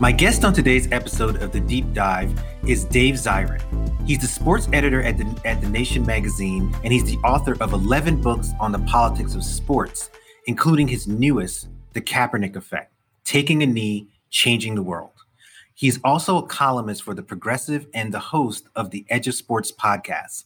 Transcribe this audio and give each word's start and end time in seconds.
My 0.00 0.10
guest 0.10 0.44
on 0.44 0.52
today's 0.52 0.90
episode 0.90 1.40
of 1.40 1.52
The 1.52 1.60
Deep 1.60 1.92
Dive 1.92 2.36
is 2.66 2.84
Dave 2.84 3.14
Zirin. 3.14 3.62
He's 4.04 4.18
the 4.18 4.26
sports 4.26 4.68
editor 4.72 5.00
at 5.00 5.16
the, 5.16 5.40
at 5.44 5.60
the 5.60 5.68
Nation 5.68 6.04
magazine, 6.04 6.74
and 6.82 6.92
he's 6.92 7.04
the 7.04 7.16
author 7.18 7.56
of 7.60 7.72
11 7.72 8.20
books 8.20 8.50
on 8.58 8.72
the 8.72 8.80
politics 8.80 9.36
of 9.36 9.44
sports, 9.44 10.10
including 10.48 10.88
his 10.88 11.06
newest, 11.06 11.68
The 11.92 12.00
Kaepernick 12.00 12.56
Effect 12.56 12.92
Taking 13.24 13.62
a 13.62 13.66
Knee, 13.66 14.08
Changing 14.30 14.74
the 14.74 14.82
World. 14.82 15.12
He's 15.74 16.00
also 16.02 16.38
a 16.38 16.46
columnist 16.46 17.04
for 17.04 17.14
The 17.14 17.22
Progressive 17.22 17.86
and 17.94 18.12
the 18.12 18.18
host 18.18 18.66
of 18.74 18.90
the 18.90 19.04
Edge 19.10 19.28
of 19.28 19.36
Sports 19.36 19.70
podcast. 19.70 20.42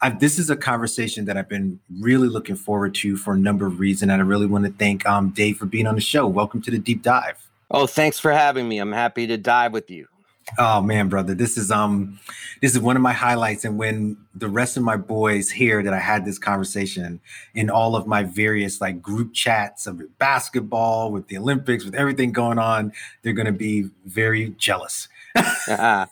I've, 0.00 0.20
this 0.20 0.38
is 0.38 0.48
a 0.48 0.56
conversation 0.56 1.24
that 1.24 1.36
I've 1.36 1.48
been 1.48 1.80
really 2.00 2.28
looking 2.28 2.56
forward 2.56 2.94
to 2.96 3.16
for 3.16 3.34
a 3.34 3.38
number 3.38 3.66
of 3.66 3.80
reasons, 3.80 4.12
and 4.12 4.22
I 4.22 4.24
really 4.24 4.46
want 4.46 4.64
to 4.64 4.72
thank 4.72 5.04
um, 5.06 5.30
Dave 5.30 5.56
for 5.56 5.66
being 5.66 5.88
on 5.88 5.96
the 5.96 6.00
show. 6.00 6.28
Welcome 6.28 6.62
to 6.62 6.70
the 6.70 6.78
Deep 6.78 7.02
Dive. 7.02 7.48
Oh, 7.72 7.86
thanks 7.86 8.18
for 8.18 8.30
having 8.32 8.68
me. 8.68 8.78
I'm 8.78 8.92
happy 8.92 9.26
to 9.26 9.38
dive 9.38 9.72
with 9.72 9.90
you. 9.90 10.06
Oh 10.58 10.82
man, 10.82 11.08
brother, 11.08 11.34
this 11.34 11.56
is 11.56 11.70
um, 11.70 12.18
this 12.60 12.74
is 12.74 12.80
one 12.80 12.96
of 12.96 13.02
my 13.02 13.12
highlights. 13.12 13.64
And 13.64 13.78
when 13.78 14.18
the 14.34 14.48
rest 14.48 14.76
of 14.76 14.82
my 14.82 14.96
boys 14.96 15.50
hear 15.50 15.82
that 15.82 15.94
I 15.94 15.98
had 15.98 16.24
this 16.24 16.38
conversation 16.38 17.20
in 17.54 17.70
all 17.70 17.96
of 17.96 18.06
my 18.06 18.24
various 18.24 18.80
like 18.80 19.00
group 19.00 19.32
chats 19.32 19.86
of 19.86 20.02
basketball, 20.18 21.10
with 21.10 21.28
the 21.28 21.38
Olympics, 21.38 21.84
with 21.84 21.94
everything 21.94 22.32
going 22.32 22.58
on, 22.58 22.92
they're 23.22 23.32
going 23.32 23.46
to 23.46 23.52
be 23.52 23.88
very 24.04 24.50
jealous. 24.58 25.08
uh, 25.68 26.06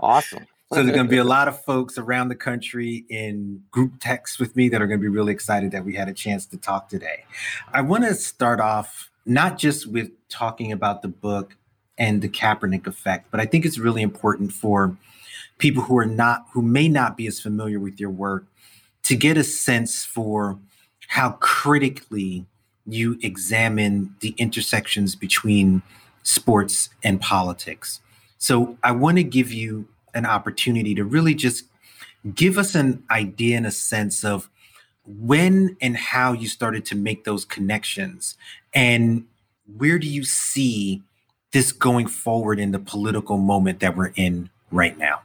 awesome. 0.00 0.46
so 0.72 0.82
there's 0.82 0.94
going 0.94 1.06
to 1.06 1.10
be 1.10 1.18
a 1.18 1.24
lot 1.24 1.46
of 1.46 1.62
folks 1.62 1.98
around 1.98 2.28
the 2.28 2.36
country 2.36 3.04
in 3.10 3.62
group 3.70 3.94
texts 4.00 4.38
with 4.38 4.56
me 4.56 4.68
that 4.70 4.80
are 4.80 4.86
going 4.86 5.00
to 5.00 5.02
be 5.02 5.08
really 5.08 5.32
excited 5.32 5.72
that 5.72 5.84
we 5.84 5.94
had 5.94 6.08
a 6.08 6.14
chance 6.14 6.46
to 6.46 6.56
talk 6.56 6.88
today. 6.88 7.24
I 7.72 7.82
want 7.82 8.04
to 8.04 8.14
start 8.14 8.60
off 8.60 9.10
not 9.26 9.58
just 9.58 9.86
with 9.86 10.10
talking 10.28 10.72
about 10.72 11.02
the 11.02 11.08
book 11.08 11.56
and 11.98 12.22
the 12.22 12.28
Kaepernick 12.28 12.86
effect, 12.86 13.30
but 13.30 13.40
I 13.40 13.46
think 13.46 13.64
it's 13.64 13.78
really 13.78 14.02
important 14.02 14.52
for 14.52 14.96
people 15.58 15.82
who 15.82 15.98
are 15.98 16.06
not, 16.06 16.46
who 16.52 16.62
may 16.62 16.88
not 16.88 17.16
be 17.16 17.26
as 17.26 17.40
familiar 17.40 17.80
with 17.80 17.98
your 17.98 18.10
work 18.10 18.46
to 19.02 19.16
get 19.16 19.36
a 19.36 19.44
sense 19.44 20.04
for 20.04 20.58
how 21.08 21.30
critically 21.40 22.46
you 22.86 23.18
examine 23.22 24.14
the 24.20 24.34
intersections 24.38 25.16
between 25.16 25.82
sports 26.22 26.90
and 27.02 27.20
politics. 27.20 28.00
So 28.38 28.76
I 28.82 28.92
want 28.92 29.16
to 29.16 29.24
give 29.24 29.52
you 29.52 29.88
an 30.14 30.26
opportunity 30.26 30.94
to 30.94 31.04
really 31.04 31.34
just 31.34 31.64
give 32.34 32.58
us 32.58 32.74
an 32.74 33.04
idea 33.10 33.56
and 33.56 33.66
a 33.66 33.70
sense 33.70 34.24
of 34.24 34.50
when 35.06 35.76
and 35.80 35.96
how 35.96 36.32
you 36.32 36.48
started 36.48 36.84
to 36.86 36.96
make 36.96 37.24
those 37.24 37.44
connections 37.44 38.36
and 38.74 39.24
where 39.76 39.98
do 39.98 40.06
you 40.06 40.24
see 40.24 41.02
this 41.52 41.72
going 41.72 42.06
forward 42.06 42.58
in 42.58 42.70
the 42.72 42.78
political 42.78 43.38
moment 43.38 43.80
that 43.80 43.96
we're 43.96 44.12
in 44.16 44.50
right 44.70 44.96
now? 44.98 45.22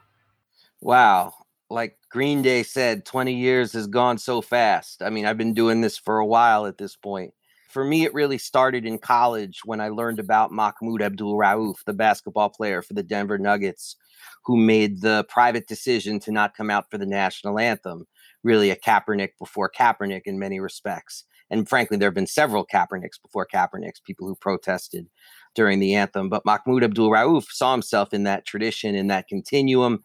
Wow. 0.80 1.34
Like 1.70 1.98
green 2.10 2.42
day 2.42 2.64
said 2.64 3.06
20 3.06 3.34
years 3.34 3.74
has 3.74 3.88
gone 3.88 4.18
so 4.18 4.42
fast. 4.42 5.02
I 5.02 5.10
mean 5.10 5.26
i've 5.26 5.38
been 5.38 5.54
doing 5.54 5.82
this 5.82 5.98
for 5.98 6.20
a 6.20 6.26
while 6.26 6.66
at 6.66 6.78
this 6.78 6.96
point. 6.96 7.34
For 7.70 7.84
me 7.86 8.04
it 8.04 8.14
really 8.14 8.38
started 8.38 8.86
in 8.86 8.98
college 8.98 9.62
when 9.64 9.80
i 9.80 9.88
learned 9.88 10.20
about 10.20 10.52
mahmoud 10.52 11.02
abdul 11.02 11.38
rauf 11.38 11.84
the 11.86 11.94
basketball 11.94 12.50
player 12.50 12.82
for 12.82 12.94
the 12.94 13.04
denver 13.04 13.38
nuggets 13.38 13.96
who 14.44 14.58
made 14.58 15.02
the 15.02 15.26
private 15.30 15.68
decision 15.68 16.20
to 16.20 16.32
not 16.32 16.56
come 16.56 16.70
out 16.70 16.90
for 16.92 16.98
the 16.98 17.06
national 17.06 17.60
anthem 17.60 18.06
really 18.44 18.70
a 18.72 18.76
Kaepernick 18.76 19.32
before 19.40 19.72
Kaepernick 19.72 20.24
in 20.26 20.40
many 20.40 20.60
respects. 20.60 21.26
And 21.50 21.68
frankly, 21.68 21.98
there 21.98 22.08
have 22.08 22.16
been 22.16 22.28
several 22.28 22.66
Kaepernicks 22.66 23.22
before 23.22 23.48
Kaepernicks, 23.54 24.02
people 24.04 24.28
who 24.28 24.36
protested 24.36 25.08
during 25.54 25.80
the 25.80 25.96
anthem. 25.96 26.30
But 26.30 26.46
Mahmoud 26.46 26.84
Abdul 26.84 27.10
Rauf 27.10 27.46
saw 27.52 27.74
himself 27.74 28.14
in 28.14 28.24
that 28.24 28.46
tradition, 28.46 28.96
in 28.96 29.08
that 29.08 29.28
continuum. 29.28 30.02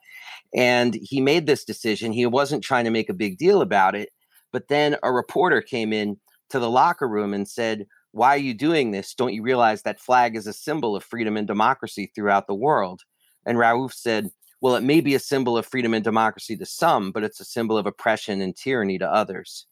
And 0.55 0.99
he 1.01 1.21
made 1.21 1.47
this 1.47 1.65
decision. 1.65 2.13
He 2.13 2.27
wasn't 2.27 2.65
trying 2.65 2.85
to 2.85 2.91
make 2.91 3.09
a 3.09 3.15
big 3.15 3.39
deal 3.39 3.63
about 3.63 3.95
it. 3.95 4.11
But 4.53 4.69
then 4.69 4.97
a 5.03 5.13
reporter 5.13 5.63
came 5.63 5.93
in 5.93 6.19
to 6.51 6.59
the 6.59 6.71
locker 6.71 7.09
room 7.09 7.33
and 7.33 7.49
said, 7.49 7.87
Why 8.11 8.31
are 8.31 8.39
you 8.39 8.55
doing 8.55 8.91
this? 8.91 9.15
Don't 9.15 9.35
you 9.35 9.43
realize 9.43 9.83
that 9.83 10.01
flag 10.01 10.35
is 10.35 10.49
a 10.49 10.53
symbol 10.53 10.97
of 10.97 11.05
freedom 11.05 11.37
and 11.37 11.47
democracy 11.47 12.11
throughout 12.15 12.49
the 12.49 12.55
world? 12.55 13.03
And 13.45 13.59
Rauf 13.59 13.93
said, 13.93 14.31
well, 14.61 14.77
it 14.77 14.83
may 14.83 15.01
be 15.01 15.15
a 15.15 15.21
symbol 15.21 15.57
of 15.59 15.67
freedom 15.67 15.95
and 15.95 16.05
democracy 16.05 16.57
to 16.57 16.67
some, 16.67 17.13
but 17.13 17.25
it's 17.25 17.41
a 17.41 17.45
symbol 17.45 17.77
of 17.77 17.87
oppression 17.87 18.41
and 18.41 18.57
tyranny 18.57 18.99
to 18.99 19.11
others. 19.11 19.67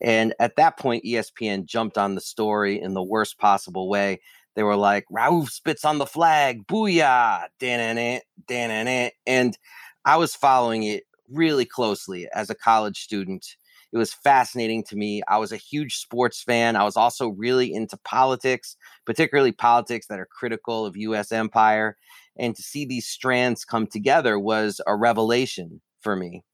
And 0.00 0.34
at 0.40 0.56
that 0.56 0.78
point, 0.78 1.04
ESPN 1.04 1.64
jumped 1.64 1.96
on 1.96 2.14
the 2.14 2.20
story 2.20 2.80
in 2.80 2.94
the 2.94 3.02
worst 3.02 3.38
possible 3.38 3.88
way. 3.88 4.20
They 4.54 4.62
were 4.62 4.76
like, 4.76 5.04
Rauf 5.10 5.50
spits 5.50 5.84
on 5.84 5.98
the 5.98 6.06
flag, 6.06 6.66
booyah, 6.66 7.44
dan 7.60 8.20
dan 8.48 9.10
And 9.26 9.56
I 10.04 10.16
was 10.16 10.34
following 10.34 10.82
it 10.82 11.04
really 11.30 11.64
closely 11.64 12.28
as 12.34 12.50
a 12.50 12.54
college 12.54 13.00
student. 13.00 13.56
It 13.92 13.98
was 13.98 14.14
fascinating 14.14 14.82
to 14.84 14.96
me. 14.96 15.22
I 15.28 15.38
was 15.38 15.52
a 15.52 15.56
huge 15.56 15.98
sports 15.98 16.42
fan. 16.42 16.76
I 16.76 16.84
was 16.84 16.96
also 16.96 17.28
really 17.28 17.74
into 17.74 17.98
politics, 17.98 18.76
particularly 19.04 19.52
politics 19.52 20.06
that 20.06 20.18
are 20.18 20.26
critical 20.26 20.86
of 20.86 20.96
US 20.96 21.30
empire 21.30 21.98
and 22.36 22.56
to 22.56 22.62
see 22.62 22.84
these 22.84 23.06
strands 23.06 23.64
come 23.64 23.86
together 23.86 24.38
was 24.38 24.80
a 24.86 24.96
revelation 24.96 25.80
for 26.00 26.16
me. 26.16 26.44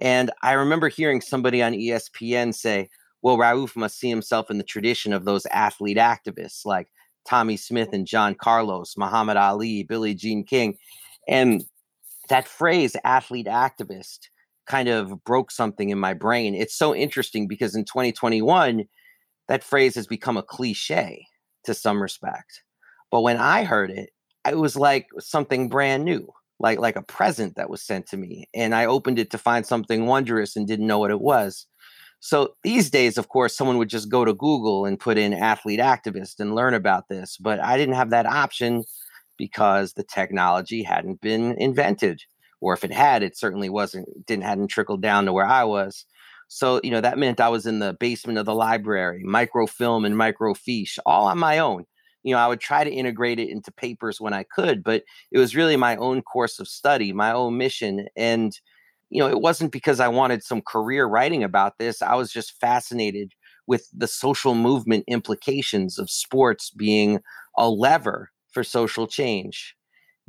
And 0.00 0.30
I 0.42 0.52
remember 0.52 0.88
hearing 0.88 1.20
somebody 1.20 1.62
on 1.62 1.72
ESPN 1.72 2.54
say, 2.54 2.88
well, 3.22 3.36
Rauf 3.36 3.76
must 3.76 3.98
see 3.98 4.08
himself 4.08 4.50
in 4.50 4.58
the 4.58 4.64
tradition 4.64 5.12
of 5.12 5.24
those 5.24 5.46
athlete 5.46 5.98
activists 5.98 6.64
like 6.64 6.88
Tommy 7.26 7.56
Smith 7.56 7.90
and 7.92 8.06
John 8.06 8.34
Carlos, 8.34 8.96
Muhammad 8.96 9.36
Ali, 9.36 9.82
Billie 9.82 10.14
Jean 10.14 10.42
King. 10.42 10.78
And 11.28 11.64
that 12.28 12.48
phrase, 12.48 12.96
athlete 13.04 13.46
activist, 13.46 14.28
kind 14.70 14.88
of 14.88 15.24
broke 15.24 15.50
something 15.50 15.90
in 15.90 15.98
my 15.98 16.14
brain. 16.14 16.54
It's 16.54 16.76
so 16.76 16.94
interesting 16.94 17.48
because 17.48 17.74
in 17.74 17.84
2021, 17.84 18.84
that 19.48 19.64
phrase 19.64 19.96
has 19.96 20.06
become 20.06 20.36
a 20.36 20.42
cliche 20.42 21.26
to 21.64 21.74
some 21.74 22.00
respect. 22.00 22.62
But 23.10 23.22
when 23.22 23.36
I 23.36 23.64
heard 23.64 23.90
it, 23.90 24.10
it 24.48 24.58
was 24.58 24.76
like 24.76 25.08
something 25.18 25.68
brand 25.68 26.04
new 26.04 26.32
like 26.60 26.78
like 26.78 26.96
a 26.96 27.02
present 27.02 27.56
that 27.56 27.70
was 27.70 27.82
sent 27.82 28.06
to 28.06 28.16
me 28.16 28.48
and 28.54 28.74
i 28.74 28.84
opened 28.84 29.18
it 29.18 29.30
to 29.30 29.38
find 29.38 29.66
something 29.66 30.06
wondrous 30.06 30.54
and 30.54 30.68
didn't 30.68 30.86
know 30.86 30.98
what 30.98 31.10
it 31.10 31.20
was 31.20 31.66
so 32.20 32.54
these 32.62 32.90
days 32.90 33.18
of 33.18 33.28
course 33.28 33.56
someone 33.56 33.78
would 33.78 33.88
just 33.88 34.10
go 34.10 34.24
to 34.24 34.34
google 34.34 34.84
and 34.84 35.00
put 35.00 35.18
in 35.18 35.32
athlete 35.32 35.80
activist 35.80 36.38
and 36.38 36.54
learn 36.54 36.74
about 36.74 37.08
this 37.08 37.36
but 37.38 37.58
i 37.60 37.76
didn't 37.76 37.94
have 37.94 38.10
that 38.10 38.26
option 38.26 38.84
because 39.36 39.94
the 39.94 40.04
technology 40.04 40.82
hadn't 40.82 41.20
been 41.20 41.54
invented 41.58 42.22
or 42.60 42.74
if 42.74 42.84
it 42.84 42.92
had 42.92 43.22
it 43.22 43.36
certainly 43.36 43.68
wasn't 43.68 44.08
didn't 44.26 44.44
hadn't 44.44 44.68
trickled 44.68 45.02
down 45.02 45.24
to 45.26 45.32
where 45.32 45.46
i 45.46 45.64
was 45.64 46.04
so 46.48 46.80
you 46.82 46.90
know 46.90 47.00
that 47.00 47.18
meant 47.18 47.40
i 47.40 47.48
was 47.48 47.66
in 47.66 47.78
the 47.78 47.94
basement 48.00 48.38
of 48.38 48.46
the 48.46 48.54
library 48.54 49.22
microfilm 49.24 50.04
and 50.04 50.14
microfiche 50.16 50.98
all 51.06 51.26
on 51.26 51.38
my 51.38 51.58
own 51.58 51.84
you 52.22 52.34
know, 52.34 52.40
I 52.40 52.48
would 52.48 52.60
try 52.60 52.84
to 52.84 52.90
integrate 52.90 53.38
it 53.38 53.48
into 53.48 53.72
papers 53.72 54.20
when 54.20 54.32
I 54.32 54.44
could, 54.44 54.82
but 54.82 55.04
it 55.32 55.38
was 55.38 55.56
really 55.56 55.76
my 55.76 55.96
own 55.96 56.22
course 56.22 56.58
of 56.58 56.68
study, 56.68 57.12
my 57.12 57.32
own 57.32 57.56
mission. 57.56 58.06
And, 58.16 58.52
you 59.08 59.20
know, 59.20 59.28
it 59.28 59.40
wasn't 59.40 59.72
because 59.72 60.00
I 60.00 60.08
wanted 60.08 60.42
some 60.42 60.60
career 60.60 61.06
writing 61.06 61.42
about 61.42 61.78
this. 61.78 62.02
I 62.02 62.14
was 62.14 62.32
just 62.32 62.58
fascinated 62.60 63.32
with 63.66 63.88
the 63.96 64.06
social 64.06 64.54
movement 64.54 65.04
implications 65.06 65.98
of 65.98 66.10
sports 66.10 66.70
being 66.70 67.20
a 67.56 67.70
lever 67.70 68.30
for 68.52 68.64
social 68.64 69.06
change. 69.06 69.74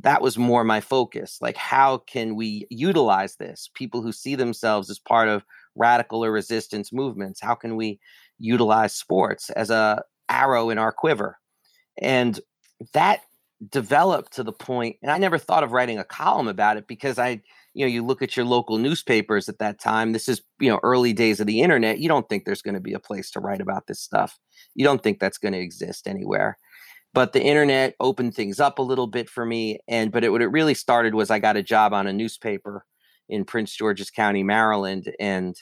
That 0.02 0.22
was 0.22 0.36
more 0.36 0.64
my 0.64 0.80
focus. 0.80 1.38
Like, 1.40 1.56
how 1.56 1.98
can 1.98 2.34
we 2.34 2.66
utilize 2.70 3.36
this? 3.36 3.70
People 3.74 4.02
who 4.02 4.12
see 4.12 4.34
themselves 4.34 4.90
as 4.90 4.98
part 4.98 5.28
of 5.28 5.44
radical 5.74 6.24
or 6.24 6.32
resistance 6.32 6.92
movements, 6.92 7.40
how 7.40 7.54
can 7.54 7.76
we 7.76 7.98
utilize 8.38 8.94
sports 8.94 9.50
as 9.50 9.70
a 9.70 10.02
arrow 10.28 10.70
in 10.70 10.78
our 10.78 10.92
quiver? 10.92 11.38
And 12.00 12.40
that 12.94 13.20
developed 13.70 14.32
to 14.34 14.42
the 14.42 14.52
point, 14.52 14.96
and 15.02 15.10
I 15.10 15.18
never 15.18 15.38
thought 15.38 15.62
of 15.62 15.72
writing 15.72 15.98
a 15.98 16.04
column 16.04 16.48
about 16.48 16.76
it 16.76 16.88
because 16.88 17.18
I, 17.18 17.40
you 17.74 17.86
know, 17.86 17.92
you 17.92 18.04
look 18.04 18.22
at 18.22 18.36
your 18.36 18.44
local 18.44 18.78
newspapers 18.78 19.48
at 19.48 19.58
that 19.60 19.78
time. 19.78 20.12
This 20.12 20.28
is, 20.28 20.42
you 20.58 20.68
know, 20.68 20.80
early 20.82 21.12
days 21.12 21.38
of 21.38 21.46
the 21.46 21.60
internet. 21.60 22.00
You 22.00 22.08
don't 22.08 22.28
think 22.28 22.44
there's 22.44 22.62
going 22.62 22.74
to 22.74 22.80
be 22.80 22.92
a 22.92 22.98
place 22.98 23.30
to 23.30 23.40
write 23.40 23.60
about 23.60 23.86
this 23.86 24.00
stuff. 24.00 24.38
You 24.74 24.84
don't 24.84 25.02
think 25.02 25.20
that's 25.20 25.38
going 25.38 25.52
to 25.52 25.60
exist 25.60 26.08
anywhere. 26.08 26.58
But 27.14 27.32
the 27.32 27.42
internet 27.42 27.94
opened 28.00 28.34
things 28.34 28.60
up 28.60 28.78
a 28.78 28.82
little 28.82 29.06
bit 29.06 29.28
for 29.28 29.44
me 29.44 29.78
and 29.88 30.12
but 30.12 30.24
it 30.24 30.30
what 30.30 30.42
it 30.42 30.48
really 30.48 30.74
started 30.74 31.14
was 31.14 31.30
i 31.30 31.38
got 31.38 31.56
a 31.56 31.62
job 31.62 31.92
on 31.92 32.06
a 32.06 32.12
newspaper 32.12 32.84
in 33.28 33.44
prince 33.44 33.74
george's 33.74 34.10
county 34.10 34.42
maryland 34.42 35.12
and 35.20 35.56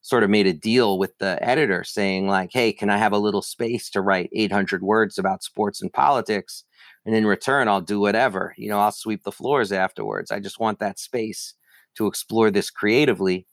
sort 0.00 0.24
of 0.24 0.30
made 0.30 0.46
a 0.46 0.52
deal 0.52 0.98
with 0.98 1.16
the 1.18 1.38
editor 1.42 1.84
saying 1.84 2.26
like 2.26 2.50
hey 2.52 2.72
can 2.72 2.90
i 2.90 2.96
have 2.96 3.12
a 3.12 3.18
little 3.18 3.42
space 3.42 3.88
to 3.90 4.00
write 4.00 4.30
800 4.32 4.82
words 4.82 5.18
about 5.18 5.42
sports 5.42 5.80
and 5.82 5.92
politics? 5.92 6.64
And 7.04 7.14
in 7.16 7.26
return 7.26 7.68
i'll 7.68 7.80
do 7.80 8.00
whatever. 8.00 8.54
You 8.56 8.68
know 8.68 8.78
i'll 8.78 8.92
sweep 8.92 9.24
the 9.24 9.32
floors 9.32 9.72
afterwards. 9.72 10.30
I 10.30 10.40
just 10.40 10.60
want 10.60 10.78
that 10.80 10.98
space 10.98 11.54
to 11.96 12.06
explore 12.06 12.50
this 12.50 12.70
creatively 12.70 13.46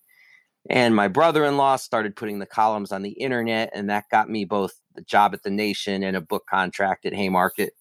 and 0.70 0.96
my 0.96 1.08
brother-in-law 1.08 1.78
started 1.78 2.16
putting 2.16 2.38
the 2.40 2.46
columns 2.46 2.92
on 2.92 3.02
the 3.02 3.12
internet 3.12 3.72
and 3.74 3.90
that 3.90 4.06
got 4.12 4.30
me 4.30 4.46
both 4.46 4.80
the 4.94 5.02
job 5.02 5.34
at 5.34 5.42
the 5.44 5.50
nation 5.50 6.04
and 6.04 6.16
a 6.16 6.22
book 6.22 6.46
contract 6.48 7.06
at 7.06 7.14
haymarket 7.14 7.74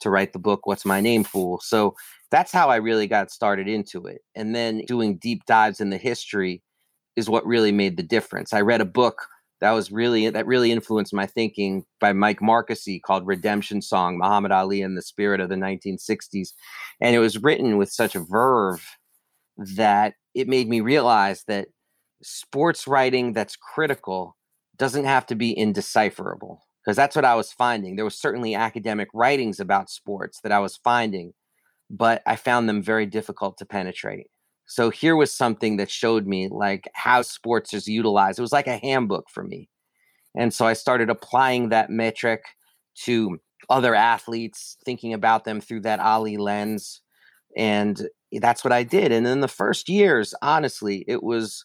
to 0.00 0.10
write 0.10 0.32
the 0.32 0.38
book 0.38 0.66
what's 0.66 0.84
my 0.84 1.00
name 1.00 1.22
fool? 1.24 1.60
So 1.62 1.94
that's 2.30 2.50
how 2.50 2.70
i 2.70 2.76
really 2.76 3.06
got 3.06 3.30
started 3.30 3.68
into 3.68 4.06
it. 4.06 4.22
And 4.34 4.54
then 4.54 4.82
doing 4.86 5.18
deep 5.18 5.44
dives 5.46 5.80
in 5.80 5.90
the 5.90 5.98
history 5.98 6.62
is 7.14 7.28
what 7.28 7.46
really 7.46 7.72
made 7.72 7.98
the 7.98 8.02
difference. 8.02 8.54
I 8.54 8.62
read 8.62 8.80
a 8.80 8.86
book 8.86 9.26
that 9.60 9.72
was 9.72 9.92
really 9.92 10.28
that 10.28 10.46
really 10.46 10.72
influenced 10.72 11.14
my 11.14 11.26
thinking 11.26 11.84
by 12.00 12.12
Mike 12.14 12.40
Marqusee 12.40 13.02
called 13.02 13.26
Redemption 13.26 13.82
Song 13.82 14.18
Muhammad 14.18 14.50
Ali 14.50 14.80
in 14.80 14.94
the 14.94 15.02
Spirit 15.02 15.40
of 15.40 15.50
the 15.50 15.54
1960s 15.54 16.48
and 17.00 17.14
it 17.14 17.20
was 17.20 17.42
written 17.42 17.76
with 17.76 17.92
such 17.92 18.16
a 18.16 18.20
verve 18.20 18.84
that 19.58 20.14
it 20.34 20.48
made 20.48 20.68
me 20.68 20.80
realize 20.80 21.44
that 21.46 21.68
sports 22.22 22.86
writing 22.86 23.32
that's 23.32 23.56
critical 23.56 24.36
doesn't 24.76 25.04
have 25.04 25.26
to 25.26 25.34
be 25.34 25.56
indecipherable 25.56 26.62
because 26.82 26.96
that's 26.96 27.16
what 27.16 27.24
I 27.24 27.34
was 27.34 27.52
finding. 27.52 27.96
There 27.96 28.04
was 28.04 28.18
certainly 28.18 28.54
academic 28.54 29.08
writings 29.14 29.60
about 29.60 29.90
sports 29.90 30.40
that 30.42 30.52
I 30.52 30.58
was 30.58 30.76
finding, 30.76 31.32
but 31.90 32.22
I 32.26 32.36
found 32.36 32.68
them 32.68 32.82
very 32.82 33.06
difficult 33.06 33.58
to 33.58 33.66
penetrate. 33.66 34.26
So 34.66 34.90
here 34.90 35.16
was 35.16 35.34
something 35.34 35.76
that 35.76 35.90
showed 35.90 36.26
me 36.26 36.48
like 36.48 36.88
how 36.94 37.22
sports 37.22 37.74
is 37.74 37.86
utilized. 37.86 38.38
It 38.38 38.42
was 38.42 38.52
like 38.52 38.66
a 38.66 38.78
handbook 38.78 39.28
for 39.28 39.44
me. 39.44 39.68
And 40.34 40.52
so 40.54 40.66
I 40.66 40.72
started 40.72 41.10
applying 41.10 41.68
that 41.68 41.90
metric 41.90 42.42
to 43.04 43.38
other 43.68 43.94
athletes, 43.94 44.76
thinking 44.84 45.12
about 45.12 45.44
them 45.44 45.60
through 45.60 45.82
that 45.82 46.00
Ali 46.00 46.36
lens. 46.36 47.02
And 47.56 48.08
that's 48.40 48.64
what 48.64 48.72
I 48.72 48.82
did. 48.82 49.12
And 49.12 49.26
in 49.26 49.40
the 49.40 49.48
first 49.48 49.88
years, 49.88 50.34
honestly, 50.40 51.04
it 51.06 51.22
was 51.22 51.64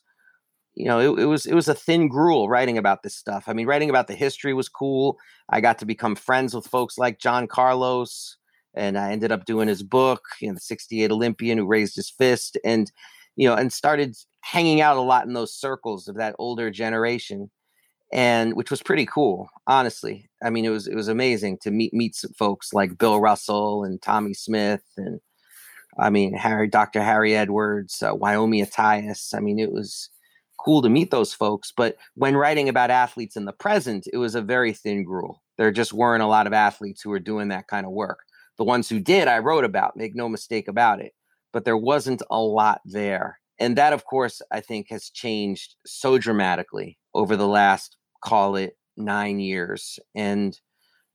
you 0.77 0.85
know, 0.85 1.00
it, 1.00 1.24
it, 1.24 1.25
was 1.25 1.47
it 1.47 1.56
was 1.56 1.68
a 1.68 1.74
thin 1.74 2.07
gruel 2.07 2.50
writing 2.50 2.77
about 2.77 3.01
this 3.01 3.15
stuff. 3.15 3.45
I 3.47 3.53
mean, 3.53 3.65
writing 3.65 3.89
about 3.89 4.06
the 4.06 4.13
history 4.13 4.53
was 4.53 4.69
cool. 4.69 5.18
I 5.50 5.59
got 5.59 5.79
to 5.79 5.85
become 5.88 6.15
friends 6.15 6.53
with 6.53 6.68
folks 6.68 7.00
like 7.00 7.18
John 7.18 7.47
Carlos, 7.47 8.38
and 8.75 8.95
I 8.95 9.12
ended 9.12 9.31
up 9.31 9.45
doing 9.45 9.68
his 9.68 9.81
book, 9.81 10.24
you 10.39 10.47
know, 10.47 10.53
the 10.53 10.59
'68 10.59 11.12
Olympian 11.12 11.57
who 11.57 11.65
raised 11.65 11.95
his 11.95 12.12
fist, 12.12 12.59
and 12.63 12.91
you 13.35 13.50
know, 13.50 13.56
and 13.56 13.74
started 13.74 14.15
hanging 14.41 14.79
out 14.79 14.97
a 14.97 15.01
lot 15.01 15.25
in 15.25 15.33
those 15.33 15.51
circles 15.51 16.07
of 16.07 16.15
that 16.18 16.35
older 16.38 16.69
generation, 16.69 17.50
and 18.13 18.53
which 18.53 18.69
was 18.69 18.83
pretty 18.83 19.07
cool, 19.07 19.50
honestly. 19.65 20.30
I 20.44 20.51
mean, 20.51 20.63
it 20.63 20.69
was 20.69 20.88
it 20.88 20.95
was 20.95 21.07
amazing 21.07 21.57
to 21.63 21.71
meet 21.71 21.91
meet 21.91 22.13
some 22.13 22.33
folks 22.33 22.71
like 22.71 23.00
Bill 23.00 23.19
Russell 23.19 23.83
and 23.83 24.00
Tommy 24.00 24.35
Smith 24.35 24.83
and 24.95 25.19
I 25.97 26.12
mean 26.12 26.35
Harry, 26.35 26.68
Dr. 26.68 27.01
Harry 27.01 27.35
Edwards, 27.35 28.03
uh, 28.03 28.13
Wyomi 28.13 28.63
Attias. 28.63 29.33
I 29.33 29.39
mean, 29.39 29.57
it 29.57 29.71
was 29.71 30.12
cool 30.57 30.81
to 30.81 30.89
meet 30.89 31.12
those 31.12 31.33
folks. 31.33 31.71
But 31.75 31.98
when 32.15 32.36
writing 32.36 32.69
about 32.69 32.92
athletes 32.92 33.36
in 33.36 33.45
the 33.45 33.54
present, 33.54 34.07
it 34.12 34.18
was 34.18 34.36
a 34.36 34.42
very 34.42 34.74
thin 34.74 35.04
gruel. 35.04 35.42
There 35.57 35.71
just 35.71 35.94
weren't 35.94 36.24
a 36.24 36.27
lot 36.27 36.48
of 36.48 36.54
athletes 36.54 37.01
who 37.01 37.09
were 37.09 37.19
doing 37.19 37.48
that 37.50 37.68
kind 37.68 37.86
of 37.86 37.92
work. 37.92 38.19
The 38.57 38.63
ones 38.63 38.89
who 38.89 39.00
did, 39.00 39.27
I 39.27 39.39
wrote 39.39 39.63
about, 39.63 39.98
make 39.98 40.15
no 40.15 40.27
mistake 40.30 40.68
about 40.68 41.00
it. 41.00 41.13
But 41.54 41.65
there 41.65 41.77
wasn't 41.77 42.21
a 42.30 42.39
lot 42.39 42.81
there. 42.86 43.39
And 43.59 43.75
that, 43.77 43.94
of 43.94 44.06
course, 44.06 44.42
I 44.51 44.59
think 44.59 44.88
has 44.89 45.09
changed 45.09 45.75
so 45.86 46.18
dramatically 46.18 46.98
over 47.13 47.36
the 47.36 47.48
last, 47.48 47.98
call 48.24 48.56
it 48.56 48.77
nine 48.95 49.39
years. 49.39 50.00
And 50.15 50.59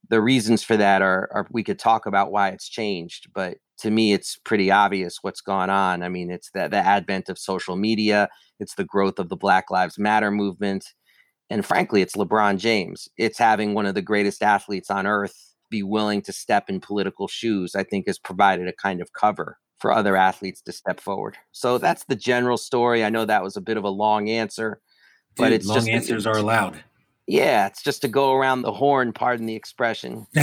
the 0.08 0.20
reasons 0.20 0.62
for 0.62 0.76
that 0.76 1.02
are, 1.02 1.28
are 1.32 1.46
we 1.50 1.62
could 1.62 1.78
talk 1.78 2.06
about 2.06 2.32
why 2.32 2.48
it's 2.48 2.68
changed, 2.68 3.28
but 3.34 3.58
to 3.78 3.90
me, 3.90 4.12
it's 4.12 4.36
pretty 4.44 4.70
obvious 4.70 5.18
what's 5.22 5.40
gone 5.40 5.70
on. 5.70 6.02
I 6.02 6.08
mean, 6.08 6.30
it's 6.30 6.50
the, 6.52 6.68
the 6.68 6.76
advent 6.76 7.28
of 7.28 7.38
social 7.38 7.76
media, 7.76 8.28
it's 8.62 8.74
the 8.76 8.84
growth 8.84 9.18
of 9.18 9.28
the 9.28 9.36
Black 9.36 9.70
Lives 9.70 9.98
Matter 9.98 10.30
movement. 10.30 10.94
And 11.50 11.66
frankly, 11.66 12.00
it's 12.00 12.16
LeBron 12.16 12.58
James. 12.58 13.08
It's 13.18 13.38
having 13.38 13.74
one 13.74 13.84
of 13.84 13.94
the 13.94 14.00
greatest 14.00 14.42
athletes 14.42 14.90
on 14.90 15.06
earth 15.06 15.54
be 15.70 15.82
willing 15.82 16.22
to 16.22 16.32
step 16.32 16.70
in 16.70 16.80
political 16.80 17.28
shoes, 17.28 17.74
I 17.74 17.82
think 17.82 18.06
has 18.06 18.18
provided 18.18 18.68
a 18.68 18.72
kind 18.72 19.02
of 19.02 19.12
cover 19.12 19.58
for 19.78 19.92
other 19.92 20.16
athletes 20.16 20.62
to 20.62 20.72
step 20.72 21.00
forward. 21.00 21.36
So 21.50 21.76
that's 21.76 22.04
the 22.04 22.16
general 22.16 22.56
story. 22.56 23.04
I 23.04 23.10
know 23.10 23.24
that 23.24 23.42
was 23.42 23.56
a 23.56 23.60
bit 23.60 23.76
of 23.76 23.84
a 23.84 23.90
long 23.90 24.30
answer, 24.30 24.80
Dude, 25.34 25.44
but 25.44 25.52
it's 25.52 25.66
long 25.66 25.78
just, 25.78 25.88
answers 25.88 26.26
are 26.26 26.38
allowed. 26.38 26.82
Yeah, 27.26 27.66
it's 27.66 27.82
just 27.82 28.02
to 28.02 28.08
go 28.08 28.32
around 28.32 28.62
the 28.62 28.72
horn, 28.72 29.12
pardon 29.12 29.46
the 29.46 29.56
expression. 29.56 30.26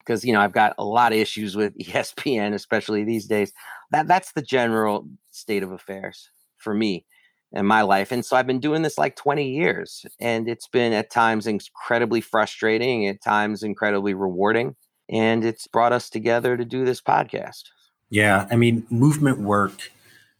because 0.00 0.24
you 0.24 0.32
know 0.32 0.40
I've 0.40 0.52
got 0.52 0.74
a 0.78 0.84
lot 0.84 1.12
of 1.12 1.18
issues 1.18 1.56
with 1.56 1.78
ESPN, 1.78 2.54
especially 2.54 3.04
these 3.04 3.26
days. 3.26 3.52
That 3.92 4.08
that's 4.08 4.32
the 4.32 4.42
general 4.42 5.08
state 5.30 5.62
of 5.62 5.70
affairs 5.72 6.28
for 6.56 6.74
me 6.74 7.06
in 7.52 7.66
my 7.66 7.82
life, 7.82 8.12
and 8.12 8.24
so 8.24 8.36
I've 8.36 8.46
been 8.46 8.60
doing 8.60 8.82
this 8.82 8.98
like 8.98 9.16
20 9.16 9.48
years, 9.48 10.06
and 10.20 10.48
it's 10.48 10.68
been 10.68 10.92
at 10.92 11.10
times 11.10 11.46
incredibly 11.46 12.20
frustrating, 12.20 13.06
at 13.06 13.22
times 13.22 13.62
incredibly 13.62 14.14
rewarding, 14.14 14.76
and 15.08 15.44
it's 15.44 15.66
brought 15.66 15.92
us 15.92 16.08
together 16.08 16.56
to 16.56 16.64
do 16.64 16.84
this 16.84 17.00
podcast. 17.00 17.64
Yeah, 18.10 18.46
I 18.50 18.56
mean, 18.56 18.86
movement 18.90 19.38
work, 19.38 19.90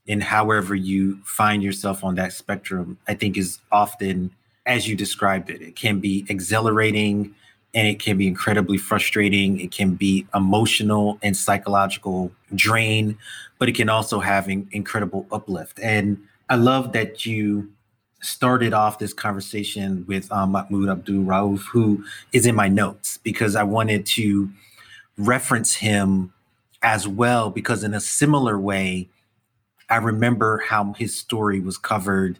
in 0.06 0.20
however 0.20 0.74
you 0.74 1.18
find 1.24 1.62
yourself 1.62 2.02
on 2.02 2.16
that 2.16 2.32
spectrum, 2.32 2.98
I 3.06 3.14
think 3.14 3.36
is 3.36 3.58
often 3.70 4.32
as 4.66 4.88
you 4.88 4.96
described 4.96 5.50
it. 5.50 5.62
It 5.62 5.76
can 5.76 6.00
be 6.00 6.24
exhilarating 6.28 7.34
and 7.74 7.88
it 7.88 7.98
can 7.98 8.18
be 8.18 8.26
incredibly 8.26 8.76
frustrating. 8.76 9.60
It 9.60 9.70
can 9.70 9.94
be 9.94 10.26
emotional 10.34 11.18
and 11.22 11.36
psychological 11.36 12.32
drain, 12.54 13.16
but 13.58 13.68
it 13.68 13.72
can 13.72 13.88
also 13.88 14.20
have 14.20 14.48
an 14.48 14.68
incredible 14.72 15.26
uplift. 15.32 15.78
And 15.80 16.18
I 16.48 16.56
love 16.56 16.92
that 16.92 17.24
you 17.24 17.72
started 18.20 18.72
off 18.72 18.98
this 18.98 19.12
conversation 19.12 20.04
with 20.06 20.30
um, 20.30 20.52
Mahmoud 20.52 20.88
Abdul 20.88 21.24
Rauf, 21.24 21.64
who 21.72 22.04
is 22.32 22.46
in 22.46 22.54
my 22.54 22.68
notes 22.68 23.18
because 23.18 23.56
I 23.56 23.64
wanted 23.64 24.06
to 24.06 24.50
reference 25.18 25.74
him 25.74 26.32
as 26.82 27.06
well, 27.06 27.50
because 27.50 27.84
in 27.84 27.94
a 27.94 28.00
similar 28.00 28.58
way, 28.58 29.08
I 29.90 29.96
remember 29.96 30.62
how 30.68 30.92
his 30.94 31.16
story 31.16 31.60
was 31.60 31.76
covered 31.76 32.38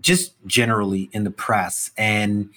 just 0.00 0.34
generally 0.46 1.08
in 1.12 1.24
the 1.24 1.30
press. 1.30 1.90
And 1.96 2.50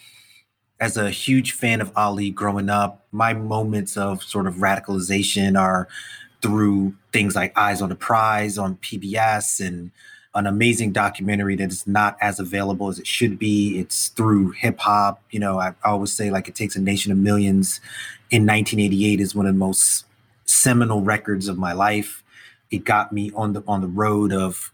as 0.80 0.98
a 0.98 1.10
huge 1.10 1.54
fan 1.54 1.82
of 1.82 1.92
Ali 1.96 2.30
growing 2.30 2.70
up, 2.70 3.06
my 3.12 3.34
moments 3.34 3.98
of 3.98 4.24
sort 4.24 4.48
of 4.48 4.56
radicalization 4.56 5.60
are 5.60 5.88
through 6.42 6.94
things 7.12 7.36
like 7.36 7.58
Eyes 7.58 7.82
on 7.82 7.90
the 7.90 7.96
Prize 7.96 8.58
on 8.58 8.78
PBS 8.78 9.66
and 9.66 9.92
an 10.36 10.46
amazing 10.46 10.92
documentary 10.92 11.56
that 11.56 11.72
is 11.72 11.88
not 11.88 12.18
as 12.22 12.40
available 12.40 12.88
as 12.88 13.00
it 13.00 13.08
should 13.08 13.40
be. 13.40 13.80
It's 13.80 14.10
through 14.10 14.52
hip 14.52 14.80
hop. 14.80 15.22
You 15.32 15.40
know, 15.40 15.60
I, 15.60 15.70
I 15.84 15.90
always 15.90 16.12
say 16.12 16.30
like 16.30 16.48
it 16.48 16.56
takes 16.56 16.76
a 16.76 16.82
nation 16.82 17.12
of 17.12 17.18
millions. 17.18 17.82
In 18.30 18.44
1988 18.44 19.20
is 19.20 19.34
one 19.34 19.48
of 19.48 19.54
the 19.56 19.60
most 19.60 20.06
seminal 20.46 21.02
records 21.02 21.48
of 21.48 21.58
my 21.58 21.74
life. 21.74 22.24
It 22.70 22.84
got 22.86 23.12
me 23.12 23.32
on 23.36 23.54
the 23.54 23.64
on 23.68 23.82
the 23.82 23.88
road 23.88 24.32
of 24.32 24.72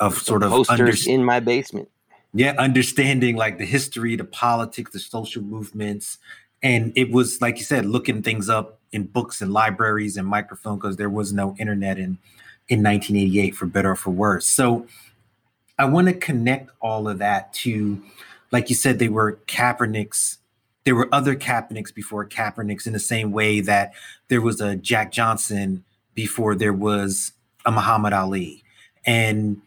of 0.00 0.18
sort 0.18 0.42
of 0.42 0.50
posters 0.50 1.06
under- 1.06 1.14
in 1.14 1.24
my 1.24 1.40
basement 1.40 1.88
yeah 2.34 2.54
understanding 2.58 3.36
like 3.36 3.58
the 3.58 3.64
history 3.64 4.14
the 4.16 4.24
politics 4.24 4.92
the 4.92 4.98
social 4.98 5.42
movements 5.42 6.18
and 6.62 6.92
it 6.96 7.10
was 7.10 7.40
like 7.40 7.58
you 7.58 7.64
said 7.64 7.86
looking 7.86 8.22
things 8.22 8.48
up 8.48 8.78
in 8.92 9.04
books 9.04 9.40
and 9.40 9.52
libraries 9.52 10.16
and 10.16 10.28
microfilm 10.28 10.76
because 10.76 10.96
there 10.96 11.10
was 11.10 11.32
no 11.32 11.56
internet 11.58 11.98
in 11.98 12.18
in 12.68 12.82
1988 12.82 13.54
for 13.54 13.66
better 13.66 13.92
or 13.92 13.96
for 13.96 14.10
worse. 14.10 14.46
So 14.46 14.86
i 15.78 15.84
want 15.84 16.06
to 16.06 16.14
connect 16.14 16.70
all 16.80 17.06
of 17.06 17.18
that 17.18 17.52
to 17.52 18.02
like 18.50 18.70
you 18.70 18.74
said 18.74 18.98
they 18.98 19.10
were 19.10 19.38
kaepernicks 19.46 20.38
there 20.84 20.94
were 20.94 21.08
other 21.12 21.36
kaepernicks 21.36 21.92
before 21.94 22.24
kaepernicks 22.26 22.86
in 22.86 22.94
the 22.94 22.98
same 22.98 23.30
way 23.30 23.60
that 23.60 23.92
there 24.28 24.40
was 24.40 24.60
a 24.60 24.76
jack 24.76 25.12
johnson 25.12 25.84
before 26.14 26.54
there 26.54 26.72
was 26.72 27.32
a 27.66 27.70
muhammad 27.70 28.12
ali. 28.12 28.64
And 29.04 29.60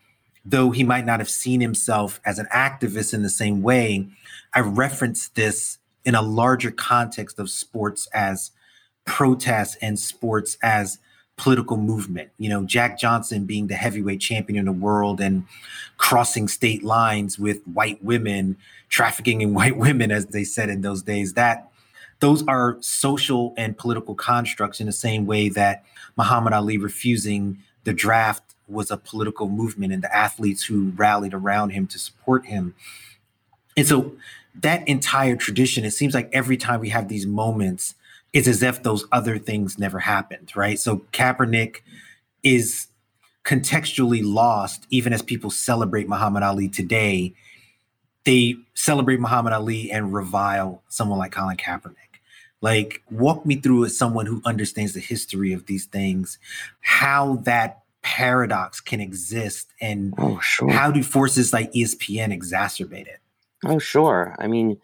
though 0.44 0.72
he 0.72 0.84
might 0.84 1.06
not 1.06 1.20
have 1.20 1.30
seen 1.30 1.62
himself 1.62 2.20
as 2.26 2.40
an 2.40 2.48
activist 2.54 3.14
in 3.14 3.24
the 3.24 3.30
same 3.30 3.62
way, 3.62 4.08
I 4.54 4.62
reference 4.62 5.30
this 5.30 5.78
in 6.04 6.16
a 6.16 6.22
larger 6.22 6.72
context 6.72 7.40
of 7.40 7.50
sports 7.50 8.08
as 8.14 8.52
protest 9.06 9.78
and 9.82 10.00
sports 10.00 10.58
as 10.64 10.98
political 11.40 11.78
movement. 11.78 12.30
You 12.38 12.50
know, 12.50 12.66
Jack 12.66 13.00
Johnson 13.00 13.46
being 13.46 13.68
the 13.68 13.76
heavyweight 13.76 14.20
champion 14.20 14.60
in 14.60 14.66
the 14.66 14.72
world 14.72 15.20
and 15.20 15.46
crossing 15.98 16.48
state 16.48 16.84
lines 16.84 17.40
with 17.40 17.64
white 17.64 18.04
women, 18.04 18.58
trafficking 18.90 19.42
in 19.42 19.54
white 19.56 19.78
women, 19.78 20.12
as 20.12 20.28
they 20.28 20.44
said 20.44 20.70
in 20.70 20.82
those 20.82 21.02
days. 21.02 21.34
That 21.34 21.72
those 22.20 22.46
are 22.48 22.78
social 22.82 23.54
and 23.58 23.78
political 23.78 24.14
constructs 24.14 24.80
in 24.80 24.86
the 24.86 24.94
same 24.94 25.26
way 25.26 25.50
that 25.50 25.84
Muhammad 26.18 26.54
Ali 26.54 26.78
refusing 26.78 27.58
the 27.86 27.94
draft 27.94 28.44
was 28.68 28.92
a 28.92 28.98
political 28.98 29.48
movement 29.48 29.94
and 29.94 30.04
the 30.04 30.16
athletes 30.16 30.64
who 30.64 30.92
rallied 30.96 31.34
around 31.34 31.72
him 31.72 31.88
to 31.88 31.98
support 31.98 32.46
him. 32.46 32.76
And 33.78 33.88
so 33.88 34.12
that 34.56 34.86
entire 34.88 35.38
tradition, 35.38 35.86
it 35.86 35.92
seems 35.92 36.14
like 36.14 36.30
every 36.34 36.58
time 36.58 36.82
we 36.82 36.90
have 36.90 37.08
these 37.08 37.26
moments, 37.26 37.96
it's 38.34 38.48
as 38.48 38.62
if 38.62 38.84
those 38.84 39.06
other 39.12 39.38
things 39.38 39.80
never 39.80 40.00
happened, 40.00 40.52
right? 40.56 40.80
So 40.80 40.98
Kaepernick 41.12 41.78
is 42.44 42.88
contextually 43.44 44.22
lost, 44.24 44.86
even 44.90 45.14
as 45.14 45.22
people 45.22 45.50
celebrate 45.50 46.08
Muhammad 46.08 46.44
Ali 46.44 46.70
today. 46.70 47.34
They 48.26 48.56
celebrate 48.76 49.20
Muhammad 49.20 49.54
Ali 49.54 49.92
and 49.92 50.14
revile 50.14 50.84
someone 50.90 51.18
like 51.18 51.32
Colin 51.32 51.58
Kaepernick. 51.58 51.96
Like, 52.62 53.02
walk 53.10 53.46
me 53.46 53.56
through 53.56 53.86
as 53.86 53.98
someone 53.98 54.26
who 54.26 54.42
understands 54.46 54.94
the 54.94 55.00
history 55.00 55.54
of 55.54 55.66
these 55.66 55.86
things, 55.86 56.38
how 56.82 57.38
that 57.44 57.84
paradox 58.02 58.82
can 58.82 59.00
exist 59.00 59.74
and 59.80 60.14
oh, 60.18 60.40
sure. 60.42 60.70
how 60.70 60.92
do 60.92 61.02
forces 61.02 61.54
like 61.54 61.72
ESPN 61.74 62.38
exacerbate 62.38 63.08
it? 63.08 63.20
Oh, 63.66 63.80
sure. 63.80 64.36
I 64.40 64.48
mean, 64.48 64.78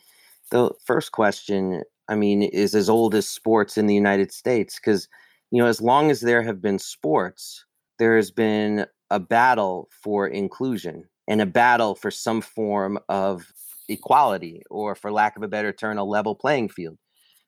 the 0.51 0.71
first 0.85 1.11
question, 1.11 1.83
I 2.07 2.15
mean, 2.15 2.43
is 2.43 2.75
as 2.75 2.89
old 2.89 3.15
as 3.15 3.27
sports 3.27 3.77
in 3.77 3.87
the 3.87 3.95
United 3.95 4.31
States 4.31 4.75
because, 4.75 5.07
you 5.51 5.61
know, 5.61 5.67
as 5.67 5.81
long 5.81 6.11
as 6.11 6.21
there 6.21 6.43
have 6.43 6.61
been 6.61 6.79
sports, 6.79 7.65
there 7.99 8.15
has 8.15 8.31
been 8.31 8.85
a 9.09 9.19
battle 9.19 9.89
for 10.03 10.27
inclusion 10.27 11.05
and 11.27 11.41
a 11.41 11.45
battle 11.45 11.95
for 11.95 12.11
some 12.11 12.41
form 12.41 12.99
of 13.09 13.51
equality 13.89 14.61
or, 14.69 14.95
for 14.95 15.11
lack 15.11 15.35
of 15.35 15.43
a 15.43 15.47
better 15.47 15.71
term, 15.71 15.97
a 15.97 16.03
level 16.03 16.35
playing 16.35 16.69
field 16.69 16.97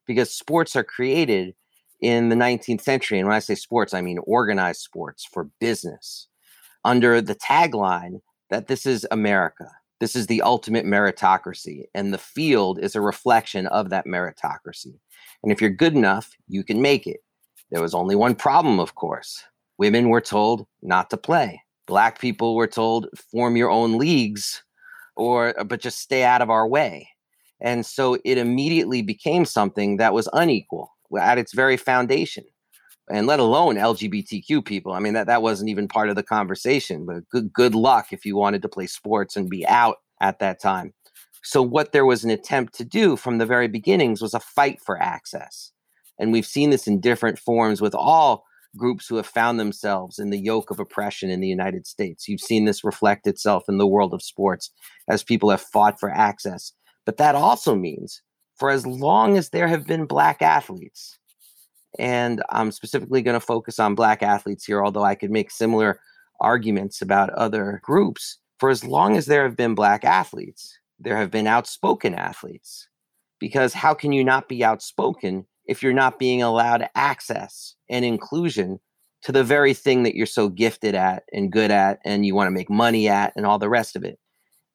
because 0.06 0.32
sports 0.34 0.76
are 0.76 0.84
created 0.84 1.54
in 2.02 2.30
the 2.30 2.36
19th 2.36 2.82
century. 2.82 3.20
And 3.20 3.28
when 3.28 3.36
I 3.36 3.40
say 3.40 3.56
sports, 3.56 3.94
I 3.94 4.02
mean 4.02 4.20
organized 4.26 4.82
sports 4.82 5.26
for 5.26 5.50
business 5.60 6.28
under 6.86 7.22
the 7.22 7.36
tagline 7.36 8.22
that 8.50 8.68
this 8.68 8.86
is 8.86 9.06
America. 9.12 9.70
This 10.00 10.16
is 10.16 10.28
the 10.28 10.42
ultimate 10.42 10.86
meritocracy. 10.86 11.86
And 11.94 12.14
the 12.14 12.18
field 12.18 12.80
is 12.80 12.96
a 12.96 13.02
reflection 13.02 13.68
of 13.68 13.90
that 13.90 14.06
meritocracy. 14.06 15.00
And 15.44 15.52
if 15.52 15.62
you're 15.62 15.70
good 15.70 15.96
enough, 15.96 16.32
you 16.48 16.64
can 16.64 16.82
make 16.82 17.08
it. 17.08 17.22
There 17.72 17.82
was 17.82 17.94
only 17.94 18.16
one 18.16 18.36
problem, 18.36 18.80
of 18.80 18.96
course. 18.96 19.44
Women 19.78 20.10
were 20.10 20.22
told 20.22 20.68
not 20.82 21.10
to 21.10 21.18
play. 21.18 21.62
Black 21.86 22.20
people 22.20 22.56
were 22.56 22.68
told 22.68 23.08
form 23.32 23.56
your 23.56 23.70
own 23.70 23.98
leagues 23.98 24.64
or 25.16 25.60
uh, 25.60 25.64
but 25.64 25.82
just 25.82 26.00
stay 26.00 26.24
out 26.24 26.42
of 26.42 26.50
our 26.50 26.68
way. 26.68 27.10
And 27.60 27.86
so 27.86 28.18
it 28.24 28.38
immediately 28.38 29.02
became 29.02 29.46
something 29.46 29.98
that 29.98 30.14
was 30.14 30.30
unequal 30.34 30.92
at 31.20 31.38
its 31.38 31.54
very 31.54 31.78
foundation. 31.78 32.44
And 33.10 33.26
let 33.26 33.40
alone 33.40 33.76
LGBTQ 33.76 34.66
people. 34.66 34.92
I 34.92 35.00
mean, 35.00 35.14
that, 35.14 35.28
that 35.28 35.42
wasn't 35.42 35.70
even 35.70 35.88
part 35.88 36.10
of 36.10 36.16
the 36.16 36.24
conversation, 36.24 37.06
but 37.06 37.28
good, 37.30 37.54
good 37.54 37.74
luck 37.74 38.08
if 38.12 38.26
you 38.26 38.36
wanted 38.36 38.62
to 38.64 38.70
play 38.70 38.88
sports 38.88 39.38
and 39.38 39.50
be 39.50 39.66
out 39.66 39.98
at 40.20 40.40
that 40.40 40.62
time. 40.62 40.94
So, 41.44 41.62
what 41.62 41.94
there 41.94 42.06
was 42.06 42.26
an 42.26 42.30
attempt 42.30 42.74
to 42.76 42.84
do 42.84 43.16
from 43.16 43.38
the 43.38 43.46
very 43.46 43.70
beginnings 43.70 44.22
was 44.22 44.34
a 44.34 44.40
fight 44.40 44.82
for 44.82 45.02
access. 45.02 45.72
And 46.20 46.34
we've 46.34 46.46
seen 46.46 46.72
this 46.72 46.88
in 46.88 47.00
different 47.00 47.40
forms 47.40 47.80
with 47.80 47.96
all 47.96 48.44
groups 48.76 49.08
who 49.08 49.16
have 49.16 49.26
found 49.26 49.60
themselves 49.60 50.20
in 50.20 50.30
the 50.30 50.40
yoke 50.40 50.72
of 50.72 50.80
oppression 50.80 51.30
in 51.30 51.40
the 51.40 51.48
United 51.48 51.88
States. 51.88 52.28
You've 52.28 52.42
seen 52.42 52.66
this 52.66 52.84
reflect 52.84 53.28
itself 53.28 53.64
in 53.70 53.78
the 53.78 53.88
world 53.88 54.14
of 54.14 54.22
sports 54.22 54.72
as 55.08 55.24
people 55.24 55.50
have 55.50 55.62
fought 55.62 56.00
for 56.00 56.10
access. 56.10 56.74
But 57.06 57.18
that 57.18 57.36
also 57.36 57.76
means 57.76 58.22
for 58.58 58.70
as 58.70 58.86
long 58.86 59.38
as 59.38 59.50
there 59.50 59.68
have 59.68 59.88
been 59.88 60.06
black 60.06 60.42
athletes, 60.42 61.18
and 62.00 62.44
I'm 62.50 62.72
specifically 62.72 63.22
going 63.22 63.40
to 63.40 63.46
focus 63.46 63.80
on 63.80 63.96
black 63.96 64.22
athletes 64.22 64.66
here, 64.66 64.84
although 64.84 65.04
I 65.04 65.16
could 65.16 65.32
make 65.32 65.52
similar 65.52 66.00
arguments 66.40 67.02
about 67.02 67.30
other 67.32 67.82
groups. 67.84 68.38
For 68.60 68.70
as 68.70 68.84
long 68.84 69.18
as 69.18 69.26
there 69.26 69.44
have 69.44 69.56
been 69.56 69.76
black 69.76 70.04
athletes, 70.04 70.78
there 71.00 71.18
have 71.18 71.32
been 71.32 71.48
outspoken 71.48 72.14
athletes. 72.14 72.88
Because 73.40 73.74
how 73.74 73.94
can 73.94 74.12
you 74.12 74.24
not 74.24 74.50
be 74.50 74.64
outspoken 74.64 75.46
if 75.66 75.84
you're 75.84 75.94
not 75.94 76.18
being 76.18 76.42
allowed 76.42 76.90
access 76.96 77.76
and 77.90 78.04
inclusion 78.04 78.80
to 79.24 79.32
the 79.32 79.44
very 79.44 79.74
thing 79.74 80.04
that 80.04 80.16
you're 80.16 80.26
so 80.26 80.50
gifted 80.50 80.96
at 80.96 81.24
and 81.34 81.52
good 81.52 81.70
at 81.70 82.00
and 82.04 82.26
you 82.26 82.34
want 82.34 82.48
to 82.48 82.52
make 82.52 82.70
money 82.70 83.08
at 83.08 83.34
and 83.36 83.46
all 83.46 83.60
the 83.60 83.70
rest 83.70 83.96
of 83.96 84.04
it? 84.04 84.20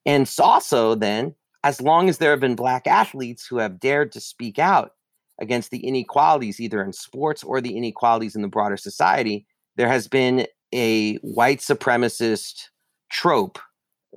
And 0.07 0.29
so, 0.29 0.45
also, 0.45 0.95
then, 0.95 1.35
as 1.65 1.81
long 1.81 2.09
as 2.09 2.19
there 2.19 2.31
have 2.31 2.41
been 2.41 2.57
black 2.57 2.87
athletes 2.87 3.47
who 3.47 3.59
have 3.59 3.81
dared 3.81 4.13
to 4.13 4.21
speak 4.21 4.59
out 4.59 4.93
against 5.41 5.71
the 5.71 5.85
inequalities, 5.87 6.61
either 6.61 6.83
in 6.83 6.93
sports 6.93 7.43
or 7.43 7.61
the 7.61 7.77
inequalities 7.77 8.37
in 8.37 8.43
the 8.43 8.49
broader 8.49 8.77
society, 8.77 9.47
there 9.77 9.89
has 9.89 10.09
been 10.09 10.47
a 10.75 11.17
white 11.17 11.59
supremacist 11.59 12.69
trope 13.11 13.59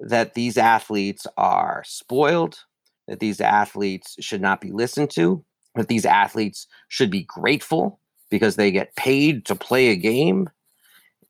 that 0.01 0.33
these 0.33 0.57
athletes 0.57 1.25
are 1.37 1.83
spoiled, 1.85 2.59
that 3.07 3.19
these 3.19 3.39
athletes 3.39 4.15
should 4.19 4.41
not 4.41 4.61
be 4.61 4.71
listened 4.71 5.09
to, 5.11 5.43
that 5.75 5.87
these 5.87 6.05
athletes 6.05 6.67
should 6.87 7.11
be 7.11 7.23
grateful 7.23 7.99
because 8.29 8.55
they 8.55 8.71
get 8.71 8.95
paid 8.95 9.45
to 9.45 9.55
play 9.55 9.87
a 9.87 9.95
game. 9.95 10.49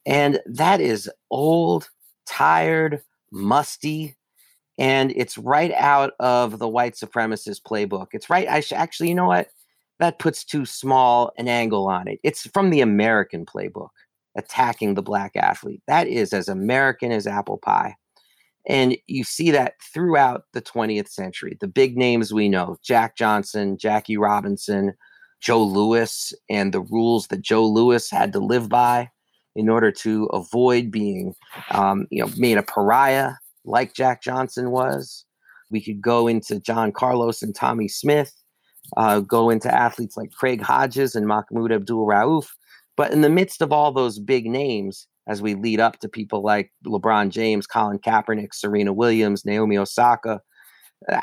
And 0.06 0.40
that 0.46 0.82
is 0.82 1.10
old, 1.30 1.90
tired, 2.26 3.02
musty, 3.32 4.16
and 4.78 5.12
it's 5.16 5.38
right 5.38 5.72
out 5.74 6.14
of 6.20 6.60
the 6.60 6.68
white 6.68 6.96
supremacist 6.96 7.62
playbook. 7.64 8.08
It's 8.12 8.30
right. 8.30 8.48
I 8.48 8.60
sh- 8.60 8.74
actually, 8.74 9.10
you 9.10 9.16
know 9.16 9.28
what? 9.28 9.50
That 10.00 10.20
puts 10.20 10.44
too 10.44 10.66
small 10.66 11.32
an 11.38 11.48
angle 11.48 11.88
on 11.88 12.08
it. 12.08 12.20
It's 12.24 12.48
from 12.48 12.70
the 12.70 12.82
American 12.82 13.46
playbook, 13.46 13.90
attacking 14.36 14.94
the 14.94 15.02
black 15.02 15.36
athlete. 15.36 15.82
That 15.88 16.08
is 16.08 16.34
as 16.34 16.48
American 16.48 17.12
as 17.12 17.28
apple 17.28 17.58
pie. 17.58 17.96
And 18.68 18.98
you 19.08 19.24
see 19.24 19.52
that 19.52 19.76
throughout 19.94 20.46
the 20.54 20.62
20th 20.62 21.10
century. 21.10 21.58
The 21.60 21.68
big 21.68 21.98
names 21.98 22.34
we 22.34 22.50
know 22.50 22.78
Jack 22.84 23.16
Johnson, 23.16 23.78
Jackie 23.78 24.18
Robinson, 24.18 24.94
Joe 25.40 25.64
Lewis, 25.64 26.34
and 26.50 26.74
the 26.74 26.82
rules 26.82 27.28
that 27.28 27.42
Joe 27.42 27.66
Lewis 27.66 28.10
had 28.10 28.34
to 28.34 28.40
live 28.40 28.68
by 28.68 29.10
in 29.56 29.70
order 29.70 29.92
to 29.92 30.26
avoid 30.28 30.92
being 30.92 31.36
um, 31.72 32.08
you 32.10 32.22
know, 32.24 32.32
made 32.38 32.58
a 32.58 32.64
pariah 32.64 33.34
like 33.64 33.94
Jack 33.94 34.22
Johnson 34.22 34.72
was. 34.72 35.26
We 35.70 35.82
could 35.82 36.02
go 36.02 36.28
into 36.28 36.60
John 36.60 36.92
Carlos 36.92 37.42
and 37.42 37.56
Tommy 37.56 37.88
Smith, 37.88 38.34
uh, 38.98 39.20
go 39.20 39.50
into 39.50 39.74
athletes 39.74 40.18
like 40.18 40.32
Craig 40.32 40.62
Hodges 40.62 41.16
and 41.16 41.28
Mahmoud 41.28 41.72
Abdul 41.72 42.06
Rauf. 42.06 42.48
But 42.98 43.12
in 43.12 43.22
the 43.22 43.30
midst 43.30 43.62
of 43.62 43.72
all 43.72 43.92
those 43.92 44.20
big 44.20 44.46
names, 44.46 45.08
as 45.28 45.42
we 45.42 45.56
lead 45.56 45.80
up 45.80 46.00
to 46.00 46.10
people 46.10 46.42
like 46.42 46.72
LeBron 46.86 47.30
James, 47.30 47.68
Colin 47.68 48.00
Kaepernick, 48.00 48.54
Serena 48.54 48.94
Williams, 48.94 49.44
Naomi 49.44 49.78
Osaka, 49.78 50.42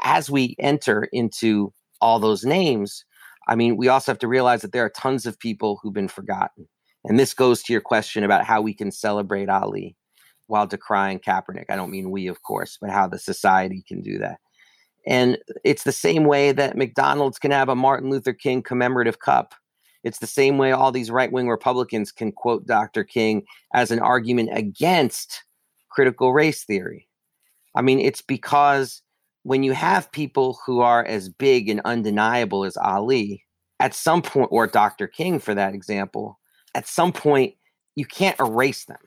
as 0.04 0.28
we 0.28 0.56
enter 0.58 1.08
into 1.12 1.72
all 2.00 2.18
those 2.18 2.44
names, 2.44 3.04
I 3.48 3.54
mean, 3.54 3.76
we 3.76 3.88
also 3.88 4.12
have 4.12 4.18
to 4.20 4.28
realize 4.28 4.62
that 4.62 4.72
there 4.72 4.84
are 4.84 4.90
tons 4.90 5.26
of 5.26 5.38
people 5.38 5.78
who've 5.82 5.94
been 5.94 6.08
forgotten. 6.08 6.68
And 7.04 7.18
this 7.18 7.34
goes 7.34 7.62
to 7.62 7.72
your 7.72 7.82
question 7.82 8.22
about 8.22 8.44
how 8.44 8.60
we 8.60 8.74
can 8.74 8.92
celebrate 8.92 9.48
Ali 9.48 9.96
while 10.46 10.68
decrying 10.68 11.20
Kaepernick. 11.20 11.66
I 11.68 11.76
don't 11.76 11.90
mean 11.90 12.10
we, 12.10 12.26
of 12.26 12.42
course, 12.42 12.78
but 12.80 12.90
how 12.90 13.08
the 13.08 13.18
society 13.18 13.82
can 13.86 14.02
do 14.02 14.18
that. 14.18 14.38
And 15.06 15.38
it's 15.64 15.84
the 15.84 15.92
same 15.92 16.24
way 16.24 16.52
that 16.52 16.76
McDonald's 16.76 17.38
can 17.38 17.50
have 17.50 17.68
a 17.68 17.74
Martin 17.74 18.10
Luther 18.10 18.32
King 18.32 18.62
commemorative 18.62 19.18
cup. 19.18 19.54
It's 20.04 20.18
the 20.18 20.26
same 20.26 20.58
way 20.58 20.72
all 20.72 20.92
these 20.92 21.10
right 21.10 21.30
wing 21.30 21.48
Republicans 21.48 22.12
can 22.12 22.32
quote 22.32 22.66
Dr. 22.66 23.04
King 23.04 23.44
as 23.74 23.90
an 23.90 24.00
argument 24.00 24.50
against 24.52 25.44
critical 25.90 26.32
race 26.32 26.64
theory. 26.64 27.08
I 27.74 27.82
mean, 27.82 28.00
it's 28.00 28.22
because 28.22 29.02
when 29.44 29.62
you 29.62 29.72
have 29.72 30.12
people 30.12 30.58
who 30.64 30.80
are 30.80 31.04
as 31.04 31.28
big 31.28 31.68
and 31.68 31.80
undeniable 31.84 32.64
as 32.64 32.76
Ali, 32.76 33.44
at 33.80 33.94
some 33.94 34.22
point, 34.22 34.48
or 34.52 34.66
Dr. 34.66 35.08
King 35.08 35.38
for 35.40 35.54
that 35.54 35.74
example, 35.74 36.38
at 36.74 36.86
some 36.86 37.12
point, 37.12 37.54
you 37.96 38.04
can't 38.04 38.38
erase 38.38 38.84
them. 38.84 38.98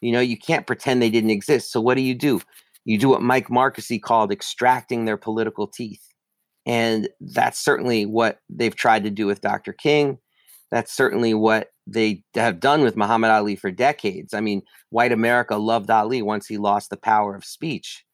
You 0.00 0.12
know, 0.12 0.20
you 0.20 0.38
can't 0.38 0.66
pretend 0.66 1.02
they 1.02 1.10
didn't 1.10 1.30
exist. 1.30 1.72
So 1.72 1.80
what 1.80 1.96
do 1.96 2.00
you 2.02 2.14
do? 2.14 2.40
You 2.88 2.96
do 2.96 3.10
what 3.10 3.20
Mike 3.20 3.48
Marqusee 3.48 4.00
called 4.00 4.32
extracting 4.32 5.04
their 5.04 5.18
political 5.18 5.66
teeth. 5.66 6.02
And 6.64 7.06
that's 7.20 7.62
certainly 7.62 8.06
what 8.06 8.40
they've 8.48 8.74
tried 8.74 9.04
to 9.04 9.10
do 9.10 9.26
with 9.26 9.42
Dr. 9.42 9.74
King. 9.74 10.16
That's 10.70 10.90
certainly 10.90 11.34
what 11.34 11.68
they 11.86 12.24
have 12.34 12.60
done 12.60 12.80
with 12.80 12.96
Muhammad 12.96 13.30
Ali 13.30 13.56
for 13.56 13.70
decades. 13.70 14.32
I 14.32 14.40
mean, 14.40 14.62
white 14.88 15.12
America 15.12 15.56
loved 15.56 15.90
Ali 15.90 16.22
once 16.22 16.46
he 16.46 16.56
lost 16.56 16.88
the 16.88 16.96
power 16.96 17.34
of 17.34 17.44
speech, 17.44 18.06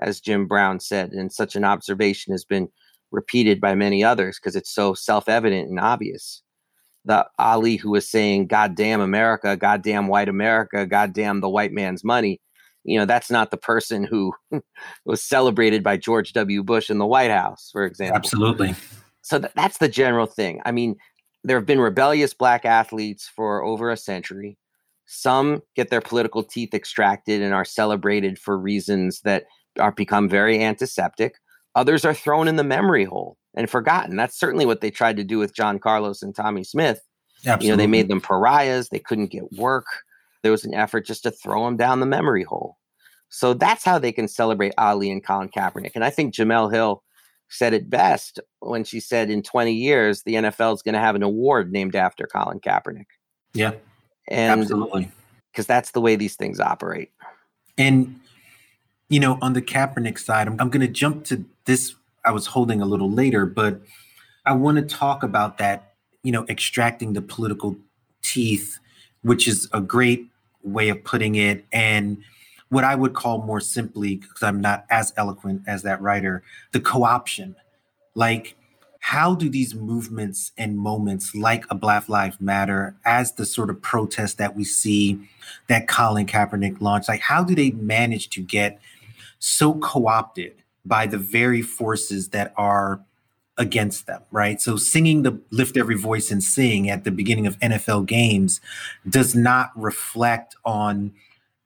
as 0.00 0.20
Jim 0.20 0.46
Brown 0.46 0.78
said. 0.78 1.10
And 1.10 1.32
such 1.32 1.56
an 1.56 1.64
observation 1.64 2.32
has 2.32 2.44
been 2.44 2.68
repeated 3.10 3.60
by 3.60 3.74
many 3.74 4.04
others 4.04 4.38
because 4.38 4.54
it's 4.54 4.72
so 4.72 4.94
self 4.94 5.28
evident 5.28 5.68
and 5.70 5.80
obvious 5.80 6.44
the 7.04 7.26
Ali 7.40 7.76
who 7.76 7.90
was 7.90 8.08
saying, 8.08 8.46
God 8.46 8.76
damn 8.76 9.00
America, 9.00 9.56
God 9.56 9.82
damn 9.82 10.06
white 10.06 10.28
America, 10.28 10.86
God 10.86 11.14
damn 11.14 11.40
the 11.40 11.48
white 11.48 11.72
man's 11.72 12.04
money. 12.04 12.40
You 12.84 12.98
know, 12.98 13.04
that's 13.04 13.30
not 13.30 13.50
the 13.50 13.56
person 13.56 14.04
who 14.04 14.32
was 15.04 15.22
celebrated 15.22 15.82
by 15.82 15.96
George 15.96 16.32
W. 16.32 16.62
Bush 16.62 16.90
in 16.90 16.98
the 16.98 17.06
White 17.06 17.30
House, 17.30 17.68
for 17.72 17.84
example. 17.84 18.16
Absolutely. 18.16 18.74
So 19.22 19.38
th- 19.38 19.52
that's 19.54 19.78
the 19.78 19.88
general 19.88 20.26
thing. 20.26 20.60
I 20.64 20.72
mean, 20.72 20.96
there 21.44 21.56
have 21.56 21.66
been 21.66 21.80
rebellious 21.80 22.34
black 22.34 22.64
athletes 22.64 23.28
for 23.28 23.62
over 23.62 23.90
a 23.90 23.96
century. 23.96 24.58
Some 25.06 25.62
get 25.74 25.90
their 25.90 26.00
political 26.00 26.42
teeth 26.42 26.72
extracted 26.72 27.42
and 27.42 27.52
are 27.52 27.64
celebrated 27.64 28.38
for 28.38 28.58
reasons 28.58 29.20
that 29.22 29.44
are 29.78 29.92
become 29.92 30.28
very 30.28 30.62
antiseptic. 30.62 31.34
Others 31.74 32.04
are 32.04 32.14
thrown 32.14 32.48
in 32.48 32.56
the 32.56 32.64
memory 32.64 33.04
hole 33.04 33.36
and 33.54 33.68
forgotten. 33.68 34.16
That's 34.16 34.38
certainly 34.38 34.66
what 34.66 34.80
they 34.80 34.90
tried 34.90 35.16
to 35.16 35.24
do 35.24 35.38
with 35.38 35.54
John 35.54 35.78
Carlos 35.78 36.22
and 36.22 36.34
Tommy 36.34 36.64
Smith. 36.64 37.00
Absolutely. 37.38 37.66
You 37.66 37.72
know, 37.72 37.76
they 37.76 37.86
made 37.86 38.08
them 38.08 38.20
pariahs. 38.20 38.88
They 38.88 38.98
couldn't 38.98 39.28
get 39.28 39.52
work. 39.52 39.86
There 40.42 40.52
was 40.52 40.64
an 40.64 40.74
effort 40.74 41.06
just 41.06 41.22
to 41.24 41.30
throw 41.30 41.64
them 41.64 41.76
down 41.76 42.00
the 42.00 42.06
memory 42.06 42.44
hole. 42.44 42.78
So 43.28 43.54
that's 43.54 43.84
how 43.84 43.98
they 43.98 44.12
can 44.12 44.28
celebrate 44.28 44.74
Ali 44.76 45.10
and 45.10 45.24
Colin 45.24 45.48
Kaepernick. 45.48 45.92
And 45.94 46.04
I 46.04 46.10
think 46.10 46.34
Jemele 46.34 46.72
Hill 46.72 47.02
said 47.48 47.72
it 47.72 47.88
best 47.90 48.40
when 48.60 48.84
she 48.84 49.00
said 49.00 49.30
in 49.30 49.42
20 49.42 49.72
years, 49.72 50.22
the 50.22 50.34
NFL 50.34 50.74
is 50.74 50.82
going 50.82 50.94
to 50.94 51.00
have 51.00 51.14
an 51.14 51.22
award 51.22 51.72
named 51.72 51.94
after 51.94 52.26
Colin 52.26 52.60
Kaepernick. 52.60 53.06
Yeah. 53.54 53.72
And 54.28 54.60
absolutely. 54.60 55.10
Because 55.52 55.66
that's 55.66 55.92
the 55.92 56.00
way 56.00 56.16
these 56.16 56.36
things 56.36 56.60
operate. 56.60 57.10
And, 57.76 58.20
you 59.08 59.20
know, 59.20 59.38
on 59.42 59.52
the 59.52 59.62
Kaepernick 59.62 60.18
side, 60.18 60.46
I'm, 60.46 60.56
I'm 60.60 60.70
going 60.70 60.86
to 60.86 60.92
jump 60.92 61.24
to 61.26 61.44
this. 61.64 61.94
I 62.24 62.32
was 62.32 62.46
holding 62.46 62.80
a 62.80 62.86
little 62.86 63.10
later, 63.10 63.46
but 63.46 63.80
I 64.46 64.52
want 64.52 64.76
to 64.76 64.82
talk 64.82 65.22
about 65.22 65.58
that, 65.58 65.94
you 66.22 66.32
know, 66.32 66.46
extracting 66.48 67.14
the 67.14 67.22
political 67.22 67.76
teeth, 68.22 68.78
which 69.22 69.48
is 69.48 69.68
a 69.72 69.80
great 69.80 70.29
way 70.62 70.88
of 70.88 71.02
putting 71.04 71.34
it. 71.34 71.64
And, 71.72 72.22
what 72.70 72.84
I 72.84 72.94
would 72.94 73.14
call 73.14 73.42
more 73.42 73.60
simply, 73.60 74.16
because 74.16 74.42
I'm 74.42 74.60
not 74.60 74.86
as 74.90 75.12
eloquent 75.16 75.62
as 75.66 75.82
that 75.82 76.00
writer, 76.00 76.42
the 76.72 76.80
co 76.80 77.04
option. 77.04 77.56
Like, 78.14 78.56
how 79.00 79.34
do 79.34 79.48
these 79.48 79.74
movements 79.74 80.52
and 80.56 80.78
moments 80.78 81.34
like 81.34 81.64
a 81.70 81.74
Black 81.74 82.08
Lives 82.08 82.40
Matter, 82.40 82.94
as 83.04 83.32
the 83.32 83.44
sort 83.44 83.70
of 83.70 83.82
protest 83.82 84.38
that 84.38 84.54
we 84.56 84.64
see 84.64 85.20
that 85.68 85.88
Colin 85.88 86.26
Kaepernick 86.26 86.80
launched, 86.80 87.08
like, 87.08 87.20
how 87.20 87.42
do 87.42 87.54
they 87.54 87.72
manage 87.72 88.30
to 88.30 88.42
get 88.42 88.80
so 89.40 89.74
co 89.74 90.06
opted 90.06 90.54
by 90.84 91.06
the 91.06 91.18
very 91.18 91.62
forces 91.62 92.28
that 92.28 92.54
are 92.56 93.00
against 93.60 94.06
them, 94.06 94.22
right? 94.32 94.58
So 94.58 94.76
singing 94.76 95.22
the 95.22 95.38
lift 95.50 95.76
every 95.76 95.96
voice 95.96 96.30
and 96.30 96.42
sing 96.42 96.88
at 96.88 97.04
the 97.04 97.10
beginning 97.10 97.46
of 97.46 97.58
NFL 97.58 98.06
games 98.06 98.58
does 99.08 99.34
not 99.34 99.70
reflect 99.76 100.56
on 100.64 101.12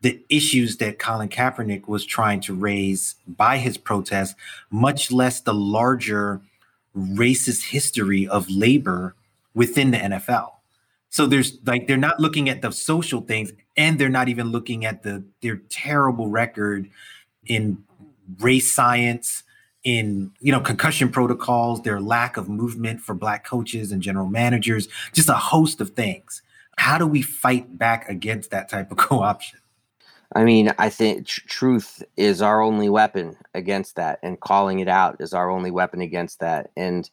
the 0.00 0.20
issues 0.28 0.76
that 0.78 0.98
Colin 0.98 1.28
Kaepernick 1.28 1.86
was 1.86 2.04
trying 2.04 2.40
to 2.42 2.52
raise 2.52 3.14
by 3.28 3.58
his 3.58 3.78
protest, 3.78 4.34
much 4.70 5.12
less 5.12 5.40
the 5.40 5.54
larger 5.54 6.40
racist 6.96 7.70
history 7.70 8.26
of 8.26 8.50
labor 8.50 9.14
within 9.54 9.92
the 9.92 9.98
NFL. 9.98 10.50
So 11.10 11.26
there's 11.26 11.58
like 11.64 11.86
they're 11.86 11.96
not 11.96 12.18
looking 12.18 12.48
at 12.48 12.60
the 12.60 12.72
social 12.72 13.20
things 13.20 13.52
and 13.76 14.00
they're 14.00 14.08
not 14.08 14.28
even 14.28 14.48
looking 14.48 14.84
at 14.84 15.04
the 15.04 15.22
their 15.42 15.58
terrible 15.68 16.28
record 16.28 16.90
in 17.46 17.84
race 18.40 18.72
science 18.72 19.43
in 19.84 20.32
you 20.40 20.50
know 20.50 20.60
concussion 20.60 21.10
protocols 21.10 21.82
their 21.82 22.00
lack 22.00 22.36
of 22.36 22.48
movement 22.48 23.00
for 23.00 23.14
black 23.14 23.44
coaches 23.44 23.92
and 23.92 24.02
general 24.02 24.26
managers 24.26 24.88
just 25.12 25.28
a 25.28 25.34
host 25.34 25.80
of 25.80 25.90
things 25.90 26.42
how 26.76 26.98
do 26.98 27.06
we 27.06 27.22
fight 27.22 27.78
back 27.78 28.08
against 28.08 28.50
that 28.50 28.68
type 28.68 28.90
of 28.90 28.96
co-option 28.98 29.58
I 30.34 30.42
mean, 30.44 30.72
I 30.78 30.90
think 30.90 31.26
tr- 31.26 31.46
truth 31.46 32.02
is 32.16 32.42
our 32.42 32.60
only 32.60 32.88
weapon 32.88 33.36
against 33.54 33.96
that, 33.96 34.18
and 34.22 34.40
calling 34.40 34.80
it 34.80 34.88
out 34.88 35.16
is 35.20 35.32
our 35.32 35.48
only 35.48 35.70
weapon 35.70 36.00
against 36.00 36.40
that. 36.40 36.70
And, 36.76 37.08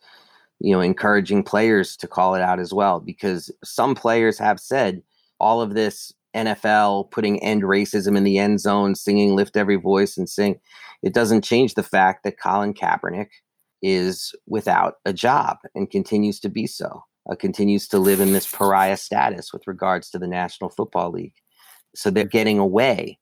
you 0.60 0.72
know, 0.72 0.82
encouraging 0.82 1.44
players 1.44 1.96
to 1.98 2.08
call 2.08 2.36
it 2.36 2.42
out 2.42 2.60
as 2.60 2.74
well, 2.74 3.00
because 3.00 3.51
some 3.63 3.94
players 3.94 4.40
have 4.40 4.60
said 4.60 5.04
all 5.40 5.62
of 5.62 5.74
this 5.74 6.14
NFL 6.35 7.11
putting 7.11 7.41
end 7.44 7.63
racism 7.63 8.15
in 8.15 8.24
the 8.24 8.37
end 8.37 8.59
zone, 8.59 8.96
singing 8.96 9.35
lift 9.35 9.57
every 9.57 9.75
voice 9.75 10.17
and 10.17 10.29
sing, 10.29 10.59
it 11.03 11.13
doesn't 11.13 11.44
change 11.44 11.74
the 11.74 11.83
fact 11.83 12.24
that 12.24 12.39
Colin 12.39 12.74
Kaepernick 12.74 13.29
is 13.81 14.33
without 14.48 14.96
a 15.05 15.13
job 15.13 15.57
and 15.75 15.89
continues 15.89 16.39
to 16.39 16.50
be 16.50 16.67
so, 16.67 17.03
uh, 17.29 17.35
continues 17.35 17.87
to 17.87 18.00
live 18.00 18.20
in 18.20 18.33
this 18.33 18.50
pariah 18.50 18.98
status 18.98 19.51
with 19.51 19.65
regards 19.67 20.09
to 20.11 20.20
the 20.20 20.27
National 20.27 20.70
Football 20.70 21.11
League. 21.11 21.33
So 21.96 22.09
they're 22.09 22.25
getting 22.25 22.59
away 22.59 23.20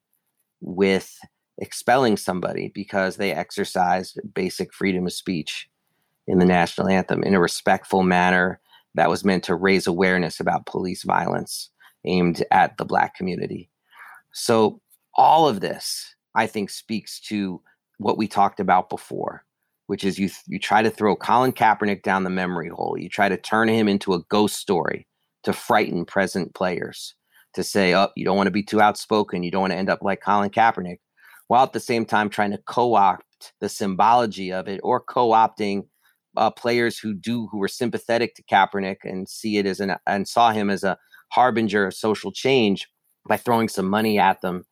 with 0.62 1.18
expelling 1.58 2.18
somebody 2.18 2.72
because 2.74 3.18
they 3.18 3.32
exercised 3.32 4.20
basic 4.34 4.74
freedom 4.74 5.06
of 5.06 5.14
speech 5.14 5.70
in 6.28 6.40
the 6.40 6.46
national 6.46 6.88
anthem 6.88 7.24
in 7.24 7.34
a 7.34 7.40
respectful 7.40 8.04
manner 8.04 8.60
that 8.96 9.10
was 9.10 9.26
meant 9.26 9.44
to 9.46 9.56
raise 9.56 9.88
awareness 9.88 10.40
about 10.40 10.66
police 10.66 11.04
violence 11.04 11.70
aimed 12.06 12.44
at 12.52 12.78
the 12.78 12.86
black 12.86 13.16
community. 13.16 13.70
So 14.34 14.82
all 15.16 15.48
of 15.48 15.60
this, 15.60 16.16
I 16.36 16.48
think, 16.48 16.70
speaks 16.70 17.20
to 17.22 17.62
what 17.98 18.18
we 18.18 18.28
talked 18.28 18.60
about 18.60 18.90
before, 18.90 19.44
which 19.88 20.04
is 20.04 20.18
you 20.18 20.30
you 20.48 20.60
try 20.60 20.82
to 20.82 20.90
throw 20.90 21.16
Colin 21.16 21.52
Kaepernick 21.52 22.04
down 22.04 22.24
the 22.24 22.30
memory 22.30 22.70
hole. 22.70 22.98
You 22.98 23.10
try 23.10 23.30
to 23.30 23.38
turn 23.38 23.68
him 23.68 23.88
into 23.88 24.14
a 24.14 24.24
ghost 24.30 24.56
story 24.56 25.08
to 25.44 25.54
frighten 25.54 26.06
present 26.06 26.54
players 26.54 27.16
to 27.54 27.64
say, 27.64 27.96
oh, 27.96 28.10
you 28.16 28.26
don't 28.26 28.38
want 28.38 28.48
to 28.48 28.52
be 28.52 28.64
too 28.64 28.82
outspoken. 28.82 29.44
You 29.44 29.52
don't 29.52 29.62
want 29.62 29.74
to 29.74 29.78
end 29.78 29.90
up 29.90 30.02
like 30.02 30.22
Colin 30.22 30.50
Kaepernick, 30.50 31.00
while 31.48 31.64
at 31.64 31.74
the 31.74 31.80
same 31.80 32.06
time 32.06 32.30
trying 32.30 32.52
to 32.52 32.60
co 32.60 32.96
opt 32.96 33.54
the 33.60 33.70
symbology 33.70 34.52
of 34.52 34.68
it 34.68 34.80
or 34.84 35.00
co 35.00 35.30
opting 35.30 35.86
uh, 36.38 36.52
players 36.52 36.98
who 36.98 37.14
do, 37.14 37.48
who 37.48 37.58
were 37.58 37.68
sympathetic 37.68 38.36
to 38.36 38.44
Kaepernick 38.44 38.98
and 39.04 39.28
see 39.28 39.58
it 39.58 39.66
as 39.66 39.80
an, 39.80 39.96
and 40.06 40.28
saw 40.28 40.52
him 40.52 40.70
as 40.70 40.84
a 40.84 40.98
harbinger 41.30 41.88
of 41.88 41.94
social 41.94 42.32
change 42.32 42.88
by 43.28 43.38
throwing 43.38 43.70
some 43.70 43.90
money 43.90 44.20
at 44.20 44.42
them 44.42 44.66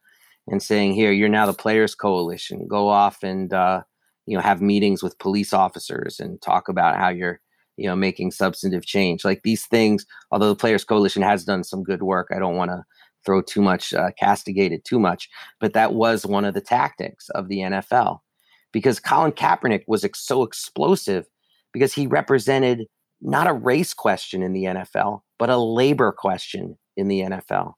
and 0.47 0.63
saying, 0.63 0.93
here, 0.93 1.11
you're 1.11 1.29
now 1.29 1.45
the 1.45 1.53
Players 1.53 1.95
Coalition. 1.95 2.67
Go 2.67 2.87
off 2.87 3.23
and, 3.23 3.53
uh, 3.53 3.81
you 4.25 4.35
know, 4.35 4.41
have 4.41 4.61
meetings 4.61 5.03
with 5.03 5.19
police 5.19 5.53
officers 5.53 6.19
and 6.19 6.41
talk 6.41 6.69
about 6.69 6.97
how 6.97 7.09
you're 7.09 7.39
you 7.77 7.87
know 7.87 7.95
making 7.95 8.31
substantive 8.31 8.85
change 8.85 9.23
like 9.23 9.43
these 9.43 9.65
things 9.67 10.05
although 10.31 10.49
the 10.49 10.55
players 10.55 10.83
coalition 10.83 11.21
has 11.21 11.45
done 11.45 11.63
some 11.63 11.83
good 11.83 12.01
work 12.01 12.27
i 12.35 12.39
don't 12.39 12.55
want 12.55 12.71
to 12.71 12.83
throw 13.25 13.41
too 13.41 13.61
much 13.61 13.93
uh, 13.93 14.09
castigate 14.19 14.71
it 14.71 14.83
too 14.83 14.99
much 14.99 15.29
but 15.59 15.73
that 15.73 15.93
was 15.93 16.25
one 16.25 16.43
of 16.43 16.53
the 16.53 16.61
tactics 16.61 17.29
of 17.29 17.47
the 17.47 17.59
nfl 17.59 18.19
because 18.71 18.99
colin 18.99 19.31
kaepernick 19.31 19.83
was 19.87 20.03
ex- 20.03 20.25
so 20.25 20.43
explosive 20.43 21.27
because 21.71 21.93
he 21.93 22.07
represented 22.07 22.87
not 23.21 23.47
a 23.47 23.53
race 23.53 23.93
question 23.93 24.43
in 24.43 24.53
the 24.53 24.65
nfl 24.65 25.21
but 25.37 25.49
a 25.49 25.57
labor 25.57 26.11
question 26.11 26.77
in 26.95 27.07
the 27.07 27.21
nfl 27.21 27.73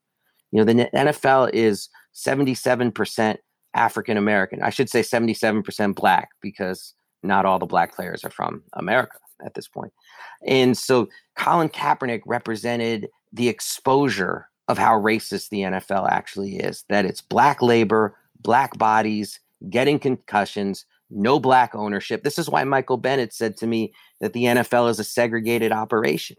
you 0.51 0.59
know 0.59 0.65
the 0.65 0.89
nfl 0.93 1.49
is 1.53 1.89
77% 2.15 3.37
african 3.73 4.17
american 4.17 4.61
i 4.61 4.69
should 4.69 4.89
say 4.89 5.01
77% 5.01 5.95
black 5.95 6.29
because 6.41 6.93
not 7.21 7.45
all 7.45 7.59
the 7.59 7.65
black 7.65 7.93
players 7.95 8.23
are 8.23 8.31
from 8.31 8.63
america 8.73 9.17
at 9.45 9.53
this 9.53 9.67
point. 9.67 9.93
And 10.45 10.77
so 10.77 11.07
Colin 11.35 11.69
Kaepernick 11.69 12.21
represented 12.25 13.09
the 13.31 13.49
exposure 13.49 14.47
of 14.67 14.77
how 14.77 14.99
racist 14.99 15.49
the 15.49 15.61
NFL 15.61 16.09
actually 16.09 16.57
is 16.57 16.83
that 16.89 17.05
it's 17.05 17.21
black 17.21 17.61
labor, 17.61 18.15
black 18.41 18.77
bodies, 18.77 19.39
getting 19.69 19.99
concussions, 19.99 20.85
no 21.09 21.39
black 21.39 21.75
ownership. 21.75 22.23
This 22.23 22.37
is 22.37 22.49
why 22.49 22.63
Michael 22.63 22.97
Bennett 22.97 23.33
said 23.33 23.57
to 23.57 23.67
me 23.67 23.93
that 24.21 24.33
the 24.33 24.45
NFL 24.45 24.89
is 24.89 24.99
a 24.99 25.03
segregated 25.03 25.71
operation. 25.71 26.37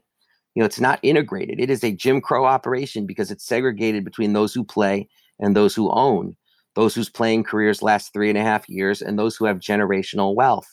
You 0.55 0.61
know, 0.61 0.67
it's 0.67 0.81
not 0.81 1.01
integrated. 1.03 1.61
It 1.61 1.71
is 1.71 1.85
a 1.85 1.93
Jim 1.93 2.21
Crow 2.21 2.45
operation 2.45 3.07
because 3.07 3.31
it's 3.31 3.45
segregated 3.47 4.05
between 4.05 4.33
those 4.33 4.53
who 4.53 4.65
play 4.65 5.09
and 5.39 5.55
those 5.55 5.75
who 5.75 5.91
own, 5.91 6.37
those 6.75 6.95
whose 6.95 7.09
playing 7.09 7.45
careers 7.45 7.83
last 7.83 8.13
three 8.13 8.29
and 8.29 8.39
a 8.39 8.43
half 8.43 8.69
years, 8.69 9.01
and 9.01 9.19
those 9.19 9.37
who 9.37 9.45
have 9.45 9.59
generational 9.59 10.35
wealth. 10.35 10.69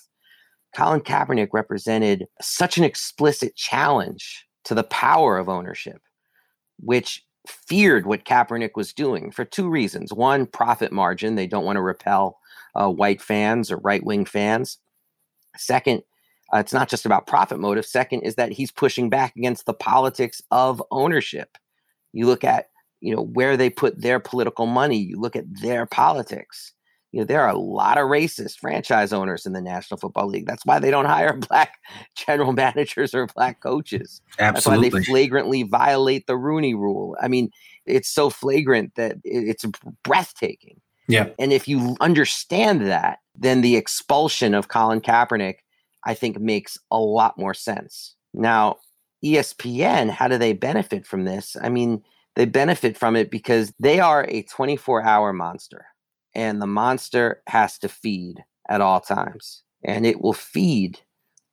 Colin 0.75 1.01
Kaepernick 1.01 1.49
represented 1.53 2.27
such 2.41 2.77
an 2.77 2.83
explicit 2.83 3.55
challenge 3.55 4.45
to 4.65 4.75
the 4.75 4.83
power 4.83 5.37
of 5.37 5.49
ownership, 5.49 6.01
which 6.79 7.23
feared 7.47 8.05
what 8.05 8.25
Kaepernick 8.25 8.71
was 8.75 8.93
doing 8.93 9.31
for 9.31 9.45
two 9.45 9.69
reasons. 9.69 10.13
One, 10.13 10.45
profit 10.45 10.91
margin. 10.91 11.35
They 11.35 11.47
don't 11.47 11.65
want 11.65 11.77
to 11.77 11.81
repel 11.81 12.39
uh, 12.79 12.89
white 12.89 13.21
fans 13.21 13.71
or 13.71 13.77
right 13.77 14.03
wing 14.05 14.25
fans. 14.25 14.77
Second, 15.57 16.03
uh, 16.53 16.59
it's 16.59 16.73
not 16.73 16.89
just 16.89 17.05
about 17.05 17.27
profit 17.27 17.59
motive. 17.59 17.85
Second 17.85 18.21
is 18.21 18.35
that 18.35 18.51
he's 18.51 18.71
pushing 18.71 19.09
back 19.09 19.35
against 19.35 19.65
the 19.65 19.73
politics 19.73 20.41
of 20.51 20.81
ownership. 20.91 21.57
You 22.13 22.25
look 22.25 22.43
at 22.43 22.69
you 23.01 23.15
know 23.15 23.23
where 23.23 23.57
they 23.57 23.69
put 23.69 24.01
their 24.01 24.19
political 24.19 24.65
money. 24.65 24.97
You 24.97 25.19
look 25.19 25.35
at 25.35 25.45
their 25.61 25.85
politics 25.85 26.73
you 27.11 27.21
know, 27.21 27.25
there 27.25 27.41
are 27.41 27.49
a 27.49 27.57
lot 27.57 27.97
of 27.97 28.03
racist 28.03 28.59
franchise 28.59 29.13
owners 29.13 29.45
in 29.45 29.53
the 29.53 29.61
National 29.61 29.97
Football 29.97 30.27
League. 30.27 30.45
That's 30.45 30.65
why 30.65 30.79
they 30.79 30.91
don't 30.91 31.05
hire 31.05 31.33
black 31.49 31.75
general 32.15 32.53
managers 32.53 33.15
or 33.15 33.27
black 33.27 33.61
coaches. 33.61 34.21
Absolutely. 34.39 34.89
That's 34.89 34.93
why 34.93 34.99
they 34.99 35.05
flagrantly 35.05 35.63
violate 35.63 36.27
the 36.27 36.37
Rooney 36.37 36.75
rule. 36.75 37.15
I 37.21 37.27
mean, 37.27 37.49
it's 37.85 38.09
so 38.09 38.29
flagrant 38.29 38.95
that 38.95 39.17
it's 39.23 39.65
breathtaking. 40.03 40.79
Yeah. 41.07 41.29
And 41.39 41.53
if 41.53 41.67
you 41.67 41.95
understand 42.01 42.81
that, 42.87 43.19
then 43.35 43.61
the 43.61 43.75
expulsion 43.75 44.53
of 44.53 44.67
Colin 44.67 45.01
Kaepernick, 45.01 45.57
I 46.05 46.13
think 46.13 46.39
makes 46.39 46.77
a 46.91 46.99
lot 46.99 47.37
more 47.37 47.53
sense. 47.53 48.15
Now, 48.33 48.77
ESPN, 49.23 50.09
how 50.09 50.27
do 50.27 50.37
they 50.37 50.53
benefit 50.53 51.05
from 51.05 51.25
this? 51.25 51.55
I 51.61 51.69
mean, 51.69 52.03
they 52.35 52.45
benefit 52.45 52.97
from 52.97 53.15
it 53.15 53.31
because 53.31 53.73
they 53.79 53.99
are 53.99 54.25
a 54.29 54.43
24 54.43 55.03
hour 55.03 55.33
monster, 55.33 55.85
and 56.35 56.61
the 56.61 56.67
monster 56.67 57.41
has 57.47 57.79
to 57.79 57.89
feed 57.89 58.43
at 58.69 58.81
all 58.81 58.99
times, 58.99 59.63
and 59.83 60.05
it 60.05 60.21
will 60.21 60.33
feed 60.33 60.99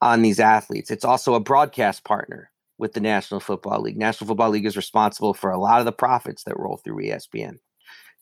on 0.02 0.20
these 0.20 0.40
athletes. 0.40 0.90
It's 0.90 1.04
also 1.04 1.34
a 1.34 1.40
broadcast 1.40 2.04
partner 2.04 2.50
with 2.76 2.92
the 2.92 3.00
National 3.00 3.40
Football 3.40 3.80
League. 3.80 3.96
National 3.96 4.28
Football 4.28 4.50
League 4.50 4.66
is 4.66 4.76
responsible 4.76 5.32
for 5.32 5.50
a 5.50 5.58
lot 5.58 5.78
of 5.78 5.86
the 5.86 5.92
profits 5.92 6.44
that 6.44 6.58
roll 6.58 6.76
through 6.76 7.02
ESPN. 7.02 7.58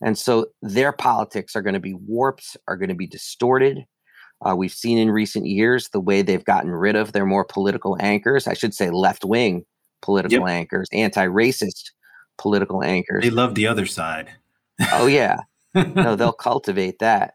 And 0.02 0.18
so 0.18 0.46
their 0.60 0.92
politics 0.92 1.54
are 1.54 1.62
going 1.62 1.74
to 1.74 1.80
be 1.80 1.94
warped, 1.94 2.56
are 2.68 2.76
going 2.76 2.88
to 2.88 2.94
be 2.94 3.06
distorted. 3.06 3.84
Uh, 4.44 4.56
we've 4.56 4.72
seen 4.72 4.98
in 4.98 5.10
recent 5.10 5.46
years 5.46 5.88
the 5.90 6.00
way 6.00 6.22
they've 6.22 6.44
gotten 6.44 6.70
rid 6.70 6.96
of 6.96 7.12
their 7.12 7.24
more 7.24 7.44
political 7.44 7.96
anchors. 8.00 8.48
I 8.48 8.54
should 8.54 8.74
say 8.74 8.90
left 8.90 9.24
wing 9.24 9.64
political 10.02 10.40
yep. 10.40 10.48
anchors, 10.48 10.88
anti 10.92 11.26
racist 11.26 11.90
political 12.38 12.82
anchors. 12.82 13.22
They 13.22 13.30
love 13.30 13.54
the 13.54 13.68
other 13.68 13.86
side. 13.86 14.30
oh, 14.92 15.06
yeah. 15.06 15.36
no, 15.74 16.16
they'll 16.16 16.32
cultivate 16.32 16.98
that. 16.98 17.34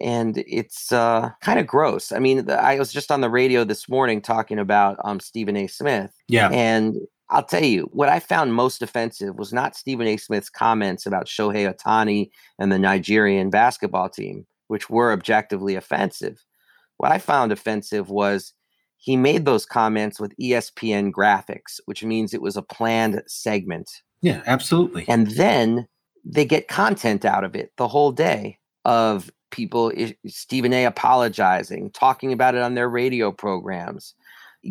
And 0.00 0.38
it's 0.46 0.92
uh, 0.92 1.30
kind 1.42 1.58
of 1.58 1.66
gross. 1.66 2.12
I 2.12 2.20
mean, 2.20 2.46
the, 2.46 2.58
I 2.58 2.78
was 2.78 2.92
just 2.92 3.10
on 3.10 3.20
the 3.20 3.28
radio 3.28 3.64
this 3.64 3.88
morning 3.88 4.22
talking 4.22 4.58
about 4.58 4.96
um, 5.04 5.20
Stephen 5.20 5.56
A. 5.56 5.66
Smith. 5.66 6.12
Yeah. 6.28 6.48
And 6.50 6.94
I'll 7.30 7.44
tell 7.44 7.64
you, 7.64 7.88
what 7.92 8.08
I 8.08 8.20
found 8.20 8.54
most 8.54 8.80
offensive 8.82 9.36
was 9.36 9.52
not 9.52 9.76
Stephen 9.76 10.06
A. 10.06 10.16
Smith's 10.16 10.48
comments 10.48 11.04
about 11.04 11.26
Shohei 11.26 11.72
Ohtani 11.72 12.30
and 12.58 12.72
the 12.72 12.78
Nigerian 12.78 13.50
basketball 13.50 14.08
team, 14.08 14.46
which 14.68 14.88
were 14.88 15.12
objectively 15.12 15.74
offensive. 15.74 16.42
What 16.96 17.12
I 17.12 17.18
found 17.18 17.52
offensive 17.52 18.08
was 18.08 18.54
he 18.96 19.16
made 19.16 19.44
those 19.44 19.66
comments 19.66 20.18
with 20.18 20.36
ESPN 20.38 21.12
graphics, 21.12 21.80
which 21.84 22.02
means 22.02 22.34
it 22.34 22.42
was 22.42 22.56
a 22.56 22.62
planned 22.62 23.22
segment. 23.26 23.90
Yeah, 24.22 24.42
absolutely. 24.46 25.04
And 25.06 25.28
then 25.32 25.86
they 26.24 26.44
get 26.44 26.68
content 26.68 27.24
out 27.24 27.44
of 27.44 27.54
it 27.54 27.72
the 27.76 27.88
whole 27.88 28.10
day 28.10 28.58
of 28.84 29.30
people, 29.50 29.92
eh, 29.96 30.12
Stephen 30.26 30.72
A 30.72 30.84
apologizing, 30.84 31.90
talking 31.92 32.32
about 32.32 32.54
it 32.54 32.62
on 32.62 32.74
their 32.74 32.88
radio 32.88 33.30
programs, 33.30 34.14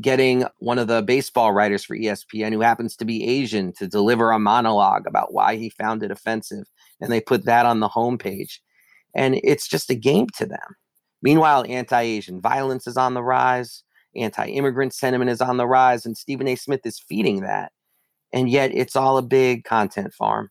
getting 0.02 0.46
one 0.60 0.80
of 0.80 0.88
the 0.88 1.02
baseball 1.02 1.52
writers 1.52 1.84
for 1.84 1.98
ESPN 1.98 2.54
who 2.54 2.62
happens 2.62 2.96
to 2.98 3.06
be 3.06 3.26
Asian 3.28 3.74
to 3.74 3.88
deliver 3.88 4.32
a 4.32 4.40
monologue 4.40 5.06
about 5.08 5.34
why 5.34 5.56
he 5.56 5.70
found 5.70 6.04
it 6.04 6.12
offensive. 6.12 6.66
And 7.00 7.12
they 7.12 7.22
put 7.22 7.46
that 7.46 7.66
on 7.66 7.80
the 7.80 7.90
homepage. 7.90 8.60
And 9.16 9.40
it's 9.44 9.68
just 9.68 9.90
a 9.90 9.96
game 9.96 10.28
to 10.38 10.46
them. 10.46 10.76
Meanwhile, 11.22 11.66
anti 11.68 12.02
Asian 12.02 12.42
violence 12.42 12.88
is 12.88 12.98
on 12.98 13.14
the 13.14 13.24
rise, 13.24 13.84
anti 14.16 14.48
immigrant 14.48 14.94
sentiment 14.94 15.32
is 15.32 15.42
on 15.42 15.58
the 15.58 15.68
rise, 15.68 16.06
and 16.06 16.18
Stephen 16.18 16.48
A. 16.48 16.56
Smith 16.56 16.86
is 16.86 17.00
feeding 17.00 17.42
that. 17.42 17.72
And 18.34 18.50
yet 18.50 18.72
it's 18.74 18.96
all 18.96 19.18
a 19.18 19.24
big 19.24 19.64
content 19.64 20.14
farm. 20.14 20.50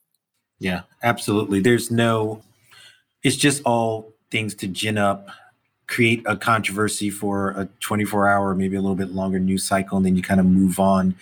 Yeah, 0.58 0.82
absolutely. 1.02 1.60
There's 1.60 1.90
no, 1.90 2.42
it's 3.22 3.36
just 3.36 3.62
all 3.64 4.14
things 4.30 4.54
to 4.56 4.66
gin 4.66 4.98
up 4.98 5.28
create 5.86 6.22
a 6.26 6.36
controversy 6.36 7.10
for 7.10 7.50
a 7.50 7.68
24 7.80 8.28
hour, 8.28 8.54
maybe 8.54 8.76
a 8.76 8.80
little 8.80 8.96
bit 8.96 9.10
longer 9.10 9.38
news 9.38 9.64
cycle, 9.64 9.96
and 9.96 10.06
then 10.06 10.16
you 10.16 10.22
kind 10.22 10.40
of 10.40 10.46
move 10.46 10.78
on 10.78 11.14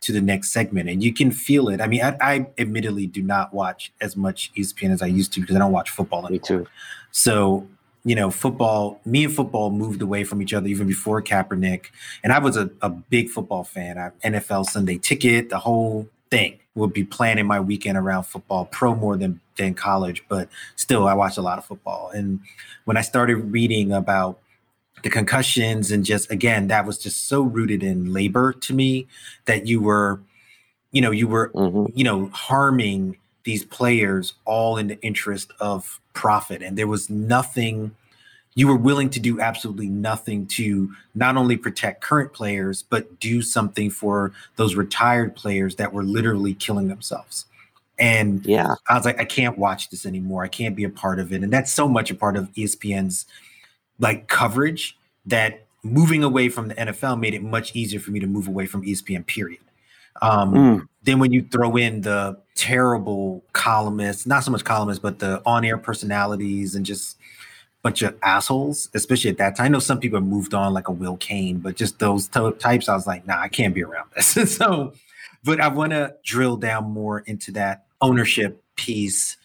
to 0.00 0.12
the 0.12 0.20
next 0.20 0.50
segment. 0.50 0.88
And 0.88 1.02
you 1.02 1.12
can 1.12 1.30
feel 1.30 1.68
it. 1.68 1.80
I 1.80 1.86
mean, 1.86 2.02
I, 2.02 2.16
I 2.20 2.46
admittedly 2.58 3.06
do 3.06 3.22
not 3.22 3.52
watch 3.52 3.92
as 4.00 4.16
much 4.16 4.52
ESPN 4.56 4.90
as 4.90 5.02
I 5.02 5.06
used 5.06 5.32
to 5.34 5.40
because 5.40 5.56
I 5.56 5.58
don't 5.58 5.72
watch 5.72 5.90
football 5.90 6.26
anymore. 6.26 6.32
Me 6.32 6.38
too. 6.38 6.66
So, 7.10 7.66
you 8.04 8.14
know, 8.14 8.30
football, 8.30 9.00
me 9.04 9.24
and 9.24 9.34
football 9.34 9.70
moved 9.70 10.02
away 10.02 10.24
from 10.24 10.40
each 10.40 10.54
other 10.54 10.68
even 10.68 10.86
before 10.86 11.20
Kaepernick. 11.22 11.86
And 12.22 12.32
I 12.32 12.38
was 12.38 12.56
a, 12.56 12.70
a 12.80 12.90
big 12.90 13.28
football 13.28 13.64
fan. 13.64 13.98
I, 13.98 14.10
NFL 14.24 14.66
Sunday 14.66 14.98
ticket, 14.98 15.50
the 15.50 15.58
whole 15.58 16.08
thing 16.30 16.58
would 16.74 16.92
be 16.92 17.04
planning 17.04 17.46
my 17.46 17.60
weekend 17.60 17.98
around 17.98 18.24
football, 18.24 18.66
pro 18.66 18.94
more 18.94 19.16
than 19.16 19.40
than 19.56 19.74
college, 19.74 20.24
but 20.28 20.48
still 20.76 21.08
I 21.08 21.14
watch 21.14 21.36
a 21.36 21.42
lot 21.42 21.58
of 21.58 21.64
football. 21.64 22.10
And 22.14 22.40
when 22.84 22.96
I 22.96 23.02
started 23.02 23.36
reading 23.36 23.92
about 23.92 24.38
the 25.02 25.10
concussions 25.10 25.90
and 25.90 26.04
just 26.04 26.30
again, 26.30 26.68
that 26.68 26.86
was 26.86 26.98
just 26.98 27.26
so 27.26 27.42
rooted 27.42 27.82
in 27.82 28.12
labor 28.12 28.52
to 28.52 28.74
me 28.74 29.06
that 29.46 29.66
you 29.66 29.80
were, 29.80 30.20
you 30.92 31.00
know, 31.00 31.10
you 31.10 31.28
were, 31.28 31.50
mm-hmm. 31.50 31.86
you 31.94 32.04
know, 32.04 32.28
harming 32.32 33.16
these 33.44 33.64
players 33.64 34.34
all 34.44 34.76
in 34.76 34.88
the 34.88 35.00
interest 35.00 35.52
of 35.60 36.00
profit. 36.12 36.62
And 36.62 36.76
there 36.76 36.86
was 36.86 37.08
nothing 37.08 37.94
you 38.58 38.66
were 38.66 38.76
willing 38.76 39.08
to 39.08 39.20
do 39.20 39.40
absolutely 39.40 39.88
nothing 39.88 40.44
to 40.44 40.92
not 41.14 41.36
only 41.36 41.56
protect 41.56 42.00
current 42.00 42.32
players, 42.32 42.82
but 42.82 43.20
do 43.20 43.40
something 43.40 43.88
for 43.88 44.32
those 44.56 44.74
retired 44.74 45.36
players 45.36 45.76
that 45.76 45.92
were 45.92 46.02
literally 46.02 46.54
killing 46.54 46.88
themselves. 46.88 47.46
And 48.00 48.44
yeah, 48.44 48.74
I 48.88 48.96
was 48.96 49.04
like, 49.04 49.20
I 49.20 49.24
can't 49.24 49.56
watch 49.58 49.90
this 49.90 50.04
anymore. 50.04 50.42
I 50.42 50.48
can't 50.48 50.74
be 50.74 50.82
a 50.82 50.90
part 50.90 51.20
of 51.20 51.32
it. 51.32 51.44
And 51.44 51.52
that's 51.52 51.72
so 51.72 51.86
much 51.86 52.10
a 52.10 52.16
part 52.16 52.36
of 52.36 52.50
ESPN's 52.54 53.26
like 54.00 54.26
coverage 54.26 54.98
that 55.26 55.64
moving 55.84 56.24
away 56.24 56.48
from 56.48 56.66
the 56.66 56.74
NFL 56.74 57.20
made 57.20 57.34
it 57.34 57.44
much 57.44 57.76
easier 57.76 58.00
for 58.00 58.10
me 58.10 58.18
to 58.18 58.26
move 58.26 58.48
away 58.48 58.66
from 58.66 58.82
ESPN, 58.82 59.24
period. 59.24 59.60
Um, 60.20 60.52
mm. 60.52 60.88
Then 61.04 61.20
when 61.20 61.32
you 61.32 61.42
throw 61.42 61.76
in 61.76 62.00
the 62.00 62.36
terrible 62.56 63.44
columnists, 63.52 64.26
not 64.26 64.42
so 64.42 64.50
much 64.50 64.64
columnists, 64.64 65.00
but 65.00 65.20
the 65.20 65.40
on-air 65.46 65.78
personalities 65.78 66.74
and 66.74 66.84
just 66.84 67.17
bunch 67.82 68.02
of 68.02 68.16
assholes, 68.22 68.88
especially 68.94 69.30
at 69.30 69.38
that 69.38 69.56
time. 69.56 69.66
I 69.66 69.68
know 69.68 69.78
some 69.78 70.00
people 70.00 70.18
have 70.18 70.26
moved 70.26 70.54
on, 70.54 70.74
like 70.74 70.88
a 70.88 70.92
Will 70.92 71.16
Kane, 71.16 71.58
but 71.58 71.76
just 71.76 71.98
those 71.98 72.28
t- 72.28 72.50
types, 72.58 72.88
I 72.88 72.94
was 72.94 73.06
like, 73.06 73.26
nah, 73.26 73.40
I 73.40 73.48
can't 73.48 73.74
be 73.74 73.82
around 73.82 74.10
this. 74.16 74.56
so, 74.56 74.92
but 75.44 75.60
I 75.60 75.68
want 75.68 75.92
to 75.92 76.14
drill 76.24 76.56
down 76.56 76.90
more 76.90 77.20
into 77.20 77.52
that 77.52 77.86
ownership 78.00 78.62
piece 78.76 79.36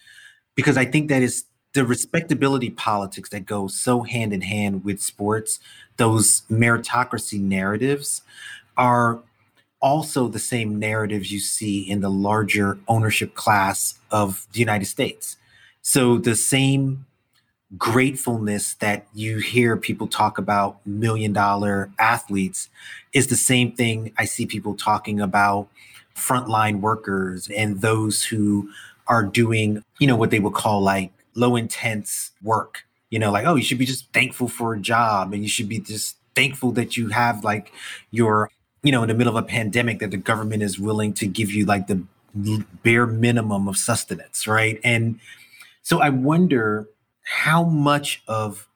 because 0.55 0.77
I 0.77 0.85
think 0.85 1.09
that 1.09 1.21
is 1.21 1.45
the 1.73 1.85
respectability 1.85 2.69
politics 2.69 3.29
that 3.29 3.45
go 3.45 3.67
so 3.67 4.01
hand 4.03 4.33
in 4.33 4.41
hand 4.41 4.83
with 4.83 5.01
sports. 5.01 5.59
Those 5.97 6.41
meritocracy 6.49 7.39
narratives 7.39 8.21
are 8.77 9.19
also 9.81 10.27
the 10.27 10.39
same 10.39 10.79
narratives 10.79 11.31
you 11.31 11.39
see 11.39 11.81
in 11.81 12.01
the 12.01 12.09
larger 12.09 12.77
ownership 12.87 13.35
class 13.35 13.99
of 14.11 14.47
the 14.53 14.59
United 14.59 14.85
States. 14.85 15.37
So 15.81 16.17
the 16.17 16.35
same 16.35 17.05
gratefulness 17.77 18.75
that 18.75 19.07
you 19.13 19.37
hear 19.37 19.77
people 19.77 20.07
talk 20.07 20.37
about 20.37 20.85
million 20.85 21.33
dollar 21.33 21.91
athletes 21.97 22.69
is 23.13 23.27
the 23.27 23.35
same 23.35 23.71
thing 23.71 24.13
I 24.17 24.25
see 24.25 24.45
people 24.45 24.75
talking 24.75 25.19
about 25.19 25.67
frontline 26.15 26.81
workers 26.81 27.49
and 27.55 27.81
those 27.81 28.23
who 28.23 28.69
are 29.07 29.23
doing, 29.23 29.83
you 29.99 30.07
know, 30.07 30.15
what 30.15 30.29
they 30.29 30.39
would 30.39 30.53
call 30.53 30.81
like 30.81 31.11
low 31.35 31.55
intense 31.55 32.31
work. 32.41 32.85
You 33.09 33.19
know, 33.19 33.31
like, 33.31 33.45
oh, 33.45 33.55
you 33.55 33.63
should 33.63 33.77
be 33.77 33.85
just 33.85 34.11
thankful 34.11 34.47
for 34.47 34.73
a 34.73 34.79
job 34.79 35.33
and 35.33 35.43
you 35.43 35.49
should 35.49 35.69
be 35.69 35.79
just 35.79 36.17
thankful 36.35 36.71
that 36.71 36.97
you 36.97 37.09
have 37.09 37.43
like 37.43 37.71
your, 38.11 38.49
you 38.81 38.91
know, 38.91 39.03
in 39.03 39.07
the 39.07 39.13
middle 39.13 39.37
of 39.37 39.43
a 39.43 39.47
pandemic 39.47 39.99
that 39.99 40.11
the 40.11 40.17
government 40.17 40.63
is 40.63 40.79
willing 40.79 41.13
to 41.13 41.27
give 41.27 41.51
you 41.51 41.65
like 41.65 41.87
the 41.87 42.01
bare 42.83 43.05
minimum 43.05 43.67
of 43.67 43.77
sustenance, 43.77 44.47
right? 44.47 44.79
And 44.83 45.19
so 45.83 46.01
I 46.01 46.09
wonder 46.09 46.87
how 47.23 47.63
much 47.63 48.23
of 48.27 48.67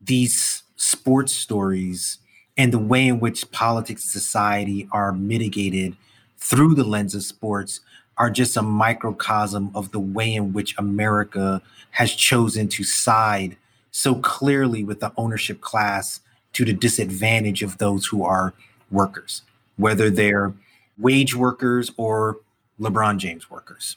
these 0.00 0.62
sports 0.76 1.32
stories 1.32 2.18
and 2.56 2.72
the 2.72 2.78
way 2.78 3.06
in 3.06 3.20
which 3.20 3.50
politics 3.50 4.04
and 4.04 4.10
society 4.10 4.88
are 4.92 5.12
mitigated 5.12 5.96
through 6.38 6.74
the 6.74 6.84
lens 6.84 7.14
of 7.14 7.22
sports 7.22 7.80
are 8.18 8.30
just 8.30 8.56
a 8.56 8.62
microcosm 8.62 9.70
of 9.74 9.90
the 9.92 10.00
way 10.00 10.34
in 10.34 10.52
which 10.52 10.76
America 10.78 11.62
has 11.92 12.14
chosen 12.14 12.68
to 12.68 12.84
side 12.84 13.56
so 13.90 14.14
clearly 14.16 14.84
with 14.84 15.00
the 15.00 15.12
ownership 15.16 15.60
class 15.60 16.20
to 16.52 16.64
the 16.64 16.72
disadvantage 16.72 17.62
of 17.62 17.78
those 17.78 18.06
who 18.06 18.24
are 18.24 18.52
workers, 18.90 19.42
whether 19.76 20.10
they're 20.10 20.52
wage 20.98 21.34
workers 21.34 21.90
or 21.96 22.38
LeBron 22.80 23.18
James 23.18 23.50
workers. 23.50 23.96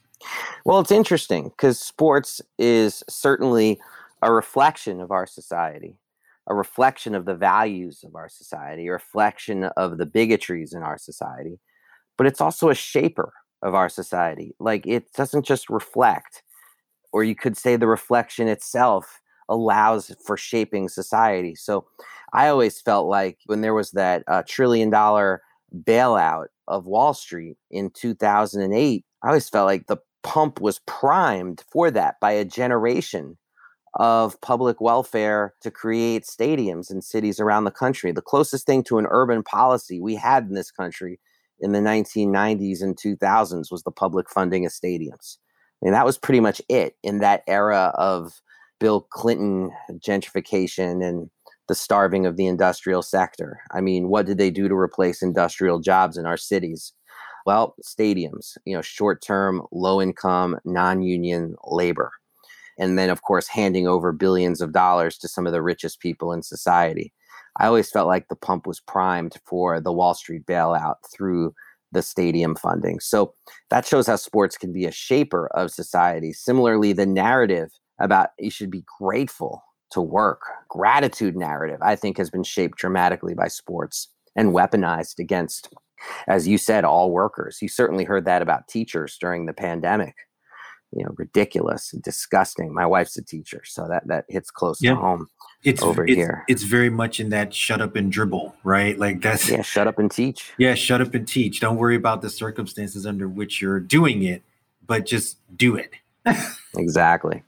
Well, 0.65 0.79
it's 0.79 0.91
interesting 0.91 1.49
because 1.49 1.79
sports 1.79 2.41
is 2.57 3.03
certainly 3.09 3.79
a 4.21 4.31
reflection 4.31 4.99
of 4.99 5.11
our 5.11 5.27
society, 5.27 5.97
a 6.47 6.55
reflection 6.55 7.15
of 7.15 7.25
the 7.25 7.35
values 7.35 8.03
of 8.03 8.15
our 8.15 8.29
society, 8.29 8.88
a 8.88 8.91
reflection 8.91 9.65
of 9.77 9.97
the 9.97 10.05
bigotries 10.05 10.73
in 10.73 10.81
our 10.83 10.97
society, 10.97 11.59
but 12.17 12.27
it's 12.27 12.41
also 12.41 12.69
a 12.69 12.75
shaper 12.75 13.33
of 13.61 13.75
our 13.75 13.89
society. 13.89 14.55
Like 14.59 14.88
it 14.88 15.11
doesn't 15.13 15.45
just 15.45 15.69
reflect, 15.69 16.43
or 17.13 17.23
you 17.23 17.35
could 17.35 17.57
say 17.57 17.75
the 17.75 17.88
reflection 17.88 18.47
itself 18.47 19.21
allows 19.49 20.15
for 20.25 20.38
shaping 20.38 20.89
society. 20.89 21.55
So 21.55 21.85
I 22.33 22.47
always 22.47 22.81
felt 22.81 23.07
like 23.07 23.39
when 23.45 23.61
there 23.61 23.73
was 23.73 23.91
that 23.91 24.23
uh, 24.27 24.43
trillion 24.47 24.89
dollar 24.89 25.41
bailout 25.83 26.47
of 26.67 26.85
Wall 26.85 27.13
Street 27.13 27.57
in 27.71 27.89
2008, 27.91 29.05
I 29.23 29.27
always 29.27 29.49
felt 29.49 29.67
like 29.67 29.88
the 29.88 29.97
pump 30.25 30.59
was 30.59 30.79
primed 30.88 31.63
for 31.71 31.91
that 31.91 32.19
by 32.19 32.31
a 32.31 32.43
generation 32.43 33.38
of 33.93 34.41
public 34.41 34.81
welfare 34.81 35.53
to 35.61 35.71
create 35.71 36.23
stadiums 36.23 36.91
in 36.91 37.01
cities 37.01 37.39
around 37.39 37.63
the 37.63 37.71
country. 37.71 38.11
The 38.11 38.21
closest 38.21 38.65
thing 38.65 38.83
to 38.85 38.97
an 38.97 39.07
urban 39.09 39.43
policy 39.43 40.01
we 40.01 40.15
had 40.15 40.45
in 40.45 40.55
this 40.55 40.71
country 40.71 41.19
in 41.59 41.71
the 41.71 41.79
1990s 41.79 42.81
and 42.81 42.97
2000s 42.97 43.71
was 43.71 43.83
the 43.83 43.91
public 43.91 44.29
funding 44.29 44.65
of 44.65 44.71
stadiums. 44.73 45.38
I 45.81 45.85
mean, 45.85 45.93
that 45.93 46.05
was 46.05 46.17
pretty 46.17 46.39
much 46.39 46.61
it 46.67 46.95
in 47.03 47.19
that 47.19 47.43
era 47.47 47.93
of 47.95 48.41
Bill 48.79 49.01
Clinton 49.11 49.71
gentrification 49.93 51.07
and 51.07 51.29
the 51.67 51.75
starving 51.75 52.25
of 52.25 52.35
the 52.35 52.47
industrial 52.47 53.03
sector. 53.03 53.59
I 53.71 53.79
mean, 53.79 54.09
what 54.09 54.25
did 54.25 54.39
they 54.39 54.49
do 54.49 54.67
to 54.67 54.75
replace 54.75 55.21
industrial 55.21 55.79
jobs 55.79 56.17
in 56.17 56.25
our 56.25 56.38
cities? 56.38 56.93
Well, 57.45 57.75
stadiums, 57.84 58.58
you 58.65 58.75
know, 58.75 58.81
short 58.81 59.21
term, 59.21 59.62
low 59.71 60.01
income, 60.01 60.58
non 60.65 61.03
union 61.03 61.55
labor. 61.65 62.12
And 62.77 62.97
then, 62.97 63.10
of 63.10 63.21
course, 63.21 63.47
handing 63.47 63.88
over 63.88 64.12
billions 64.12 64.62
of 64.62 64.73
dollars 64.73 65.17
to 65.19 65.27
some 65.27 65.47
of 65.47 65.53
the 65.53 65.62
richest 65.62 65.99
people 65.99 66.34
in 66.34 66.41
society. 66.41 67.13
I 67.58 67.67
always 67.67 67.89
felt 67.89 68.08
like 68.08 68.27
the 68.27 68.36
pump 68.36 68.67
was 68.67 68.81
primed 68.81 69.36
for 69.45 69.79
the 69.79 69.93
Wall 69.93 70.13
Street 70.13 70.45
bailout 70.45 70.95
through 71.13 71.53
the 71.91 72.01
stadium 72.01 72.55
funding. 72.55 72.99
So 72.99 73.34
that 73.69 73.86
shows 73.86 74.08
how 74.08 74.17
sports 74.17 74.58
can 74.58 74.73
be 74.73 74.86
a 74.86 74.91
shaper 74.91 75.47
of 75.55 75.71
society. 75.71 76.34
Similarly, 76.34 76.91
the 76.91 77.05
narrative 77.05 77.71
about 77.99 78.31
you 78.38 78.49
should 78.51 78.71
be 78.71 78.84
grateful 78.99 79.63
to 79.91 80.01
work, 80.01 80.41
gratitude 80.67 81.38
narrative, 81.38 81.79
I 81.81 81.95
think 81.95 82.17
has 82.17 82.29
been 82.29 82.43
shaped 82.43 82.77
dramatically 82.77 83.34
by 83.34 83.47
sports 83.47 84.10
and 84.36 84.51
weaponized 84.53 85.19
against, 85.19 85.73
as 86.27 86.47
you 86.47 86.57
said, 86.57 86.85
all 86.85 87.11
workers. 87.11 87.59
You 87.61 87.67
certainly 87.67 88.03
heard 88.03 88.25
that 88.25 88.41
about 88.41 88.67
teachers 88.67 89.17
during 89.19 89.45
the 89.45 89.53
pandemic. 89.53 90.15
You 90.91 91.03
know, 91.03 91.13
ridiculous, 91.17 91.91
disgusting. 92.03 92.73
My 92.73 92.85
wife's 92.85 93.17
a 93.17 93.23
teacher, 93.23 93.63
so 93.65 93.87
that 93.89 94.07
that 94.07 94.25
hits 94.29 94.49
close 94.49 94.81
yeah. 94.81 94.91
to 94.91 94.95
home. 94.95 95.27
It's 95.63 95.81
over 95.81 96.05
it's, 96.05 96.13
here. 96.13 96.45
It's 96.47 96.63
very 96.63 96.89
much 96.89 97.19
in 97.19 97.29
that 97.29 97.53
shut 97.53 97.81
up 97.81 97.97
and 97.97 98.09
dribble, 98.11 98.55
right? 98.63 98.97
Like 98.97 99.21
that's 99.21 99.49
yeah, 99.49 99.61
shut 99.61 99.87
up 99.87 99.99
and 99.99 100.09
teach. 100.09 100.53
Yeah, 100.57 100.73
shut 100.73 101.01
up 101.01 101.13
and 101.13 101.27
teach. 101.27 101.59
Don't 101.59 101.75
worry 101.77 101.95
about 101.95 102.21
the 102.21 102.29
circumstances 102.29 103.05
under 103.05 103.27
which 103.27 103.61
you're 103.61 103.81
doing 103.81 104.23
it, 104.23 104.41
but 104.85 105.05
just 105.05 105.37
do 105.57 105.75
it. 105.75 105.91
exactly. 106.77 107.43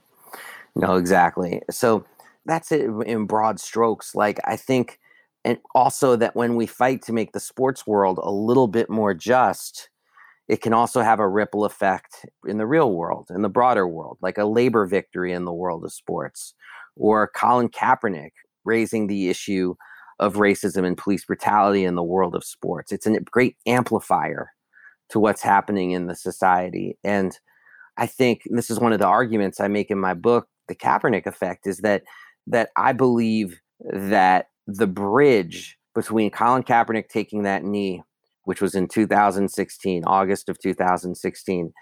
No, 0.75 0.95
exactly. 0.95 1.61
So 1.71 2.05
that's 2.45 2.71
it 2.71 2.89
in 3.05 3.25
broad 3.25 3.59
strokes. 3.59 4.13
Like 4.15 4.39
I 4.45 4.55
think, 4.55 4.99
and 5.47 5.60
also 5.73 6.17
that 6.17 6.36
when 6.36 6.57
we 6.57 6.65
fight 6.65 7.01
to 7.03 7.13
make 7.13 7.31
the 7.31 7.39
sports 7.39 7.88
world 7.88 8.19
a 8.21 8.29
little 8.29 8.67
bit 8.67 8.89
more 8.89 9.13
just, 9.13 9.89
it 10.49 10.62
can 10.62 10.73
also 10.73 11.01
have 11.01 11.21
a 11.21 11.27
ripple 11.27 11.63
effect 11.63 12.25
in 12.45 12.57
the 12.57 12.67
real 12.67 12.91
world, 12.91 13.29
in 13.33 13.43
the 13.43 13.49
broader 13.49 13.88
world, 13.88 14.17
like 14.21 14.38
a 14.38 14.43
labor 14.43 14.86
victory 14.86 15.31
in 15.31 15.45
the 15.45 15.53
world 15.53 15.86
of 15.86 15.93
sports, 15.93 16.53
or 16.97 17.31
Colin 17.33 17.69
Kaepernick 17.69 18.31
raising 18.65 19.07
the 19.07 19.29
issue 19.29 19.75
of 20.19 20.33
racism 20.33 20.86
and 20.86 20.97
police 20.97 21.23
brutality 21.23 21.86
in 21.86 21.95
the 21.95 22.03
world 22.03 22.36
of 22.36 22.43
sports. 22.43 22.91
It's 22.91 23.07
a 23.07 23.17
great 23.21 23.55
amplifier 23.65 24.49
to 25.12 25.19
what's 25.19 25.41
happening 25.41 25.91
in 25.91 26.07
the 26.07 26.15
society. 26.15 26.97
And 27.05 27.39
I 27.95 28.05
think 28.05 28.41
this 28.47 28.69
is 28.69 28.81
one 28.81 28.91
of 28.91 28.99
the 28.99 29.07
arguments 29.07 29.62
I 29.62 29.69
make 29.69 29.91
in 29.91 29.97
my 29.97 30.13
book, 30.13 30.49
The 30.67 30.75
Kaepernick 30.75 31.25
Effect, 31.25 31.67
is 31.67 31.77
that 31.77 32.03
that 32.47 32.71
I 32.75 32.91
believe 32.91 33.62
that 33.93 34.47
the 34.67 34.88
bridge 34.88 35.77
between 35.95 36.30
Colin 36.30 36.63
Kaepernick 36.63 37.10
taking 37.10 37.43
that 37.43 37.63
knee, 37.63 38.03
which 38.43 38.62
was 38.62 38.75
in 38.75 38.88
2016, 38.88 40.03
August 40.06 40.49
of 40.49 40.60
2016, 40.60 41.73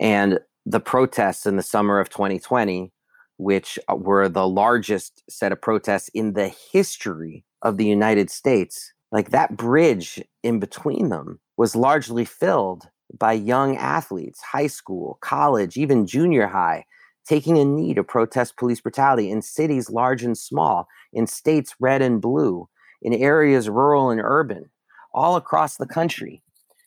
and 0.00 0.40
the 0.66 0.80
protests 0.80 1.46
in 1.46 1.56
the 1.56 1.62
summer 1.62 2.00
of 2.00 2.08
2020, 2.08 2.92
which 3.36 3.78
uh, 3.88 3.94
were 3.94 4.28
the 4.28 4.48
largest 4.48 5.22
set 5.30 5.52
of 5.52 5.60
protests 5.60 6.08
in 6.14 6.32
the 6.32 6.52
history 6.72 7.44
of 7.62 7.76
the 7.76 7.86
United 7.86 8.30
States, 8.30 8.92
like 9.12 9.30
that 9.30 9.56
bridge 9.56 10.22
in 10.42 10.58
between 10.58 11.08
them 11.08 11.40
was 11.56 11.76
largely 11.76 12.24
filled 12.24 12.88
by 13.18 13.32
young 13.32 13.76
athletes, 13.76 14.40
high 14.40 14.66
school, 14.66 15.18
college, 15.20 15.76
even 15.76 16.06
junior 16.06 16.46
high, 16.46 16.84
taking 17.26 17.58
a 17.58 17.64
knee 17.64 17.94
to 17.94 18.02
protest 18.02 18.56
police 18.56 18.80
brutality 18.80 19.30
in 19.30 19.42
cities 19.42 19.90
large 19.90 20.22
and 20.22 20.36
small, 20.36 20.88
in 21.12 21.26
states 21.26 21.74
red 21.80 22.02
and 22.02 22.20
blue, 22.20 22.68
in 23.02 23.12
areas 23.12 23.68
rural 23.68 24.10
and 24.10 24.20
urban, 24.22 24.70
all 25.12 25.36
across 25.36 25.76
the 25.76 25.86
country. 25.86 26.42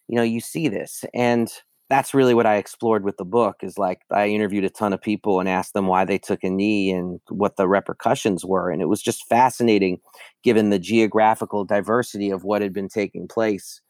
You 0.07 0.15
know, 0.15 0.23
you 0.23 0.39
see 0.41 0.67
this. 0.67 1.05
And 1.13 1.51
that's 1.89 2.13
really 2.13 2.33
what 2.33 2.45
I 2.45 2.55
explored 2.55 3.03
with 3.03 3.17
the 3.17 3.25
book 3.25 3.57
is 3.61 3.77
like 3.77 4.01
I 4.11 4.27
interviewed 4.27 4.63
a 4.63 4.69
ton 4.69 4.93
of 4.93 5.01
people 5.01 5.39
and 5.39 5.47
asked 5.47 5.73
them 5.73 5.87
why 5.87 6.05
they 6.05 6.17
took 6.17 6.43
a 6.43 6.49
knee 6.49 6.91
and 6.91 7.19
what 7.29 7.55
the 7.55 7.67
repercussions 7.67 8.43
were. 8.43 8.71
And 8.71 8.81
it 8.81 8.87
was 8.87 9.01
just 9.01 9.27
fascinating 9.27 9.99
given 10.43 10.69
the 10.69 10.79
geographical 10.79 11.65
diversity 11.65 12.31
of 12.31 12.43
what 12.43 12.61
had 12.61 12.73
been 12.73 12.89
taking 12.89 13.27
place, 13.27 13.81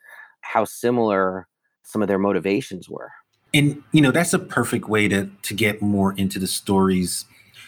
how 0.41 0.65
similar 0.65 1.47
some 1.83 2.01
of 2.01 2.07
their 2.07 2.19
motivations 2.19 2.89
were 2.89 3.11
and 3.53 3.81
you 3.91 4.01
know 4.01 4.11
that's 4.11 4.33
a 4.33 4.39
perfect 4.39 4.89
way 4.89 5.07
to 5.07 5.29
to 5.43 5.53
get 5.53 5.81
more 5.81 6.13
into 6.13 6.39
the 6.39 6.47
stories 6.47 7.25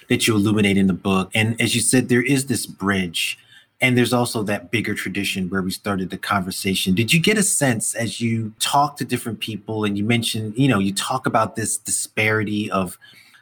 that 0.09 0.27
you 0.27 0.35
illuminate 0.35 0.77
in 0.77 0.87
the 0.87 0.93
book. 0.93 1.31
And 1.33 1.59
as 1.61 1.75
you 1.75 1.81
said 1.81 2.09
there 2.09 2.23
is 2.23 2.47
this 2.47 2.65
bridge 2.65 3.37
and 3.81 3.97
there's 3.97 4.13
also 4.13 4.41
that 4.43 4.71
bigger 4.71 4.93
tradition 4.93 5.49
where 5.49 5.61
we 5.61 5.71
started 5.71 6.09
the 6.09 6.17
conversation. 6.17 6.95
Did 6.95 7.11
you 7.11 7.19
get 7.19 7.37
a 7.37 7.43
sense 7.43 7.93
as 7.93 8.21
you 8.21 8.53
talk 8.59 8.97
to 8.97 9.05
different 9.05 9.39
people 9.39 9.83
and 9.83 9.97
you 9.97 10.03
mentioned 10.03 10.53
you 10.57 10.67
know 10.67 10.79
you 10.79 10.93
talk 10.93 11.25
about 11.25 11.55
this 11.55 11.77
disparity 11.77 12.69
of 12.71 12.97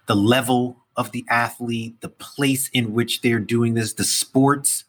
the 0.07 0.15
level 0.15 0.77
of 0.95 1.11
the 1.11 1.25
athlete 1.29 1.99
the 2.01 2.09
place 2.09 2.69
in 2.69 2.93
which 2.93 3.21
they're 3.21 3.39
doing 3.39 3.73
this 3.73 3.93
the 3.93 4.03
sports 4.03 4.83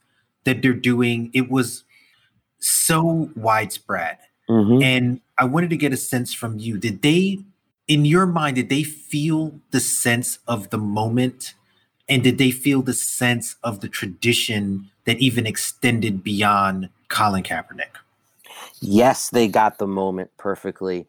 that 0.45 0.63
they're 0.63 0.73
doing? 0.73 1.31
It 1.33 1.51
was 1.51 1.85
so 2.59 3.31
widespread. 3.37 4.19
Mm-hmm. 4.47 4.83
and 4.83 5.21
I 5.37 5.45
wanted 5.45 5.71
to 5.71 5.77
get 5.77 5.93
a 5.93 5.97
sense 5.97 6.33
from 6.33 6.59
you. 6.59 6.79
Did 6.79 7.03
they, 7.03 7.41
in 7.89 8.05
your 8.05 8.27
mind, 8.27 8.57
did 8.57 8.69
they 8.69 8.85
feel 8.85 9.61
the 9.71 9.81
sense 9.81 10.39
of 10.47 10.71
the 10.71 10.79
moment? 10.79 11.55
And 12.09 12.23
did 12.23 12.39
they 12.39 12.51
feel 12.51 12.83
the 12.83 12.93
sense 12.93 13.57
of 13.63 13.81
the 13.81 13.89
tradition 13.89 14.91
that 15.07 15.19
even 15.19 15.47
extended 15.47 16.23
beyond 16.23 16.91
Colin 17.09 17.43
Kaepernick? 17.43 17.97
Yes, 18.81 19.31
they 19.31 19.49
got 19.49 19.79
the 19.79 19.87
moment 19.87 20.31
perfectly. 20.37 21.07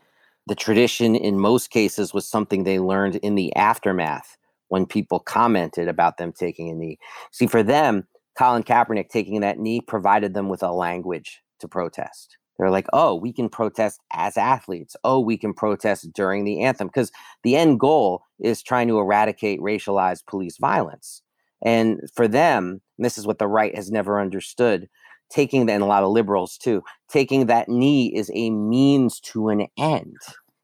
The 0.47 0.55
tradition, 0.55 1.15
in 1.15 1.39
most 1.39 1.69
cases, 1.69 2.13
was 2.13 2.27
something 2.27 2.63
they 2.63 2.79
learned 2.79 3.17
in 3.17 3.35
the 3.35 3.55
aftermath 3.55 4.37
when 4.69 4.85
people 4.85 5.19
commented 5.19 5.87
about 5.87 6.17
them 6.17 6.31
taking 6.31 6.69
a 6.69 6.73
knee. 6.73 6.97
See, 7.31 7.47
for 7.47 7.63
them, 7.63 8.07
Colin 8.37 8.63
Kaepernick 8.63 9.09
taking 9.09 9.41
that 9.41 9.59
knee 9.59 9.81
provided 9.81 10.33
them 10.33 10.49
with 10.49 10.63
a 10.63 10.71
language 10.71 11.41
to 11.59 11.67
protest. 11.67 12.37
They're 12.57 12.71
like, 12.71 12.87
oh, 12.93 13.15
we 13.15 13.33
can 13.33 13.49
protest 13.49 13.99
as 14.13 14.37
athletes. 14.37 14.95
Oh, 15.03 15.19
we 15.19 15.37
can 15.37 15.53
protest 15.53 16.11
during 16.13 16.45
the 16.45 16.61
anthem. 16.61 16.87
Because 16.87 17.11
the 17.43 17.55
end 17.55 17.79
goal 17.79 18.23
is 18.39 18.63
trying 18.63 18.87
to 18.87 18.99
eradicate 18.99 19.59
racialized 19.59 20.25
police 20.25 20.57
violence. 20.57 21.21
And 21.63 21.99
for 22.13 22.27
them, 22.27 22.81
and 22.97 23.05
this 23.05 23.17
is 23.17 23.27
what 23.27 23.39
the 23.39 23.47
right 23.47 23.75
has 23.75 23.91
never 23.91 24.21
understood, 24.21 24.87
taking 25.29 25.65
that, 25.65 25.73
and 25.73 25.83
a 25.83 25.87
lot 25.87 26.03
of 26.03 26.11
liberals 26.11 26.57
too, 26.57 26.83
taking 27.09 27.47
that 27.47 27.67
knee 27.67 28.15
is 28.15 28.31
a 28.33 28.49
means 28.51 29.19
to 29.21 29.49
an 29.49 29.67
end. 29.77 30.17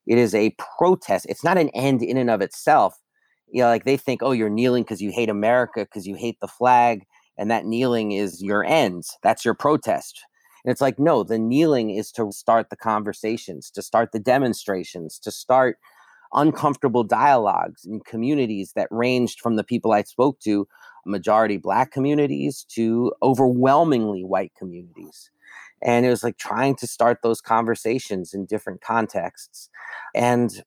It 0.08 0.18
is 0.18 0.34
a 0.34 0.56
protest. 0.78 1.26
It's 1.30 1.44
not 1.44 1.58
an 1.58 1.70
end 1.70 2.02
in 2.02 2.18
and 2.18 2.30
of 2.30 2.42
itself. 2.42 2.96
You 3.52 3.64
know, 3.64 3.68
like 3.68 3.84
they 3.84 3.98
think, 3.98 4.22
oh, 4.24 4.32
you're 4.32 4.50
kneeling 4.50 4.84
because 4.84 5.02
you 5.02 5.12
hate 5.12 5.30
America, 5.30 5.82
because 5.82 6.08
you 6.08 6.16
hate 6.16 6.40
the 6.40 6.48
flag, 6.48 7.04
and 7.38 7.52
that 7.52 7.66
kneeling 7.66 8.12
is 8.12 8.42
your 8.42 8.64
end. 8.64 9.04
That's 9.24 9.44
your 9.44 9.56
protest 9.56 10.24
and 10.64 10.72
it's 10.72 10.82
like, 10.82 11.00
no, 11.00 11.24
the 11.24 11.40
kneeling 11.40 11.90
is 11.90 12.12
to 12.14 12.32
start 12.32 12.70
the 12.70 12.76
conversations, 12.76 13.72
to 13.72 13.82
start 13.82 14.12
the 14.12 14.20
demonstrations, 14.20 15.20
to 15.20 15.32
start 15.32 15.78
uncomfortable 16.34 17.04
dialogues 17.04 17.86
in 17.86 18.00
communities 18.02 18.74
that 18.76 18.88
ranged 18.92 19.40
from 19.40 19.56
the 19.56 19.64
people 19.64 19.92
I 19.92 20.04
spoke 20.04 20.40
to, 20.42 20.68
majority 21.06 21.58
black 21.58 21.92
communities, 21.92 22.66
to 22.70 23.12
overwhelmingly 23.22 24.24
white 24.24 24.54
communities. 24.58 25.30
And 25.84 26.06
it 26.06 26.10
was 26.10 26.24
like 26.24 26.38
trying 26.38 26.76
to 26.76 26.88
start 26.88 27.20
those 27.24 27.42
conversations 27.42 28.34
in 28.34 28.46
different 28.46 28.82
contexts. 28.82 29.70
And 30.16 30.64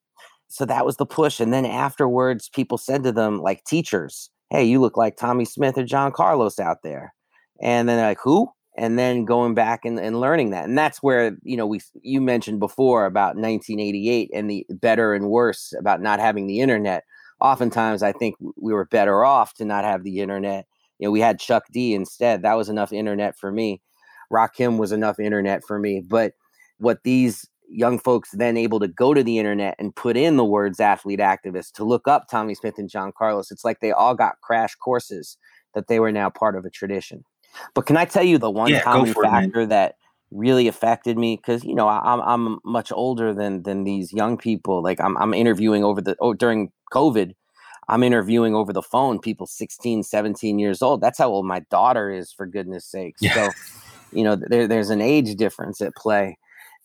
so 0.48 0.64
that 0.64 0.84
was 0.84 0.96
the 0.96 1.06
push. 1.06 1.40
And 1.40 1.52
then 1.52 1.64
afterwards, 1.64 2.48
people 2.48 2.78
said 2.78 3.04
to 3.04 3.12
them, 3.12 3.40
like 3.40 3.64
teachers, 3.64 4.30
hey, 4.50 4.64
you 4.64 4.80
look 4.80 4.96
like 4.96 5.16
Tommy 5.16 5.44
Smith 5.44 5.78
or 5.78 5.84
John 5.84 6.12
Carlos 6.12 6.58
out 6.58 6.82
there. 6.82 7.14
And 7.62 7.88
then 7.88 7.96
they're 7.96 8.08
like, 8.08 8.20
who? 8.22 8.48
And 8.76 8.98
then 8.98 9.24
going 9.24 9.54
back 9.54 9.84
and, 9.84 9.98
and 9.98 10.20
learning 10.20 10.50
that 10.50 10.64
and 10.64 10.76
that's 10.76 11.02
where 11.02 11.36
you 11.42 11.56
know 11.56 11.66
we 11.66 11.80
you 12.02 12.20
mentioned 12.20 12.60
before 12.60 13.06
about 13.06 13.36
1988 13.36 14.30
and 14.34 14.50
the 14.50 14.66
better 14.70 15.14
and 15.14 15.28
worse 15.28 15.72
about 15.78 16.00
not 16.00 16.20
having 16.20 16.46
the 16.46 16.60
internet 16.60 17.04
oftentimes 17.40 18.02
i 18.02 18.12
think 18.12 18.34
we 18.56 18.72
were 18.72 18.86
better 18.86 19.24
off 19.24 19.54
to 19.54 19.64
not 19.64 19.84
have 19.84 20.02
the 20.02 20.20
internet 20.20 20.66
you 20.98 21.06
know 21.06 21.10
we 21.10 21.20
had 21.20 21.38
chuck 21.38 21.64
d 21.72 21.94
instead 21.94 22.42
that 22.42 22.56
was 22.56 22.68
enough 22.68 22.92
internet 22.92 23.38
for 23.38 23.52
me 23.52 23.80
rakim 24.32 24.78
was 24.78 24.92
enough 24.92 25.18
internet 25.18 25.62
for 25.64 25.78
me 25.78 26.00
but 26.00 26.32
what 26.78 27.02
these 27.04 27.48
young 27.68 27.98
folks 27.98 28.30
then 28.32 28.56
able 28.56 28.78
to 28.78 28.88
go 28.88 29.14
to 29.14 29.22
the 29.22 29.38
internet 29.38 29.74
and 29.78 29.96
put 29.96 30.16
in 30.16 30.36
the 30.36 30.44
words 30.44 30.80
athlete 30.80 31.18
activist 31.18 31.72
to 31.72 31.84
look 31.84 32.06
up 32.06 32.28
tommy 32.28 32.54
Smith 32.54 32.78
and 32.78 32.90
John 32.90 33.10
Carlos. 33.16 33.50
It's 33.50 33.64
like 33.64 33.80
they 33.80 33.90
all 33.90 34.14
got 34.14 34.40
crash 34.42 34.74
courses 34.76 35.38
that 35.74 35.88
they 35.88 35.98
were 35.98 36.12
now 36.12 36.30
part 36.30 36.56
of 36.56 36.64
a 36.64 36.70
tradition. 36.70 37.24
But 37.74 37.86
can 37.86 37.96
I 37.96 38.04
tell 38.04 38.24
you 38.24 38.38
the 38.38 38.50
one 38.50 38.70
yeah, 38.70 38.82
common 38.82 39.12
factor 39.14 39.62
it, 39.62 39.68
that 39.70 39.96
really 40.30 40.68
affected 40.68 41.18
me? 41.18 41.36
Because 41.36 41.64
you 41.64 41.74
know 41.74 41.88
I'm 41.88 42.20
I'm 42.20 42.58
much 42.64 42.92
older 42.92 43.32
than 43.34 43.62
than 43.62 43.84
these 43.84 44.12
young 44.12 44.36
people. 44.36 44.82
Like 44.82 45.00
I'm 45.00 45.16
I'm 45.18 45.34
interviewing 45.34 45.84
over 45.84 46.00
the 46.00 46.16
oh, 46.20 46.34
during 46.34 46.70
COVID. 46.92 47.34
I'm 47.88 48.02
interviewing 48.02 48.54
over 48.54 48.72
the 48.72 48.82
phone 48.82 49.18
people 49.18 49.46
16, 49.46 50.04
17 50.04 50.58
years 50.58 50.80
old. 50.82 51.00
That's 51.00 51.18
how 51.18 51.28
old 51.28 51.46
my 51.46 51.60
daughter 51.70 52.10
is, 52.10 52.32
for 52.32 52.46
goodness 52.46 52.86
sakes. 52.86 53.20
Yeah. 53.20 53.34
So, 53.34 53.50
you 54.10 54.24
know, 54.24 54.36
there, 54.36 54.66
there's 54.66 54.90
an 54.90 55.02
age 55.02 55.34
difference 55.36 55.80
at 55.82 55.94
play. 55.94 56.38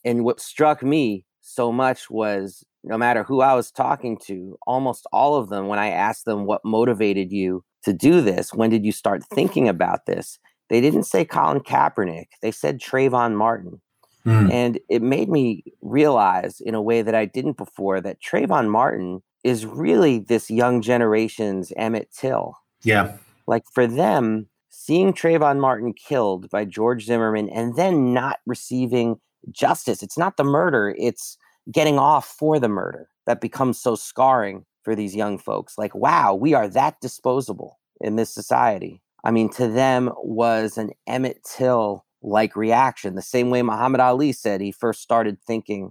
And 0.04 0.24
what 0.24 0.40
struck 0.40 0.82
me 0.82 1.24
so 1.40 1.72
much 1.72 2.10
was 2.10 2.64
no 2.84 2.96
matter 2.96 3.22
who 3.22 3.40
I 3.40 3.54
was 3.54 3.70
talking 3.70 4.18
to, 4.26 4.56
almost 4.66 5.06
all 5.12 5.36
of 5.36 5.48
them, 5.48 5.68
when 5.68 5.78
I 5.78 5.90
asked 5.90 6.24
them 6.24 6.44
what 6.44 6.64
motivated 6.64 7.32
you 7.32 7.64
to 7.84 7.92
do 7.92 8.20
this, 8.20 8.54
when 8.54 8.70
did 8.70 8.84
you 8.84 8.92
start 8.92 9.22
thinking 9.24 9.68
about 9.68 10.06
this? 10.06 10.38
They 10.70 10.80
didn't 10.80 11.02
say 11.02 11.24
Colin 11.24 11.60
Kaepernick. 11.60 12.28
They 12.40 12.52
said 12.52 12.80
Trayvon 12.80 13.34
Martin. 13.34 13.80
Mm. 14.24 14.52
And 14.52 14.78
it 14.88 15.02
made 15.02 15.28
me 15.28 15.64
realize 15.82 16.60
in 16.60 16.74
a 16.74 16.82
way 16.82 17.02
that 17.02 17.14
I 17.14 17.24
didn't 17.24 17.56
before 17.56 18.00
that 18.00 18.22
Trayvon 18.22 18.68
Martin 18.68 19.22
is 19.44 19.66
really 19.66 20.18
this 20.18 20.50
young 20.50 20.80
generation's 20.80 21.72
Emmett 21.76 22.10
Till. 22.12 22.54
Yeah. 22.82 23.16
Like 23.46 23.64
for 23.72 23.86
them, 23.86 24.46
seeing 24.68 25.12
Trayvon 25.12 25.58
Martin 25.58 25.92
killed 25.92 26.48
by 26.50 26.64
George 26.64 27.04
Zimmerman 27.04 27.48
and 27.48 27.76
then 27.76 28.12
not 28.12 28.38
receiving 28.46 29.16
justice. 29.50 30.02
It's 30.02 30.18
not 30.18 30.36
the 30.36 30.44
murder, 30.44 30.94
it's 30.98 31.36
getting 31.72 31.98
off 31.98 32.26
for 32.26 32.58
the 32.58 32.68
murder 32.68 33.08
that 33.26 33.40
becomes 33.40 33.80
so 33.80 33.94
scarring 33.94 34.64
for 34.82 34.94
these 34.94 35.16
young 35.16 35.38
folks. 35.38 35.76
Like, 35.78 35.94
wow, 35.94 36.34
we 36.34 36.54
are 36.54 36.68
that 36.68 37.00
disposable 37.00 37.78
in 38.00 38.16
this 38.16 38.32
society. 38.32 39.02
I 39.24 39.30
mean, 39.30 39.50
to 39.50 39.68
them 39.68 40.10
was 40.22 40.78
an 40.78 40.90
Emmett 41.06 41.44
Till 41.44 42.04
like 42.22 42.56
reaction, 42.56 43.14
the 43.14 43.22
same 43.22 43.50
way 43.50 43.62
Muhammad 43.62 44.00
Ali 44.00 44.32
said 44.32 44.60
he 44.60 44.72
first 44.72 45.02
started 45.02 45.38
thinking 45.46 45.90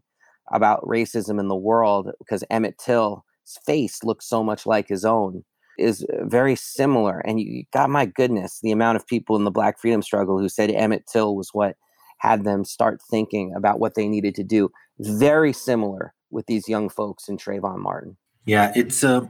about 0.51 0.83
racism 0.83 1.39
in 1.39 1.47
the 1.47 1.55
world 1.55 2.11
because 2.19 2.43
Emmett 2.49 2.77
Till's 2.77 3.21
face 3.65 4.03
looked 4.03 4.23
so 4.23 4.43
much 4.43 4.65
like 4.65 4.87
his 4.87 5.05
own 5.05 5.43
is 5.77 6.05
very 6.21 6.55
similar. 6.55 7.19
And 7.19 7.39
you 7.39 7.63
got 7.71 7.89
my 7.89 8.05
goodness, 8.05 8.59
the 8.61 8.71
amount 8.71 8.97
of 8.97 9.07
people 9.07 9.35
in 9.35 9.43
the 9.43 9.51
Black 9.51 9.79
freedom 9.79 10.01
struggle 10.01 10.37
who 10.37 10.49
said 10.49 10.69
Emmett 10.71 11.07
Till 11.11 11.35
was 11.35 11.49
what 11.53 11.75
had 12.19 12.43
them 12.43 12.65
start 12.65 12.99
thinking 13.09 13.53
about 13.55 13.79
what 13.79 13.95
they 13.95 14.07
needed 14.07 14.35
to 14.35 14.43
do. 14.43 14.69
Very 14.99 15.53
similar 15.53 16.13
with 16.31 16.45
these 16.47 16.67
young 16.67 16.89
folks 16.89 17.29
in 17.29 17.37
Trayvon 17.37 17.77
Martin. 17.79 18.17
Yeah, 18.45 18.73
it's 18.75 19.03
uh, 19.03 19.25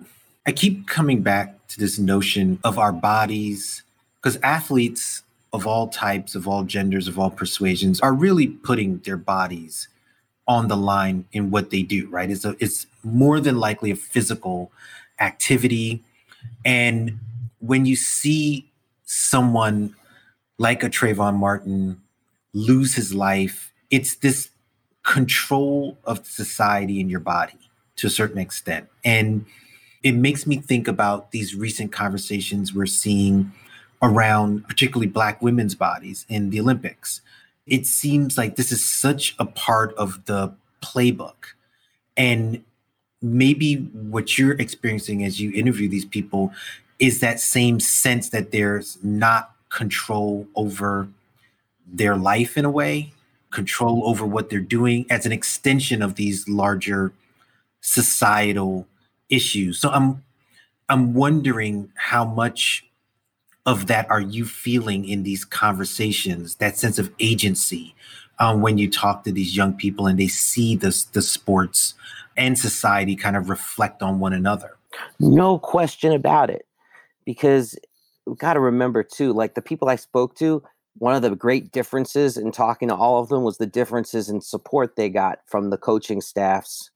I 0.46 0.52
keep 0.52 0.88
coming 0.88 1.22
back 1.22 1.68
to 1.68 1.80
this 1.80 2.00
notion 2.00 2.60
of 2.64 2.80
our 2.80 2.92
bodies 2.92 3.84
because 4.22 4.38
athletes 4.44 5.24
of 5.52 5.66
all 5.66 5.88
types, 5.88 6.36
of 6.36 6.48
all 6.48 6.64
genders, 6.64 7.08
of 7.08 7.18
all 7.18 7.32
persuasions 7.32 8.00
are 8.02 8.14
really 8.14 8.48
putting 8.48 9.00
their 9.00 9.18
bodies 9.18 9.88
on 10.48 10.68
the 10.68 10.78
line 10.78 11.26
in 11.32 11.52
what 11.52 11.70
they 11.70 11.82
do, 11.82 12.08
right? 12.10 12.30
It's 12.30 12.46
a, 12.46 12.56
it's 12.60 12.88
more 13.04 13.40
than 13.40 13.60
likely 13.60 13.92
a 13.92 13.96
physical 13.96 14.72
activity. 15.20 16.04
And 16.66 17.20
when 17.60 17.86
you 17.86 17.96
see 17.96 18.70
someone 19.06 19.96
like 20.60 20.84
a 20.84 20.90
Trayvon 20.90 21.36
Martin 21.36 22.00
lose 22.54 22.96
his 22.96 23.14
life. 23.14 23.74
It's 23.90 24.16
this 24.16 24.50
control 25.04 25.98
of 26.04 26.28
society 26.28 27.00
in 27.00 27.10
your 27.10 27.22
body 27.22 27.58
to 27.96 28.08
a 28.08 28.10
certain 28.10 28.38
extent. 28.38 28.88
And 29.04 29.46
it 30.04 30.12
makes 30.14 30.46
me 30.46 30.58
think 30.58 30.88
about 30.88 31.32
these 31.32 31.56
recent 31.56 31.92
conversations 31.92 32.74
we're 32.74 32.86
seeing 32.86 33.52
around 34.02 34.68
particularly 34.68 35.08
Black 35.08 35.42
women's 35.42 35.76
bodies 35.76 36.26
in 36.30 36.50
the 36.50 36.60
Olympics. 36.60 37.22
It 37.66 37.86
seems 37.86 38.38
like 38.38 38.56
this 38.56 38.72
is 38.72 38.84
such 38.84 39.36
a 39.38 39.46
part 39.46 39.94
of 39.96 40.26
the 40.26 40.54
playbook. 40.82 41.54
And 42.16 42.64
maybe 43.22 43.76
what 43.76 44.38
you're 44.38 44.54
experiencing 44.54 45.24
as 45.24 45.40
you 45.40 45.52
interview 45.52 45.90
these 45.90 46.06
people 46.06 46.54
is 47.00 47.20
that 47.20 47.40
same 47.40 47.80
sense 47.80 48.30
that 48.30 48.52
there's 48.52 48.98
not 49.04 49.56
control 49.70 50.48
over 50.56 51.08
their 51.86 52.16
life 52.16 52.58
in 52.58 52.66
a 52.66 52.70
way, 52.70 53.14
control 53.52 54.08
over 54.08 54.26
what 54.26 54.50
they're 54.50 54.60
doing 54.60 55.06
as 55.10 55.26
an 55.26 55.32
extension 55.32 56.02
of 56.02 56.16
these 56.16 56.48
larger 56.48 57.12
societal 57.82 58.88
issues. 59.30 59.80
So 59.80 59.90
I'm 59.90 60.24
I'm 60.90 61.14
wondering 61.14 61.92
how 61.96 62.26
much 62.26 62.84
of 63.70 63.86
that 63.86 64.10
are 64.10 64.20
you 64.20 64.46
feeling 64.46 65.08
in 65.08 65.22
these 65.22 65.46
conversations, 65.46 66.56
that 66.56 66.76
sense 66.76 66.98
of 66.98 67.12
agency 67.20 67.94
um, 68.40 68.62
when 68.62 68.80
you 68.80 68.90
talk 68.90 69.24
to 69.24 69.32
these 69.32 69.56
young 69.56 69.74
people 69.74 70.08
and 70.08 70.20
they 70.20 70.28
see 70.28 70.76
the, 70.76 71.06
the 71.14 71.22
sports 71.22 71.94
and 72.36 72.58
society 72.58 73.16
kind 73.16 73.36
of 73.36 73.48
reflect 73.48 74.02
on 74.02 74.20
one 74.20 74.34
another? 74.34 74.76
No 75.20 75.60
question 75.60 76.12
about 76.14 76.50
it. 76.50 76.66
Because 77.26 77.78
we've 78.26 78.40
got 78.40 78.54
to 78.54 78.60
remember 78.60 79.04
too, 79.04 79.34
like 79.34 79.54
the 79.54 79.62
people 79.62 79.88
I 79.88 79.98
spoke 79.98 80.36
to, 80.38 80.64
one 80.98 81.14
of 81.14 81.22
the 81.22 81.36
great 81.36 81.72
differences 81.72 82.38
in 82.38 82.52
talking 82.52 82.88
to 82.88 82.96
all 82.96 83.22
of 83.22 83.30
them 83.30 83.44
was 83.44 83.60
the 83.60 83.68
differences 83.68 84.30
in 84.30 84.42
support 84.42 84.96
they 84.96 85.10
got 85.10 85.42
from 85.46 85.70
the 85.70 85.78
coaching 85.78 86.22
staffs, 86.22 86.90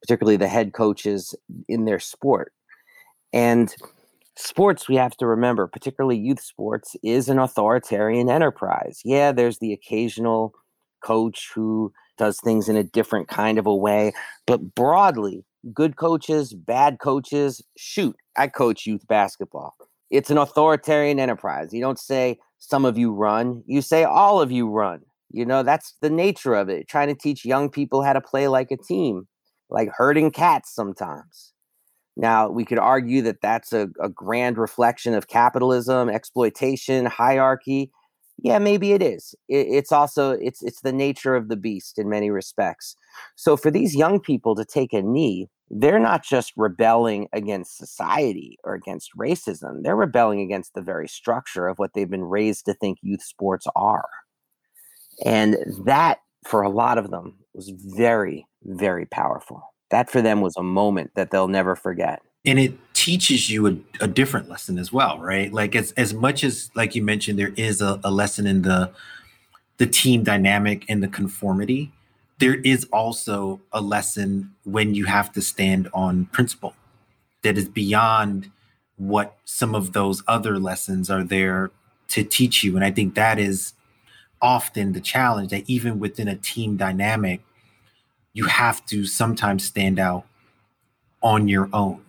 particularly 0.00 0.36
the 0.36 0.46
head 0.46 0.74
coaches 0.74 1.34
in 1.68 1.86
their 1.86 1.98
sport. 1.98 2.52
And 3.32 3.74
sports, 4.36 4.88
we 4.88 4.96
have 4.96 5.16
to 5.18 5.26
remember, 5.26 5.66
particularly 5.66 6.18
youth 6.18 6.40
sports, 6.40 6.96
is 7.02 7.28
an 7.28 7.38
authoritarian 7.38 8.30
enterprise. 8.30 9.00
Yeah, 9.04 9.32
there's 9.32 9.58
the 9.58 9.72
occasional 9.72 10.52
coach 11.02 11.50
who 11.54 11.92
does 12.18 12.38
things 12.40 12.68
in 12.68 12.76
a 12.76 12.84
different 12.84 13.28
kind 13.28 13.58
of 13.58 13.66
a 13.66 13.74
way, 13.74 14.12
but 14.46 14.74
broadly, 14.74 15.44
good 15.72 15.96
coaches, 15.96 16.54
bad 16.54 16.98
coaches, 17.00 17.62
shoot, 17.76 18.16
I 18.36 18.48
coach 18.48 18.86
youth 18.86 19.06
basketball. 19.08 19.74
It's 20.10 20.30
an 20.30 20.38
authoritarian 20.38 21.18
enterprise. 21.18 21.72
You 21.72 21.80
don't 21.80 21.98
say, 21.98 22.38
some 22.58 22.84
of 22.84 22.98
you 22.98 23.12
run, 23.12 23.62
you 23.66 23.80
say 23.80 24.04
all 24.04 24.40
of 24.40 24.52
you 24.52 24.68
run. 24.68 25.00
You 25.30 25.46
know, 25.46 25.62
that's 25.62 25.94
the 26.02 26.10
nature 26.10 26.54
of 26.54 26.68
it. 26.68 26.88
Trying 26.88 27.08
to 27.08 27.14
teach 27.14 27.44
young 27.44 27.70
people 27.70 28.02
how 28.02 28.12
to 28.12 28.20
play 28.20 28.48
like 28.48 28.70
a 28.70 28.76
team, 28.76 29.28
like 29.70 29.88
herding 29.96 30.30
cats 30.30 30.74
sometimes. 30.74 31.52
Now, 32.20 32.50
we 32.50 32.64
could 32.64 32.78
argue 32.78 33.22
that 33.22 33.40
that's 33.40 33.72
a, 33.72 33.88
a 34.00 34.08
grand 34.08 34.58
reflection 34.58 35.14
of 35.14 35.28
capitalism, 35.28 36.08
exploitation, 36.08 37.06
hierarchy. 37.06 37.90
Yeah, 38.42 38.58
maybe 38.58 38.92
it 38.92 39.02
is. 39.02 39.34
It, 39.48 39.66
it's 39.68 39.90
also 39.90 40.32
it's 40.32 40.62
it's 40.62 40.82
the 40.82 40.92
nature 40.92 41.34
of 41.34 41.48
the 41.48 41.56
beast 41.56 41.98
in 41.98 42.08
many 42.08 42.30
respects. 42.30 42.94
So 43.36 43.56
for 43.56 43.70
these 43.70 43.96
young 43.96 44.20
people 44.20 44.54
to 44.56 44.64
take 44.64 44.92
a 44.92 45.02
knee 45.02 45.48
they're 45.70 46.00
not 46.00 46.24
just 46.24 46.52
rebelling 46.56 47.28
against 47.32 47.78
society 47.78 48.58
or 48.64 48.74
against 48.74 49.16
racism, 49.16 49.82
they're 49.82 49.96
rebelling 49.96 50.40
against 50.40 50.74
the 50.74 50.82
very 50.82 51.06
structure 51.06 51.68
of 51.68 51.78
what 51.78 51.92
they've 51.94 52.10
been 52.10 52.24
raised 52.24 52.64
to 52.64 52.74
think 52.74 52.98
youth 53.02 53.22
sports 53.22 53.66
are. 53.76 54.08
And 55.24 55.56
that, 55.84 56.18
for 56.44 56.62
a 56.62 56.68
lot 56.68 56.98
of 56.98 57.10
them, 57.10 57.36
was 57.54 57.72
very, 57.96 58.46
very 58.64 59.06
powerful. 59.06 59.62
That 59.90 60.10
for 60.10 60.22
them 60.22 60.40
was 60.40 60.56
a 60.56 60.62
moment 60.62 61.12
that 61.14 61.30
they'll 61.30 61.48
never 61.48 61.76
forget. 61.76 62.22
And 62.44 62.58
it 62.58 62.74
teaches 62.94 63.50
you 63.50 63.66
a, 63.66 63.76
a 64.00 64.08
different 64.08 64.48
lesson 64.48 64.78
as 64.78 64.92
well, 64.92 65.18
right? 65.18 65.52
Like 65.52 65.74
as 65.74 65.92
as 65.92 66.14
much 66.14 66.42
as 66.42 66.70
like 66.74 66.94
you 66.94 67.02
mentioned, 67.02 67.38
there 67.38 67.52
is 67.56 67.80
a, 67.80 68.00
a 68.02 68.10
lesson 68.10 68.46
in 68.46 68.62
the 68.62 68.90
the 69.78 69.86
team 69.86 70.22
dynamic 70.22 70.84
and 70.88 71.02
the 71.02 71.08
conformity 71.08 71.92
there 72.40 72.54
is 72.54 72.86
also 72.90 73.60
a 73.70 73.80
lesson 73.80 74.52
when 74.64 74.94
you 74.94 75.04
have 75.04 75.30
to 75.32 75.42
stand 75.42 75.88
on 75.92 76.24
principle 76.26 76.74
that 77.42 77.56
is 77.56 77.68
beyond 77.68 78.50
what 78.96 79.36
some 79.44 79.74
of 79.74 79.92
those 79.92 80.22
other 80.26 80.58
lessons 80.58 81.10
are 81.10 81.22
there 81.22 81.70
to 82.08 82.24
teach 82.24 82.64
you. 82.64 82.76
And 82.76 82.84
I 82.84 82.90
think 82.90 83.14
that 83.14 83.38
is 83.38 83.74
often 84.42 84.92
the 84.92 85.00
challenge 85.00 85.50
that 85.50 85.68
even 85.68 86.00
within 86.00 86.28
a 86.28 86.36
team 86.36 86.76
dynamic, 86.76 87.42
you 88.32 88.44
have 88.44 88.84
to 88.86 89.04
sometimes 89.04 89.64
stand 89.64 89.98
out 89.98 90.24
on 91.22 91.48
your 91.48 91.68
own. 91.72 92.02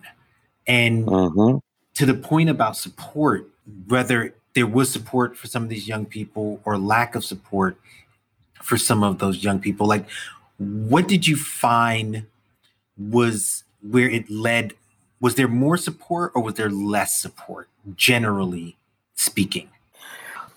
And 0.66 1.06
mm-hmm. 1.06 1.58
to 1.94 2.06
the 2.06 2.14
point 2.14 2.48
about 2.48 2.76
support, 2.76 3.48
whether 3.88 4.34
there 4.54 4.66
was 4.66 4.90
support 4.90 5.36
for 5.36 5.46
some 5.46 5.62
of 5.62 5.68
these 5.68 5.88
young 5.88 6.06
people 6.06 6.60
or 6.64 6.78
lack 6.78 7.14
of 7.14 7.24
support, 7.24 7.76
for 8.62 8.76
some 8.76 9.02
of 9.02 9.18
those 9.18 9.42
young 9.42 9.58
people. 9.58 9.86
Like, 9.86 10.08
what 10.58 11.08
did 11.08 11.26
you 11.26 11.36
find 11.36 12.26
was 12.96 13.64
where 13.82 14.08
it 14.08 14.30
led? 14.30 14.74
Was 15.20 15.34
there 15.34 15.48
more 15.48 15.76
support 15.76 16.32
or 16.34 16.42
was 16.42 16.54
there 16.54 16.70
less 16.70 17.18
support, 17.18 17.68
generally 17.96 18.76
speaking? 19.14 19.68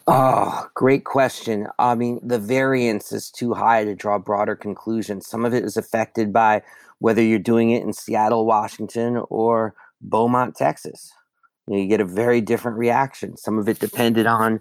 Oh, 0.08 0.68
great 0.76 1.04
question. 1.04 1.68
I 1.80 1.96
mean, 1.96 2.20
the 2.22 2.38
variance 2.38 3.12
is 3.12 3.32
too 3.32 3.54
high 3.56 3.86
to 3.86 3.96
draw 3.96 4.20
broader 4.20 4.56
conclusions. 4.56 5.28
Some 5.28 5.46
of 5.46 5.54
it 5.54 5.64
is 5.64 5.78
affected 5.78 6.32
by 6.32 6.62
whether 7.00 7.24
you're 7.24 7.40
doing 7.40 7.72
it 7.72 7.82
in 7.82 7.92
Seattle, 7.92 8.46
Washington, 8.46 9.24
or 9.30 9.74
Beaumont, 10.02 10.56
Texas. 10.56 11.12
You, 11.68 11.76
know, 11.76 11.82
you 11.82 11.88
get 11.90 12.02
a 12.02 12.06
very 12.06 12.40
different 12.40 12.78
reaction. 12.78 13.36
Some 13.36 13.58
of 13.58 13.68
it 13.68 13.80
depended 13.80 14.28
on 14.28 14.60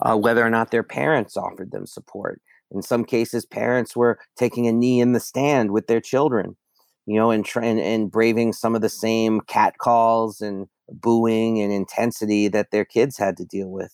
uh, 0.00 0.16
whether 0.16 0.42
or 0.44 0.48
not 0.50 0.70
their 0.70 0.82
parents 0.82 1.36
offered 1.36 1.72
them 1.72 1.86
support. 1.86 2.40
In 2.70 2.80
some 2.80 3.04
cases, 3.04 3.44
parents 3.44 3.94
were 3.94 4.18
taking 4.34 4.66
a 4.66 4.72
knee 4.72 5.00
in 5.00 5.12
the 5.12 5.20
stand 5.20 5.72
with 5.72 5.88
their 5.88 6.00
children, 6.00 6.56
you 7.04 7.16
know, 7.16 7.30
and, 7.30 7.46
and, 7.56 7.78
and 7.78 8.10
braving 8.10 8.54
some 8.54 8.74
of 8.74 8.80
the 8.80 8.88
same 8.88 9.42
catcalls 9.42 10.40
and 10.40 10.68
booing 10.90 11.60
and 11.60 11.70
intensity 11.70 12.48
that 12.48 12.70
their 12.70 12.86
kids 12.86 13.18
had 13.18 13.36
to 13.36 13.44
deal 13.44 13.68
with. 13.68 13.92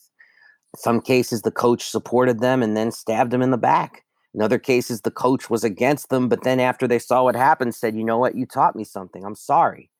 Some 0.76 1.00
cases, 1.00 1.42
the 1.42 1.50
coach 1.50 1.84
supported 1.84 2.40
them 2.40 2.62
and 2.62 2.76
then 2.76 2.90
stabbed 2.90 3.30
them 3.30 3.42
in 3.42 3.50
the 3.50 3.58
back. 3.58 4.04
In 4.34 4.40
other 4.40 4.58
cases, 4.58 5.02
the 5.02 5.10
coach 5.10 5.50
was 5.50 5.64
against 5.64 6.08
them, 6.08 6.28
but 6.28 6.42
then 6.42 6.58
after 6.58 6.88
they 6.88 6.98
saw 6.98 7.24
what 7.24 7.36
happened, 7.36 7.74
said, 7.74 7.94
You 7.94 8.04
know 8.04 8.18
what? 8.18 8.34
You 8.34 8.46
taught 8.46 8.74
me 8.74 8.84
something. 8.84 9.24
I'm 9.24 9.34
sorry. 9.34 9.90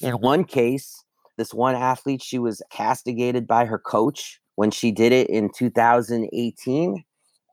In 0.00 0.14
one 0.14 0.44
case, 0.44 1.04
this 1.36 1.52
one 1.52 1.74
athlete, 1.74 2.22
she 2.22 2.38
was 2.38 2.62
castigated 2.70 3.46
by 3.46 3.66
her 3.66 3.78
coach 3.78 4.40
when 4.54 4.70
she 4.70 4.90
did 4.90 5.12
it 5.12 5.28
in 5.28 5.50
2018. 5.54 7.04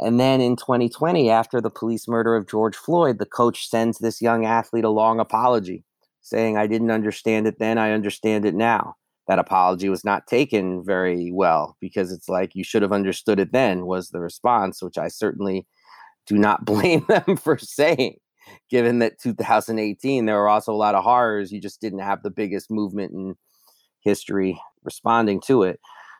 And 0.01 0.19
then 0.19 0.39
in 0.39 0.55
2020, 0.55 1.29
after 1.29 1.59
the 1.59 1.69
police 1.69 2.07
murder 2.07 2.35
of 2.35 2.47
George 2.47 2.77
Floyd, 2.77 3.19
the 3.19 3.25
coach 3.25 3.67
sends 3.67 3.97
this 3.97 4.21
young 4.21 4.45
athlete 4.45 4.85
a 4.85 4.89
long 4.89 5.19
apology 5.19 5.83
saying, 6.21 6.57
I 6.57 6.67
didn't 6.67 6.91
understand 6.91 7.47
it 7.47 7.59
then, 7.59 7.77
I 7.77 7.91
understand 7.91 8.45
it 8.45 8.55
now 8.55 8.95
that 9.29 9.39
apology 9.39 9.87
was 9.87 10.03
not 10.03 10.27
taken 10.27 10.83
very 10.83 11.31
well 11.31 11.77
because 11.79 12.11
it's 12.11 12.27
like 12.27 12.55
you 12.55 12.63
should 12.65 12.81
have 12.81 12.91
understood 12.91 13.39
it 13.39 13.53
then 13.53 13.85
was 13.85 14.09
the 14.09 14.19
response 14.19 14.81
which 14.81 14.97
i 14.97 15.07
certainly 15.07 15.65
do 16.27 16.37
not 16.37 16.65
blame 16.65 17.05
them 17.07 17.37
for 17.37 17.57
saying 17.57 18.17
given 18.69 18.99
that 18.99 19.19
2018 19.21 20.25
there 20.25 20.35
were 20.35 20.49
also 20.49 20.73
a 20.73 20.75
lot 20.75 20.95
of 20.95 21.03
horrors 21.03 21.51
you 21.51 21.61
just 21.61 21.79
didn't 21.79 21.99
have 21.99 22.21
the 22.23 22.31
biggest 22.31 22.69
movement 22.69 23.13
in 23.13 23.35
history 24.01 24.59
responding 24.83 25.41
to 25.41 25.63
it. 25.63 25.79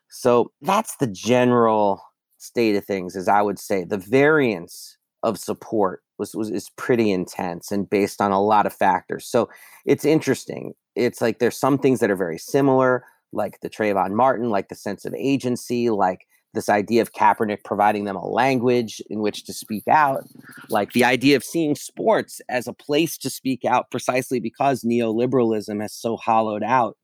So 0.10 0.52
that's 0.62 0.96
the 0.98 1.08
general 1.08 2.02
state 2.38 2.76
of 2.76 2.86
things 2.86 3.16
as 3.16 3.28
i 3.28 3.42
would 3.42 3.60
say. 3.60 3.84
The 3.84 3.98
variance 3.98 4.98
of 5.24 5.38
support 5.38 6.02
was, 6.18 6.34
was 6.34 6.50
is 6.50 6.70
pretty 6.78 7.12
intense 7.12 7.72
and 7.72 7.90
based 7.90 8.22
on 8.22 8.32
a 8.32 8.42
lot 8.42 8.66
of 8.66 8.74
factors. 8.74 9.28
So 9.28 9.50
it's 9.86 10.06
interesting 10.06 10.74
it's 11.00 11.22
like 11.22 11.40
there's 11.40 11.58
some 11.58 11.78
things 11.78 12.00
that 12.00 12.12
are 12.12 12.16
very 12.16 12.38
similar, 12.38 13.06
like 13.32 13.60
the 13.62 13.70
Trayvon 13.70 14.12
Martin, 14.12 14.50
like 14.50 14.70
the 14.70 14.76
sense 14.76 15.06
of 15.06 15.14
agency, 15.16 15.90
like 15.90 16.26
this 16.54 16.70
idea 16.70 17.02
of 17.02 17.14
Kaepernick 17.14 17.64
providing 17.64 18.06
them 18.06 18.16
a 18.16 18.28
language 18.28 19.02
in 19.10 19.20
which 19.20 19.46
to 19.46 19.54
speak 19.54 19.88
out, 19.88 20.24
like 20.70 20.94
the 20.94 21.04
idea 21.04 21.36
of 21.36 21.44
seeing 21.44 21.76
sports 21.76 22.42
as 22.50 22.68
a 22.68 22.74
place 22.74 23.18
to 23.20 23.30
speak 23.30 23.66
out 23.66 23.92
precisely 23.92 24.40
because 24.40 24.84
neoliberalism 24.84 25.82
has 25.82 25.94
so 25.94 26.18
hollowed 26.18 26.64
out 26.64 26.98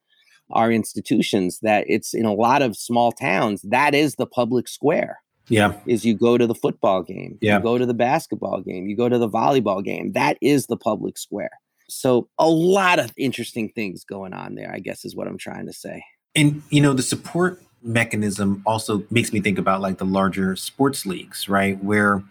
our 0.52 0.72
institutions 0.72 1.60
that 1.62 1.86
it's 1.88 2.14
in 2.14 2.26
a 2.26 2.34
lot 2.34 2.62
of 2.62 2.76
small 2.76 3.12
towns, 3.12 3.62
that 3.64 3.96
is 3.96 4.16
the 4.16 4.28
public 4.28 4.68
square. 4.68 5.20
Yeah. 5.48 5.74
Is 5.86 6.04
you 6.04 6.16
go 6.16 6.40
to 6.40 6.48
the 6.48 6.56
football 6.56 7.04
game, 7.04 7.38
yeah. 7.40 7.58
you 7.58 7.64
go 7.64 7.78
to 7.78 7.86
the 7.86 7.94
basketball 7.94 8.62
game, 8.62 8.88
you 8.88 8.98
go 8.98 9.10
to 9.10 9.20
the 9.20 9.30
volleyball 9.30 9.84
game. 9.84 10.14
That 10.14 10.38
is 10.42 10.66
the 10.66 10.78
public 10.78 11.20
square. 11.20 11.52
So 11.88 12.30
a 12.40 12.50
lot 12.50 13.00
of 13.00 13.12
interesting 13.18 13.70
things 13.70 14.04
going 14.04 14.34
on 14.34 14.56
there, 14.56 14.72
I 14.74 14.80
guess 14.80 15.06
is 15.06 15.16
what 15.16 15.28
I'm 15.28 15.38
trying 15.38 15.68
to 15.68 15.74
say. 15.74 16.04
And 16.36 16.64
you 16.70 16.82
know, 16.82 16.94
the 16.94 17.04
support 17.04 17.62
mechanism 17.82 18.64
also 18.66 19.04
makes 19.12 19.32
me 19.32 19.40
think 19.40 19.58
about 19.58 19.82
like 19.82 20.00
the 20.00 20.06
larger 20.06 20.56
sports 20.56 21.06
leagues, 21.06 21.48
right? 21.48 21.82
Where 21.84 22.24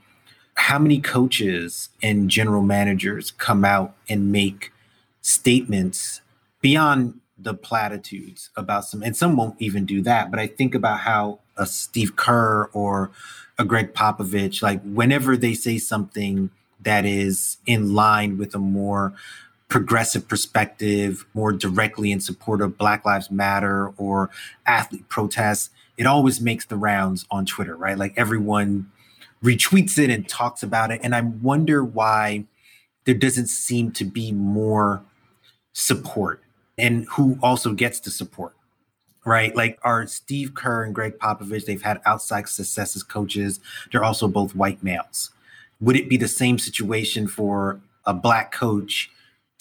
how 0.57 0.79
many 0.79 1.01
coaches 1.01 1.89
and 2.03 2.31
general 2.31 2.63
managers 2.63 3.31
come 3.33 3.65
out 3.65 3.95
and 4.09 4.31
make 4.31 4.73
statements 5.21 6.21
beyond 6.61 7.21
the 7.37 7.55
platitudes 7.55 8.51
about 8.57 8.85
some 8.85 9.03
and 9.03 9.17
some 9.17 9.37
won't 9.37 9.57
even 9.59 9.85
do 9.85 10.01
that 10.01 10.31
but 10.31 10.39
i 10.39 10.47
think 10.47 10.75
about 10.75 11.01
how 11.01 11.41
a 11.57 11.67
steve 11.67 12.15
kerr 12.15 12.71
or 12.73 13.11
a 13.59 13.65
gregg 13.65 13.93
popovich 13.93 14.63
like 14.63 14.81
whenever 14.83 15.37
they 15.37 15.53
say 15.53 15.77
something 15.77 16.51
that 16.81 17.05
is 17.05 17.57
in 17.67 17.95
line 17.95 18.39
with 18.39 18.55
a 18.55 18.59
more 18.59 19.13
progressive 19.69 20.29
perspective, 20.29 21.27
more 21.35 21.53
directly 21.53 22.13
in 22.13 22.21
support 22.21 22.61
of 22.61 22.79
Black 22.79 23.05
Lives 23.05 23.31
Matter 23.31 23.93
or 23.97 24.31
athlete 24.67 25.09
protests, 25.09 25.71
it 25.97 26.07
always 26.07 26.41
makes 26.41 26.65
the 26.67 26.77
rounds 26.77 27.25
on 27.31 27.47
Twitter, 27.47 27.77
right? 27.77 27.99
Like 27.99 28.15
everyone 28.17 28.91
retweets 29.43 29.99
it 29.99 30.11
and 30.11 30.29
talks 30.29 30.63
about 30.63 30.91
it. 30.91 31.01
And 31.03 31.15
I 31.15 31.21
wonder 31.21 31.85
why 31.85 32.45
there 33.05 33.15
doesn't 33.15 33.49
seem 33.49 33.93
to 33.93 34.05
be 34.05 34.33
more 34.33 35.03
support 35.73 36.43
and 36.79 37.07
who 37.11 37.39
also 37.43 37.73
gets 37.73 38.01
the 38.01 38.11
support, 38.11 38.55
right? 39.25 39.55
Like 39.55 39.79
are 39.83 40.07
Steve 40.07 40.55
Kerr 40.55 40.85
and 40.85 40.95
Gregg 40.95 41.19
Popovich, 41.19 41.67
they've 41.67 41.83
had 41.83 42.01
outside 42.07 42.49
success 42.49 42.97
as 42.97 43.03
coaches. 43.03 43.61
They're 43.93 44.05
also 44.05 44.27
both 44.29 44.55
white 44.55 44.83
males. 44.83 45.31
Would 45.81 45.97
it 45.97 46.09
be 46.09 46.17
the 46.17 46.29
same 46.29 46.59
situation 46.59 47.29
for 47.29 47.81
a 48.07 48.15
black 48.15 48.53
coach 48.53 49.11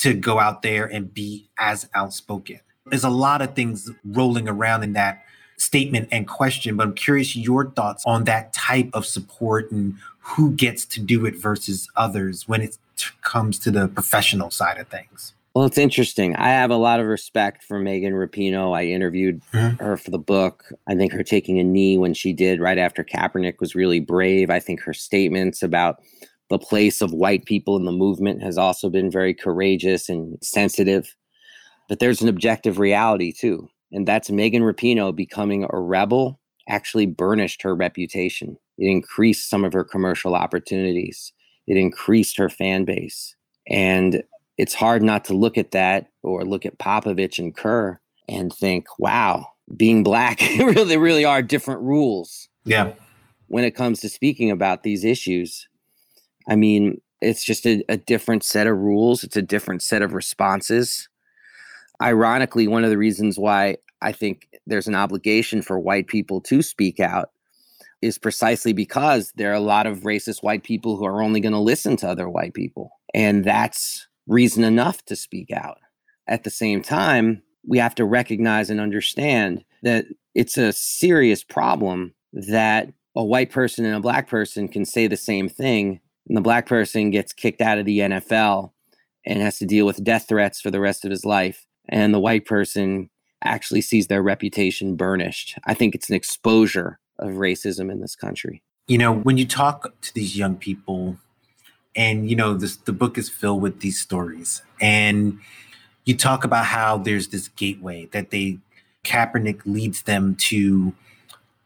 to 0.03 0.13
go 0.13 0.37
out 0.37 0.63
there 0.63 0.85
and 0.85 1.13
be 1.13 1.49
as 1.57 1.89
outspoken. 1.95 2.59
There's 2.87 3.05
a 3.05 3.09
lot 3.09 3.41
of 3.41 3.55
things 3.55 3.89
rolling 4.03 4.49
around 4.49 4.83
in 4.83 4.91
that 4.93 5.23
statement 5.55 6.09
and 6.11 6.27
question, 6.27 6.75
but 6.75 6.85
I'm 6.85 6.93
curious 6.93 7.37
your 7.37 7.71
thoughts 7.71 8.03
on 8.05 8.25
that 8.25 8.51
type 8.51 8.89
of 8.93 9.05
support 9.05 9.71
and 9.71 9.95
who 10.19 10.51
gets 10.51 10.83
to 10.87 10.99
do 10.99 11.25
it 11.25 11.37
versus 11.37 11.87
others 11.95 12.49
when 12.49 12.61
it 12.61 12.77
comes 13.21 13.57
to 13.59 13.71
the 13.71 13.87
professional 13.87 14.51
side 14.51 14.77
of 14.77 14.89
things. 14.89 15.33
Well, 15.53 15.65
it's 15.65 15.77
interesting. 15.77 16.35
I 16.35 16.49
have 16.49 16.71
a 16.71 16.75
lot 16.75 16.99
of 16.99 17.05
respect 17.05 17.63
for 17.63 17.79
Megan 17.79 18.13
Rapinoe. 18.13 18.75
I 18.75 18.87
interviewed 18.87 19.41
mm-hmm. 19.53 19.81
her 19.81 19.95
for 19.95 20.11
the 20.11 20.19
book. 20.19 20.65
I 20.87 20.95
think 20.95 21.13
her 21.13 21.23
taking 21.23 21.59
a 21.59 21.63
knee 21.63 21.97
when 21.97 22.13
she 22.13 22.33
did 22.33 22.59
right 22.59 22.77
after 22.77 23.05
Kaepernick 23.05 23.61
was 23.61 23.73
really 23.73 24.01
brave. 24.01 24.49
I 24.49 24.59
think 24.59 24.81
her 24.81 24.93
statements 24.93 25.63
about 25.63 26.01
the 26.53 26.59
place 26.59 27.01
of 27.01 27.11
white 27.11 27.45
people 27.45 27.75
in 27.77 27.85
the 27.85 27.91
movement 27.91 28.43
has 28.43 28.59
also 28.59 28.87
been 28.87 29.09
very 29.09 29.33
courageous 29.33 30.07
and 30.07 30.37
sensitive. 30.43 31.15
But 31.89 31.97
there's 31.97 32.21
an 32.21 32.29
objective 32.29 32.77
reality 32.77 33.33
too, 33.33 33.69
and 33.91 34.07
that's 34.07 34.29
Megan 34.29 34.61
Rapinoe 34.61 35.15
becoming 35.15 35.65
a 35.67 35.79
rebel 35.79 36.39
actually 36.69 37.07
burnished 37.07 37.63
her 37.63 37.75
reputation. 37.75 38.55
It 38.77 38.85
increased 38.85 39.49
some 39.49 39.65
of 39.65 39.73
her 39.73 39.83
commercial 39.83 40.35
opportunities. 40.35 41.33
It 41.65 41.75
increased 41.75 42.37
her 42.37 42.49
fan 42.49 42.85
base. 42.85 43.35
And 43.67 44.21
it's 44.59 44.75
hard 44.75 45.01
not 45.01 45.25
to 45.25 45.33
look 45.33 45.57
at 45.57 45.71
that 45.71 46.07
or 46.21 46.45
look 46.45 46.67
at 46.67 46.77
Popovich 46.77 47.39
and 47.39 47.55
Kerr 47.55 47.99
and 48.29 48.53
think, 48.53 48.85
wow, 48.99 49.47
being 49.75 50.03
black, 50.03 50.39
really, 50.59 50.97
really 50.97 51.25
are 51.25 51.41
different 51.41 51.81
rules. 51.81 52.47
Yeah. 52.63 52.93
When 53.47 53.63
it 53.63 53.75
comes 53.75 54.01
to 54.01 54.09
speaking 54.09 54.51
about 54.51 54.83
these 54.83 55.03
issues. 55.03 55.67
I 56.47 56.55
mean, 56.55 57.01
it's 57.21 57.43
just 57.43 57.65
a, 57.65 57.83
a 57.89 57.97
different 57.97 58.43
set 58.43 58.67
of 58.67 58.77
rules, 58.77 59.23
it's 59.23 59.37
a 59.37 59.41
different 59.41 59.81
set 59.81 60.01
of 60.01 60.13
responses. 60.13 61.07
Ironically, 62.01 62.67
one 62.67 62.83
of 62.83 62.89
the 62.89 62.97
reasons 62.97 63.37
why 63.37 63.77
I 64.01 64.11
think 64.11 64.49
there's 64.67 64.87
an 64.87 64.95
obligation 64.95 65.61
for 65.61 65.79
white 65.79 66.07
people 66.07 66.41
to 66.41 66.61
speak 66.61 66.99
out 66.99 67.29
is 68.01 68.17
precisely 68.17 68.73
because 68.73 69.31
there 69.37 69.51
are 69.51 69.55
a 69.55 69.61
lot 69.61 69.87
of 69.87 70.01
racist 70.01 70.43
white 70.43 70.63
people 70.63 70.97
who 70.97 71.05
are 71.05 71.23
only 71.23 71.39
going 71.39 71.53
to 71.53 71.59
listen 71.59 71.95
to 71.95 72.09
other 72.09 72.29
white 72.29 72.53
people. 72.53 72.91
And 73.13 73.45
that's 73.45 74.07
reason 74.27 74.65
enough 74.65 75.05
to 75.05 75.15
speak 75.15 75.51
out. 75.51 75.77
At 76.27 76.43
the 76.43 76.49
same 76.49 76.81
time, 76.81 77.41
we 77.65 77.77
have 77.77 77.95
to 77.95 78.05
recognize 78.05 78.69
and 78.69 78.81
understand 78.81 79.63
that 79.83 80.05
it's 80.35 80.57
a 80.57 80.73
serious 80.73 81.43
problem 81.43 82.13
that 82.33 82.89
a 83.15 83.23
white 83.23 83.51
person 83.51 83.85
and 83.85 83.95
a 83.95 84.01
black 84.01 84.27
person 84.27 84.67
can 84.67 84.85
say 84.85 85.07
the 85.07 85.15
same 85.15 85.47
thing 85.47 85.99
and 86.27 86.37
the 86.37 86.41
black 86.41 86.65
person 86.65 87.11
gets 87.11 87.33
kicked 87.33 87.61
out 87.61 87.77
of 87.77 87.85
the 87.85 87.99
NFL 87.99 88.71
and 89.25 89.41
has 89.41 89.57
to 89.59 89.65
deal 89.65 89.85
with 89.85 90.03
death 90.03 90.27
threats 90.27 90.59
for 90.61 90.71
the 90.71 90.79
rest 90.79 91.05
of 91.05 91.11
his 91.11 91.25
life, 91.25 91.65
and 91.89 92.13
the 92.13 92.19
white 92.19 92.45
person 92.45 93.09
actually 93.43 93.81
sees 93.81 94.07
their 94.07 94.23
reputation 94.23 94.95
burnished. 94.95 95.57
I 95.65 95.73
think 95.73 95.95
it's 95.95 96.09
an 96.09 96.15
exposure 96.15 96.99
of 97.19 97.31
racism 97.31 97.91
in 97.91 98.01
this 98.01 98.15
country. 98.15 98.63
You 98.87 98.97
know, 98.97 99.13
when 99.13 99.37
you 99.37 99.45
talk 99.45 99.99
to 100.01 100.13
these 100.13 100.37
young 100.37 100.55
people, 100.55 101.17
and 101.95 102.29
you 102.29 102.35
know, 102.35 102.53
this 102.53 102.77
the 102.77 102.93
book 102.93 103.17
is 103.17 103.29
filled 103.29 103.61
with 103.61 103.79
these 103.79 103.99
stories, 103.99 104.61
and 104.81 105.39
you 106.05 106.17
talk 106.17 106.43
about 106.43 106.65
how 106.65 106.97
there's 106.97 107.29
this 107.29 107.47
gateway 107.49 108.07
that 108.11 108.31
they 108.31 108.59
Kaepernick 109.03 109.61
leads 109.65 110.03
them 110.03 110.35
to 110.35 110.93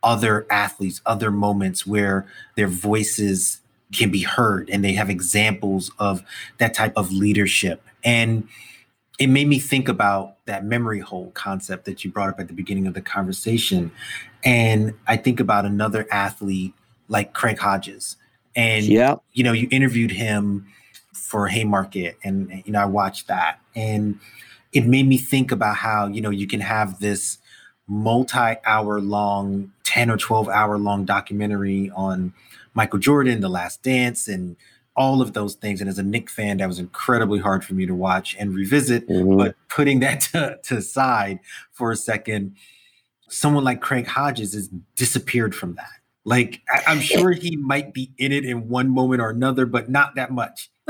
other 0.03 0.45
athletes, 0.49 1.01
other 1.05 1.31
moments 1.31 1.85
where 1.85 2.25
their 2.55 2.67
voices 2.67 3.61
can 3.93 4.11
be 4.11 4.21
heard 4.21 4.69
and 4.69 4.83
they 4.83 4.93
have 4.93 5.09
examples 5.09 5.91
of 5.97 6.21
that 6.57 6.73
type 6.73 6.93
of 6.95 7.11
leadership 7.11 7.81
and 8.03 8.47
it 9.17 9.27
made 9.27 9.47
me 9.47 9.59
think 9.59 9.89
about 9.89 10.35
that 10.45 10.63
memory 10.63 10.99
hole 10.99 11.31
concept 11.33 11.85
that 11.85 12.03
you 12.05 12.11
brought 12.11 12.29
up 12.29 12.39
at 12.39 12.47
the 12.47 12.53
beginning 12.53 12.85
of 12.85 12.93
the 12.93 13.01
conversation. 13.01 13.91
And 14.43 14.93
I 15.07 15.17
think 15.17 15.39
about 15.39 15.65
another 15.65 16.07
athlete 16.11 16.73
like 17.07 17.33
Craig 17.33 17.57
Hodges. 17.57 18.17
And 18.55 18.85
yeah. 18.85 19.15
you 19.33 19.43
know, 19.43 19.53
you 19.53 19.67
interviewed 19.71 20.11
him 20.11 20.67
for 21.13 21.47
Haymarket 21.47 22.17
and 22.23 22.63
you 22.65 22.71
know, 22.71 22.79
I 22.79 22.85
watched 22.85 23.27
that 23.27 23.59
and 23.75 24.19
it 24.71 24.85
made 24.85 25.07
me 25.07 25.17
think 25.17 25.51
about 25.51 25.77
how, 25.77 26.07
you 26.07 26.21
know, 26.21 26.29
you 26.29 26.45
can 26.45 26.59
have 26.59 26.99
this 26.99 27.39
multi-hour 27.87 29.01
long, 29.01 29.71
10 29.83 30.11
or 30.11 30.17
12 30.17 30.49
hour 30.49 30.77
long 30.77 31.05
documentary 31.05 31.89
on 31.95 32.33
Michael 32.77 32.99
Jordan, 32.99 33.41
The 33.41 33.49
Last 33.49 33.81
Dance, 33.81 34.27
and 34.27 34.55
all 34.95 35.19
of 35.19 35.33
those 35.33 35.55
things. 35.55 35.81
And 35.81 35.89
as 35.89 35.97
a 35.97 36.03
Knick 36.03 36.29
fan, 36.29 36.57
that 36.57 36.67
was 36.67 36.77
incredibly 36.77 37.39
hard 37.39 37.65
for 37.65 37.73
me 37.73 37.87
to 37.87 37.95
watch 37.95 38.35
and 38.37 38.53
revisit. 38.53 39.09
Mm-hmm. 39.09 39.35
But 39.35 39.55
putting 39.67 39.99
that 40.01 40.21
to, 40.31 40.59
to 40.63 40.81
side 40.83 41.39
for 41.71 41.91
a 41.91 41.95
second, 41.95 42.55
someone 43.29 43.63
like 43.63 43.81
Craig 43.81 44.05
Hodges 44.05 44.53
has 44.53 44.69
disappeared 44.95 45.55
from 45.55 45.73
that. 45.75 45.89
Like 46.23 46.61
I, 46.69 46.91
am 46.91 46.99
sure 46.99 47.31
he 47.31 47.55
might 47.55 47.95
be 47.95 48.11
in 48.19 48.31
it 48.31 48.45
in 48.45 48.69
one 48.69 48.89
moment 48.89 49.21
or 49.21 49.31
another, 49.31 49.65
but 49.65 49.89
not 49.89 50.13
that 50.15 50.31
much. 50.31 50.69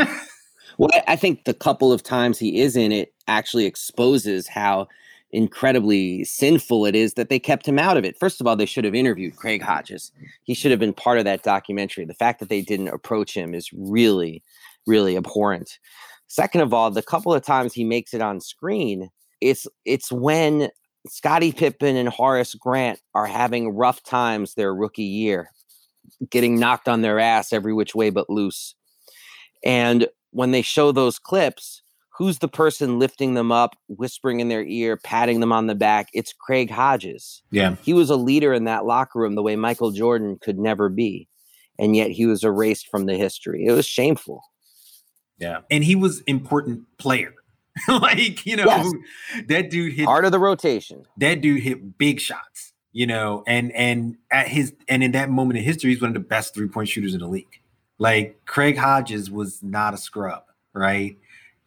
well, 0.77 0.89
I 1.07 1.15
think 1.15 1.45
the 1.45 1.53
couple 1.53 1.93
of 1.93 2.03
times 2.03 2.37
he 2.37 2.59
is 2.59 2.75
in 2.75 2.91
it 2.91 3.13
actually 3.29 3.65
exposes 3.65 4.47
how 4.47 4.89
incredibly 5.31 6.23
sinful 6.23 6.85
it 6.85 6.95
is 6.95 7.15
that 7.15 7.29
they 7.29 7.39
kept 7.39 7.67
him 7.67 7.77
out 7.77 7.97
of 7.97 8.05
it. 8.05 8.17
First 8.19 8.39
of 8.39 8.47
all, 8.47 8.55
they 8.55 8.65
should 8.65 8.85
have 8.85 8.95
interviewed 8.95 9.35
Craig 9.35 9.61
Hodges. 9.61 10.11
He 10.43 10.53
should 10.53 10.71
have 10.71 10.79
been 10.79 10.93
part 10.93 11.17
of 11.17 11.25
that 11.25 11.43
documentary. 11.43 12.05
The 12.05 12.13
fact 12.13 12.39
that 12.39 12.49
they 12.49 12.61
didn't 12.61 12.87
approach 12.89 13.35
him 13.35 13.53
is 13.53 13.69
really, 13.73 14.41
really 14.85 15.17
abhorrent. 15.17 15.79
Second 16.27 16.61
of 16.61 16.73
all, 16.73 16.91
the 16.91 17.01
couple 17.01 17.33
of 17.33 17.43
times 17.43 17.73
he 17.73 17.83
makes 17.83 18.13
it 18.13 18.21
on 18.21 18.41
screen, 18.41 19.09
it's 19.41 19.67
it's 19.85 20.11
when 20.11 20.69
Scottie 21.07 21.51
Pippen 21.51 21.95
and 21.95 22.09
Horace 22.09 22.53
Grant 22.55 22.99
are 23.13 23.27
having 23.27 23.69
rough 23.69 24.03
times 24.03 24.53
their 24.53 24.73
rookie 24.73 25.03
year, 25.03 25.51
getting 26.29 26.59
knocked 26.59 26.87
on 26.87 27.01
their 27.01 27.19
ass 27.19 27.53
every 27.53 27.73
which 27.73 27.95
way 27.95 28.09
but 28.09 28.29
loose. 28.29 28.75
And 29.63 30.07
when 30.31 30.51
they 30.51 30.61
show 30.61 30.91
those 30.91 31.19
clips, 31.19 31.81
who's 32.17 32.39
the 32.39 32.47
person 32.47 32.97
lifting 32.97 33.35
them 33.35 33.51
up, 33.51 33.75
whispering 33.87 34.39
in 34.39 34.49
their 34.49 34.63
ear, 34.63 34.97
patting 34.97 35.39
them 35.39 35.51
on 35.51 35.67
the 35.67 35.75
back? 35.75 36.09
It's 36.13 36.33
Craig 36.33 36.71
Hodges. 36.71 37.43
Yeah. 37.51 37.75
He 37.83 37.93
was 37.93 38.09
a 38.09 38.15
leader 38.15 38.53
in 38.53 38.63
that 38.63 38.85
locker 38.85 39.19
room 39.19 39.35
the 39.35 39.43
way 39.43 39.55
Michael 39.55 39.91
Jordan 39.91 40.37
could 40.41 40.57
never 40.57 40.89
be. 40.89 41.27
And 41.77 41.95
yet 41.95 42.09
he 42.09 42.25
was 42.25 42.43
erased 42.43 42.87
from 42.89 43.05
the 43.05 43.15
history. 43.15 43.65
It 43.65 43.71
was 43.71 43.85
shameful. 43.85 44.41
Yeah. 45.37 45.59
And 45.69 45.83
he 45.83 45.95
was 45.95 46.21
important 46.21 46.85
player. 46.97 47.35
like, 47.87 48.43
you 48.47 48.55
know, 48.55 48.65
yes. 48.65 48.91
that 49.47 49.69
dude 49.69 49.93
hit 49.93 50.05
part 50.05 50.25
of 50.25 50.31
the 50.31 50.39
rotation. 50.39 51.03
That 51.17 51.41
dude 51.41 51.61
hit 51.61 51.99
big 51.99 52.19
shots, 52.19 52.73
you 52.91 53.05
know, 53.05 53.43
and 53.45 53.71
and 53.73 54.17
at 54.31 54.47
his 54.47 54.73
and 54.87 55.03
in 55.03 55.11
that 55.11 55.29
moment 55.29 55.59
in 55.59 55.63
history, 55.63 55.91
he's 55.91 56.01
one 56.01 56.09
of 56.09 56.15
the 56.15 56.19
best 56.19 56.55
three-point 56.55 56.89
shooters 56.89 57.13
in 57.13 57.19
the 57.19 57.27
league. 57.27 57.61
Like 57.99 58.43
Craig 58.47 58.77
Hodges 58.77 59.29
was 59.29 59.61
not 59.61 59.93
a 59.93 59.97
scrub, 59.97 60.43
right? 60.73 61.17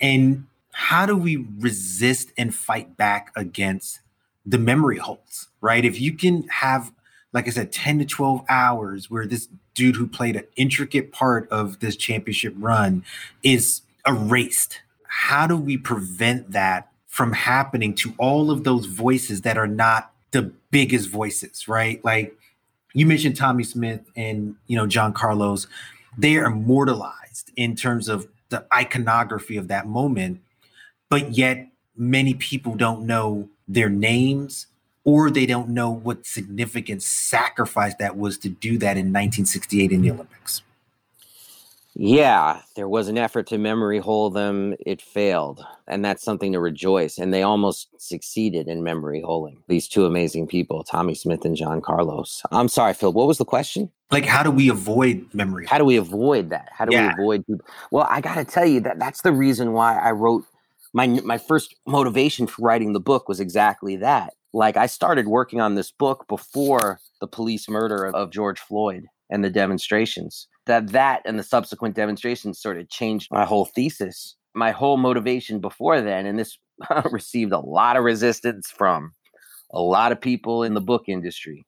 And 0.01 0.47
how 0.73 1.07
do 1.07 1.17
we 1.17 1.47
resist 1.59 2.33
and 2.37 2.55
fight 2.55 2.97
back 2.97 3.33
against 3.37 4.01
the 4.47 4.59
memory 4.59 4.99
holes, 4.99 5.49
right? 5.61 5.85
If 5.85 6.01
you 6.01 6.13
can 6.15 6.49
have, 6.49 6.93
like 7.33 7.47
I 7.47 7.51
said, 7.51 7.73
10 7.73 7.99
to 8.01 8.05
12 8.05 8.45
hours 8.49 9.11
where 9.11 9.27
this 9.27 9.49
dude 9.75 9.97
who 9.97 10.07
played 10.07 10.37
an 10.37 10.45
intricate 10.57 11.13
part 11.13 11.49
of 11.51 11.81
this 11.81 11.97
championship 11.97 12.55
run 12.57 13.05
is 13.43 13.83
erased, 14.07 14.81
how 15.07 15.47
do 15.47 15.57
we 15.57 15.77
prevent 15.77 16.53
that 16.53 16.91
from 17.07 17.33
happening 17.33 17.95
to 17.95 18.15
all 18.19 18.51
of 18.51 18.65
those 18.65 18.87
voices 18.87 19.43
that 19.43 19.59
are 19.59 19.67
not 19.67 20.13
the 20.31 20.43
biggest 20.71 21.09
voices, 21.11 21.67
right? 21.67 22.03
Like 22.05 22.37
you 22.95 23.05
mentioned 23.05 23.37
Tommie 23.37 23.65
Smith 23.65 24.01
and, 24.17 24.57
you 24.67 24.77
know, 24.77 24.87
John 24.87 25.13
Carlos, 25.13 25.67
they 26.17 26.37
are 26.37 26.47
immortalized 26.47 27.51
in 27.57 27.75
terms 27.77 28.09
of 28.09 28.29
the 28.51 28.67
iconography 28.73 29.57
of 29.57 29.69
that 29.69 29.87
moment, 29.87 30.41
but 31.09 31.33
yet 31.33 31.69
many 31.97 32.35
people 32.35 32.75
don't 32.75 33.07
know 33.07 33.49
their 33.67 33.89
names 33.89 34.67
or 35.05 35.31
they 35.31 35.47
don't 35.47 35.69
know 35.69 35.91
what 35.91 36.27
significant 36.27 37.03
sacrifice 37.03 37.95
that 37.99 38.17
was 38.17 38.37
to 38.39 38.49
do 38.49 38.77
that 38.79 38.97
in 38.97 39.07
1968 39.07 39.93
in 39.93 40.03
the 40.03 40.11
Olympics. 40.11 40.63
Yeah, 41.95 42.63
there 42.77 42.89
was 42.89 43.09
an 43.09 43.19
effort 43.19 43.47
to 43.49 43.59
memory 43.59 43.99
hole 43.99 44.31
them. 44.31 44.75
It 44.87 45.03
failed. 45.03 45.65
And 45.89 46.05
that's 46.05 46.23
something 46.23 46.53
to 46.53 46.61
rejoice. 46.61 47.19
And 47.19 47.35
they 47.35 47.43
almost 47.43 47.89
succeeded 47.99 48.69
in 48.69 48.83
memory 48.83 49.21
holding 49.21 49.63
these 49.69 49.89
two 49.89 50.07
amazing 50.07 50.47
people, 50.47 50.85
Tommie 50.85 51.15
Smith 51.15 51.45
and 51.45 51.57
John 51.57 51.81
Carlos. 51.81 52.43
I'm 52.53 52.69
sorry, 52.69 52.95
Phil. 52.95 53.13
What 53.13 53.27
was 53.27 53.39
the 53.39 53.45
question? 53.45 53.91
Like, 54.11 54.25
how 54.25 54.43
do 54.43 54.51
we 54.51 54.69
avoid 54.69 55.27
memory? 55.33 55.67
How 55.67 55.79
do 55.79 55.85
we 55.85 55.97
avoid 55.97 56.51
that? 56.51 56.69
How 56.73 56.85
do 56.85 56.95
yeah. 56.95 57.09
we 57.09 57.13
avoid 57.13 57.47
people? 57.47 57.67
Well, 57.91 58.07
I 58.09 58.21
got 58.21 58.37
to 58.37 58.45
tell 58.45 58.67
you 58.67 58.81
that 58.81 58.99
that's 58.99 59.23
the 59.23 59.33
reason 59.33 59.73
why 59.73 59.99
I 59.99 60.13
wrote 60.13 60.45
my 60.93 61.07
my 61.07 61.39
first 61.39 61.77
motivation 61.87 62.47
for 62.47 62.63
writing 62.63 62.93
the 62.93 63.01
book 63.01 63.29
was 63.29 63.41
exactly 63.41 63.97
that. 63.97 64.35
Like, 64.53 64.77
I 64.77 64.87
started 64.87 65.29
working 65.29 65.61
on 65.61 65.77
this 65.77 65.93
book 65.93 66.27
before 66.29 66.99
the 67.21 67.29
police 67.29 67.69
murder 67.69 68.07
of 68.07 68.31
George 68.31 68.59
Floyd 68.59 69.07
and 69.29 69.45
the 69.45 69.51
demonstrations 69.51 70.49
that 70.67 70.89
that 70.89 71.23
and 71.25 71.39
the 71.39 71.43
subsequent 71.43 71.95
demonstrations 71.95 72.61
sort 72.61 72.79
of 72.79 72.89
changed 72.89 73.29
my 73.31 73.45
whole 73.45 73.65
thesis 73.65 74.37
my 74.55 74.71
whole 74.71 74.97
motivation 74.97 75.61
before 75.61 76.01
then 76.01 76.27
and 76.27 76.39
this 76.39 76.59
received 77.11 77.53
a 77.53 77.61
lot 77.61 77.97
of 77.97 78.05
resistance 78.05 78.71
from 78.71 79.13
a 79.73 79.81
lot 79.81 80.13
of 80.13 80.21
people 80.21 80.63
in 80.63 80.75
the 80.75 80.81
book 80.81 81.05
industry 81.09 81.65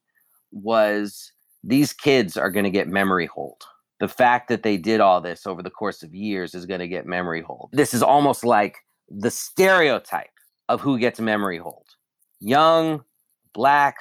was 0.50 1.32
these 1.64 1.92
kids 1.92 2.36
are 2.36 2.50
going 2.50 2.64
to 2.64 2.70
get 2.70 2.88
memory 2.88 3.26
hold. 3.26 3.62
The 4.00 4.08
fact 4.08 4.48
that 4.48 4.64
they 4.64 4.76
did 4.76 5.00
all 5.00 5.20
this 5.20 5.46
over 5.46 5.62
the 5.62 5.70
course 5.70 6.02
of 6.02 6.14
years 6.14 6.54
is 6.54 6.66
going 6.66 6.80
to 6.80 6.88
get 6.88 7.06
memory 7.06 7.40
hold. 7.40 7.70
This 7.72 7.94
is 7.94 8.02
almost 8.02 8.44
like 8.44 8.78
the 9.08 9.30
stereotype 9.30 10.26
of 10.68 10.80
who 10.80 10.98
gets 10.98 11.20
memory 11.20 11.58
hold. 11.58 11.86
Young 12.40 13.04
black 13.54 13.96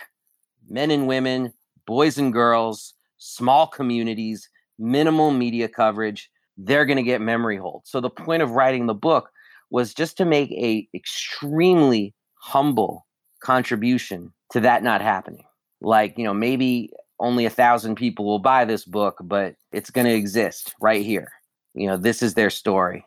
men 0.68 0.89
and 0.89 1.08
women 1.08 1.54
boys 1.86 2.18
and 2.18 2.34
girls 2.34 2.94
small 3.18 3.68
communities, 3.68 4.50
minimal 4.82 5.32
media 5.32 5.68
coverage, 5.68 6.30
they're 6.58 6.86
going 6.86 6.98
to 6.98 7.04
get 7.04 7.22
memory 7.22 7.58
hold. 7.58 7.84
So 7.86 8.02
the 8.02 8.10
point 8.10 8.44
of 8.44 8.52
writing 8.52 8.88
the 8.88 8.94
book 8.94 9.30
was 9.70 9.94
just 9.94 10.18
to 10.18 10.26
make 10.26 10.52
a 10.52 10.88
extremely 10.94 12.14
humble 12.36 13.06
contribution 13.42 14.34
to 14.52 14.60
that 14.60 14.84
not 14.84 15.02
happening. 15.02 15.46
Like, 15.82 16.18
you 16.18 16.24
know, 16.24 16.34
maybe 16.34 16.92
only 17.20 17.46
a 17.46 17.50
thousand 17.50 17.96
people 17.96 18.26
will 18.26 18.40
buy 18.40 18.66
this 18.66 18.84
book, 18.84 19.18
but 19.24 19.56
it's 19.72 19.90
going 19.90 20.08
to 20.08 20.14
exist 20.14 20.76
right 20.82 21.06
here. 21.06 21.32
You 21.74 21.88
know, 21.88 21.98
this 21.98 22.22
is 22.22 22.34
their 22.34 22.50
story. 22.50 23.06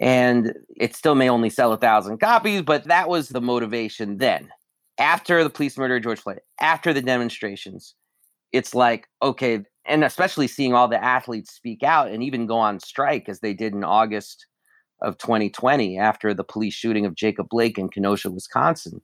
And 0.00 0.54
it 0.76 0.94
still 0.94 1.14
may 1.14 1.30
only 1.30 1.50
sell 1.50 1.72
a 1.72 1.78
thousand 1.78 2.18
copies, 2.18 2.62
but 2.62 2.84
that 2.84 3.08
was 3.08 3.28
the 3.28 3.40
motivation 3.40 4.18
then. 4.18 4.50
After 4.98 5.42
the 5.42 5.50
police 5.50 5.78
murder 5.78 5.96
of 5.96 6.02
George 6.02 6.20
Floyd, 6.20 6.40
after 6.60 6.92
the 6.92 7.02
demonstrations, 7.02 7.94
it's 8.52 8.74
like 8.74 9.08
okay 9.22 9.64
and 9.86 10.04
especially 10.04 10.46
seeing 10.46 10.74
all 10.74 10.88
the 10.88 11.02
athletes 11.02 11.52
speak 11.52 11.82
out 11.82 12.10
and 12.10 12.22
even 12.22 12.46
go 12.46 12.56
on 12.56 12.80
strike 12.80 13.28
as 13.28 13.40
they 13.40 13.52
did 13.52 13.72
in 13.72 13.84
august 13.84 14.46
of 15.02 15.18
2020 15.18 15.98
after 15.98 16.32
the 16.32 16.44
police 16.44 16.74
shooting 16.74 17.06
of 17.06 17.14
jacob 17.14 17.48
blake 17.48 17.78
in 17.78 17.88
kenosha 17.88 18.30
wisconsin. 18.30 19.00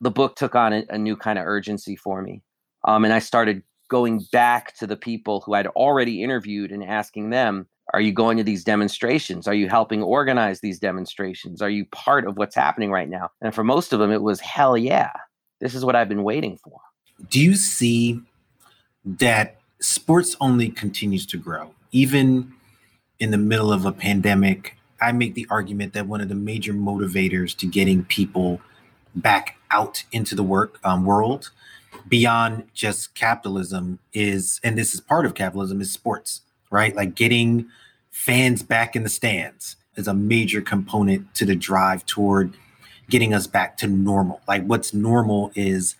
The 0.00 0.10
book 0.12 0.36
took 0.36 0.54
on 0.54 0.72
a, 0.72 0.84
a 0.90 0.98
new 0.98 1.16
kind 1.16 1.38
of 1.38 1.46
urgency 1.46 1.96
for 1.96 2.22
me 2.22 2.42
um, 2.86 3.04
and 3.04 3.12
i 3.12 3.18
started 3.18 3.62
going 3.88 4.24
back 4.32 4.74
to 4.76 4.86
the 4.86 4.96
people 4.96 5.40
who 5.40 5.54
i'd 5.54 5.66
already 5.68 6.22
interviewed 6.22 6.72
and 6.72 6.84
asking 6.84 7.30
them 7.30 7.66
are 7.94 8.02
you 8.02 8.12
going 8.12 8.36
to 8.36 8.44
these 8.44 8.64
demonstrations? 8.64 9.48
Are 9.48 9.54
you 9.54 9.66
helping 9.66 10.02
organize 10.02 10.60
these 10.60 10.78
demonstrations? 10.78 11.62
Are 11.62 11.70
you 11.70 11.86
part 11.86 12.26
of 12.26 12.36
what's 12.36 12.54
happening 12.54 12.90
right 12.90 13.08
now? 13.08 13.30
And 13.40 13.54
for 13.54 13.64
most 13.64 13.94
of 13.94 13.98
them 13.98 14.12
it 14.12 14.20
was 14.20 14.40
hell 14.40 14.76
yeah 14.76 15.08
this 15.60 15.74
is 15.74 15.84
what 15.84 15.96
i've 15.96 16.08
been 16.08 16.24
waiting 16.24 16.58
for. 16.62 16.80
Do 17.28 17.40
you 17.40 17.56
see 17.56 18.20
that 19.04 19.57
sports 19.80 20.36
only 20.40 20.68
continues 20.68 21.26
to 21.26 21.36
grow. 21.36 21.74
Even 21.92 22.52
in 23.20 23.30
the 23.30 23.38
middle 23.38 23.72
of 23.72 23.84
a 23.84 23.92
pandemic, 23.92 24.76
I 25.00 25.12
make 25.12 25.34
the 25.34 25.46
argument 25.50 25.92
that 25.94 26.06
one 26.06 26.20
of 26.20 26.28
the 26.28 26.34
major 26.34 26.72
motivators 26.72 27.56
to 27.58 27.66
getting 27.66 28.04
people 28.04 28.60
back 29.14 29.56
out 29.70 30.04
into 30.12 30.34
the 30.34 30.42
work 30.42 30.78
um, 30.84 31.04
world 31.04 31.50
beyond 32.08 32.64
just 32.74 33.14
capitalism 33.14 33.98
is, 34.12 34.60
and 34.64 34.76
this 34.76 34.94
is 34.94 35.00
part 35.00 35.26
of 35.26 35.34
capitalism, 35.34 35.80
is 35.80 35.92
sports, 35.92 36.42
right? 36.70 36.94
Like 36.94 37.14
getting 37.14 37.68
fans 38.10 38.62
back 38.62 38.96
in 38.96 39.02
the 39.02 39.08
stands 39.08 39.76
is 39.96 40.08
a 40.08 40.14
major 40.14 40.60
component 40.60 41.34
to 41.34 41.44
the 41.44 41.56
drive 41.56 42.04
toward 42.06 42.54
getting 43.10 43.34
us 43.34 43.46
back 43.46 43.76
to 43.78 43.86
normal. 43.86 44.40
Like 44.46 44.64
what's 44.64 44.92
normal 44.92 45.50
is 45.54 45.96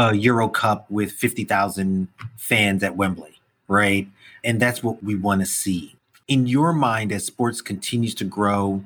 a 0.00 0.14
Euro 0.14 0.48
Cup 0.48 0.90
with 0.90 1.12
50,000 1.12 2.08
fans 2.38 2.82
at 2.82 2.96
Wembley, 2.96 3.38
right? 3.68 4.08
And 4.42 4.58
that's 4.58 4.82
what 4.82 5.02
we 5.04 5.14
want 5.14 5.42
to 5.42 5.46
see. 5.46 5.94
In 6.26 6.46
your 6.46 6.72
mind, 6.72 7.12
as 7.12 7.26
sports 7.26 7.60
continues 7.60 8.14
to 8.14 8.24
grow, 8.24 8.82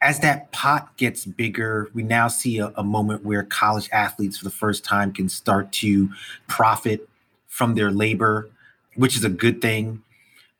as 0.00 0.20
that 0.20 0.52
pot 0.52 0.96
gets 0.96 1.24
bigger, 1.24 1.90
we 1.94 2.04
now 2.04 2.28
see 2.28 2.58
a, 2.58 2.72
a, 2.76 2.84
moment 2.84 3.24
where 3.24 3.42
college 3.42 3.88
athletes 3.92 4.38
for 4.38 4.44
the 4.44 4.52
first 4.52 4.84
time 4.84 5.12
can 5.12 5.28
start 5.28 5.72
to 5.72 6.08
profit 6.46 7.08
from 7.48 7.74
their 7.74 7.90
labor, 7.90 8.48
which 8.94 9.16
is 9.16 9.24
a 9.24 9.28
good 9.28 9.60
thing. 9.60 10.00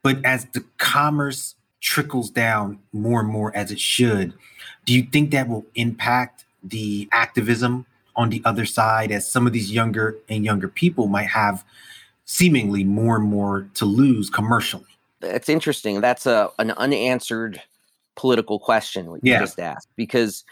But 0.03 0.19
as 0.25 0.47
the 0.47 0.65
commerce 0.79 1.55
trickles 1.81 2.29
down 2.29 2.81
more 2.93 3.21
and 3.21 3.29
more 3.29 3.57
as 3.57 3.71
it 3.71 3.79
should, 3.79 4.35
do 4.85 4.93
you 4.93 5.05
think 5.05 5.31
that 5.31 5.49
will 5.49 5.65
impact 5.77 6.45
the 6.65 7.09
activism 7.13 7.87
on 8.17 8.31
the 8.31 8.43
other 8.45 8.67
side 8.67 9.13
as 9.13 9.31
some 9.31 9.47
of 9.47 9.53
these 9.53 9.73
younger 9.73 10.17
and 10.29 10.45
younger 10.45 10.69
people 10.69 11.07
might 11.07 11.29
have 11.29 11.65
seemingly 12.25 12.85
more 12.85 13.17
and 13.17 13.25
more 13.25 13.69
to 13.75 13.85
lose 13.85 14.31
commercially? 14.31 14.85
That's 15.21 15.49
interesting. 15.49 16.01
That's 16.01 16.27
a 16.27 16.51
an 16.59 16.71
unanswered 16.73 17.61
political 18.21 18.59
question 18.59 19.07
you 19.07 19.19
yeah. 19.23 19.41
just 19.41 19.59
asked 19.59 19.89
because 19.97 20.45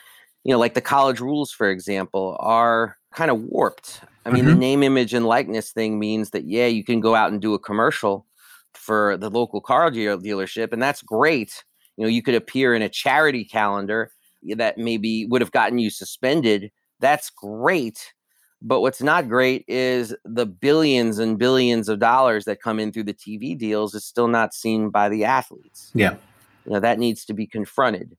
you 0.45 0.53
know 0.53 0.59
like 0.59 0.73
the 0.73 0.81
college 0.81 1.21
rules 1.21 1.53
for 1.53 1.69
example 1.69 2.37
are 2.41 2.97
kind 3.15 3.31
of 3.31 3.43
warped 3.43 4.01
i 4.25 4.31
mean 4.31 4.45
mm-hmm. 4.45 4.53
the 4.53 4.57
name 4.57 4.83
image 4.83 5.13
and 5.13 5.27
likeness 5.27 5.71
thing 5.71 5.99
means 5.99 6.31
that 6.31 6.45
yeah 6.45 6.67
you 6.67 6.83
can 6.83 6.99
go 6.99 7.15
out 7.15 7.31
and 7.31 7.43
do 7.43 7.53
a 7.53 7.59
commercial 7.59 8.25
for 8.73 9.19
the 9.19 9.29
local 9.29 9.61
car 9.61 9.91
dealership 9.91 10.73
and 10.73 10.81
that's 10.81 11.03
great 11.03 11.63
you 11.99 12.05
know 12.05 12.09
you 12.09 12.23
could 12.23 12.35
appear 12.35 12.75
in 12.75 12.81
a 12.81 12.89
charity 12.89 13.45
calendar 13.45 14.11
that 14.57 14.79
maybe 14.79 15.27
would 15.27 15.43
have 15.43 15.53
gotten 15.53 15.79
you 15.79 15.91
suspended 15.91 16.71
that's 17.01 17.31
great 17.31 18.13
but 18.61 18.81
what's 18.81 19.03
not 19.03 19.29
great 19.29 19.65
is 19.69 20.15
the 20.25 20.47
billions 20.47 21.19
and 21.19 21.39
billions 21.39 21.89
of 21.89 22.01
dollars 22.01 22.45
that 22.47 22.61
come 22.61 22.81
in 22.81 22.93
through 22.93 23.05
the 23.05 23.15
TV 23.15 23.57
deals 23.57 23.95
is 23.95 24.05
still 24.05 24.29
not 24.29 24.53
seen 24.53 24.91
by 24.91 25.09
the 25.09 25.25
athletes. 25.25 25.93
Yeah. 25.95 26.17
You 26.65 26.73
know, 26.73 26.81
that 26.81 26.99
needs 26.99 27.25
to 27.27 27.35
be 27.35 27.47
confronted. 27.47 28.17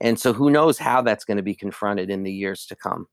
And 0.00 0.20
so 0.20 0.32
who 0.32 0.50
knows 0.50 0.78
how 0.78 1.02
that's 1.02 1.24
going 1.24 1.38
to 1.38 1.42
be 1.42 1.54
confronted 1.54 2.10
in 2.10 2.22
the 2.22 2.32
years 2.32 2.66
to 2.66 2.76
come. 2.76 3.06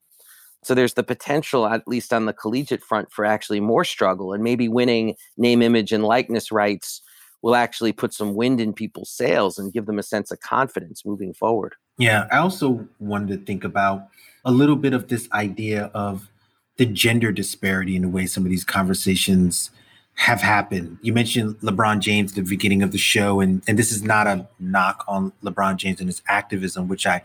So 0.63 0.73
there's 0.73 0.95
the 0.95 1.03
potential, 1.03 1.67
at 1.67 1.87
least 1.87 2.11
on 2.11 2.25
the 2.25 2.33
collegiate 2.33 2.83
front, 2.83 3.11
for 3.11 3.23
actually 3.23 3.59
more 3.59 3.83
struggle 3.83 4.33
and 4.33 4.43
maybe 4.43 4.67
winning 4.67 5.15
name, 5.37 5.61
image, 5.61 5.91
and 5.91 6.03
likeness 6.03 6.51
rights 6.51 7.01
will 7.41 7.55
actually 7.55 7.93
put 7.93 8.13
some 8.13 8.33
wind 8.33 8.59
in 8.59 8.73
people's 8.73 9.11
sails 9.11 9.57
and 9.57 9.73
give 9.73 9.85
them 9.85 9.99
a 9.99 10.03
sense 10.03 10.31
of 10.31 10.39
confidence 10.39 11.05
moving 11.05 11.33
forward. 11.33 11.75
Yeah, 11.97 12.27
I 12.31 12.37
also 12.37 12.87
wanted 12.99 13.39
to 13.39 13.45
think 13.45 13.63
about 13.63 14.07
a 14.45 14.51
little 14.51 14.75
bit 14.75 14.93
of 14.93 15.07
this 15.07 15.27
idea 15.33 15.91
of 15.93 16.29
the 16.77 16.85
gender 16.85 17.31
disparity 17.31 17.95
in 17.95 18.03
the 18.03 18.09
way 18.09 18.25
some 18.25 18.43
of 18.43 18.49
these 18.49 18.63
conversations 18.63 19.71
have 20.15 20.41
happened. 20.41 20.97
You 21.01 21.13
mentioned 21.13 21.59
LeBron 21.59 21.99
James 21.99 22.31
at 22.31 22.35
the 22.35 22.49
beginning 22.49 22.81
of 22.83 22.91
the 22.91 22.97
show, 22.97 23.41
and, 23.41 23.61
and 23.67 23.77
this 23.77 23.91
is 23.91 24.01
not 24.03 24.27
a 24.27 24.47
knock 24.59 25.03
on 25.07 25.33
LeBron 25.43 25.77
James 25.77 25.99
and 25.99 26.07
his 26.07 26.21
activism, 26.27 26.87
which 26.87 27.05
I 27.05 27.23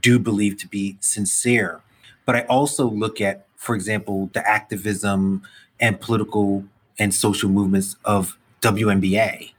do 0.00 0.18
believe 0.18 0.56
to 0.58 0.66
be 0.66 0.96
sincere. 1.00 1.80
But 2.24 2.36
I 2.36 2.40
also 2.42 2.88
look 2.88 3.20
at, 3.20 3.46
for 3.56 3.74
example, 3.74 4.30
the 4.32 4.48
activism 4.48 5.42
and 5.78 6.00
political 6.00 6.64
and 6.98 7.14
social 7.14 7.48
movements 7.48 7.96
of 8.04 8.36
WNBA 8.60 9.52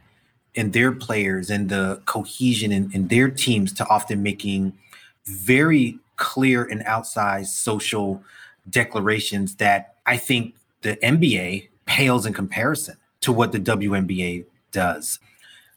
and 0.56 0.74
their 0.74 0.92
players 0.92 1.50
and 1.50 1.70
the 1.70 2.02
cohesion 2.06 2.72
in, 2.72 2.92
in 2.94 3.08
their 3.08 3.30
teams 3.30 3.74
to 3.74 3.88
often 3.88 4.22
making 4.22 4.74
very 5.26 6.00
clear 6.24 6.64
and 6.64 6.82
outsized 6.86 7.48
social 7.48 8.24
declarations 8.70 9.56
that 9.56 9.96
I 10.06 10.16
think 10.16 10.56
the 10.82 10.96
NBA 11.04 11.68
pales 11.86 12.26
in 12.26 12.32
comparison 12.32 12.96
to 13.20 13.34
what 13.34 13.52
the 13.52 13.60
WNBA 13.60 14.46
does. 14.72 15.20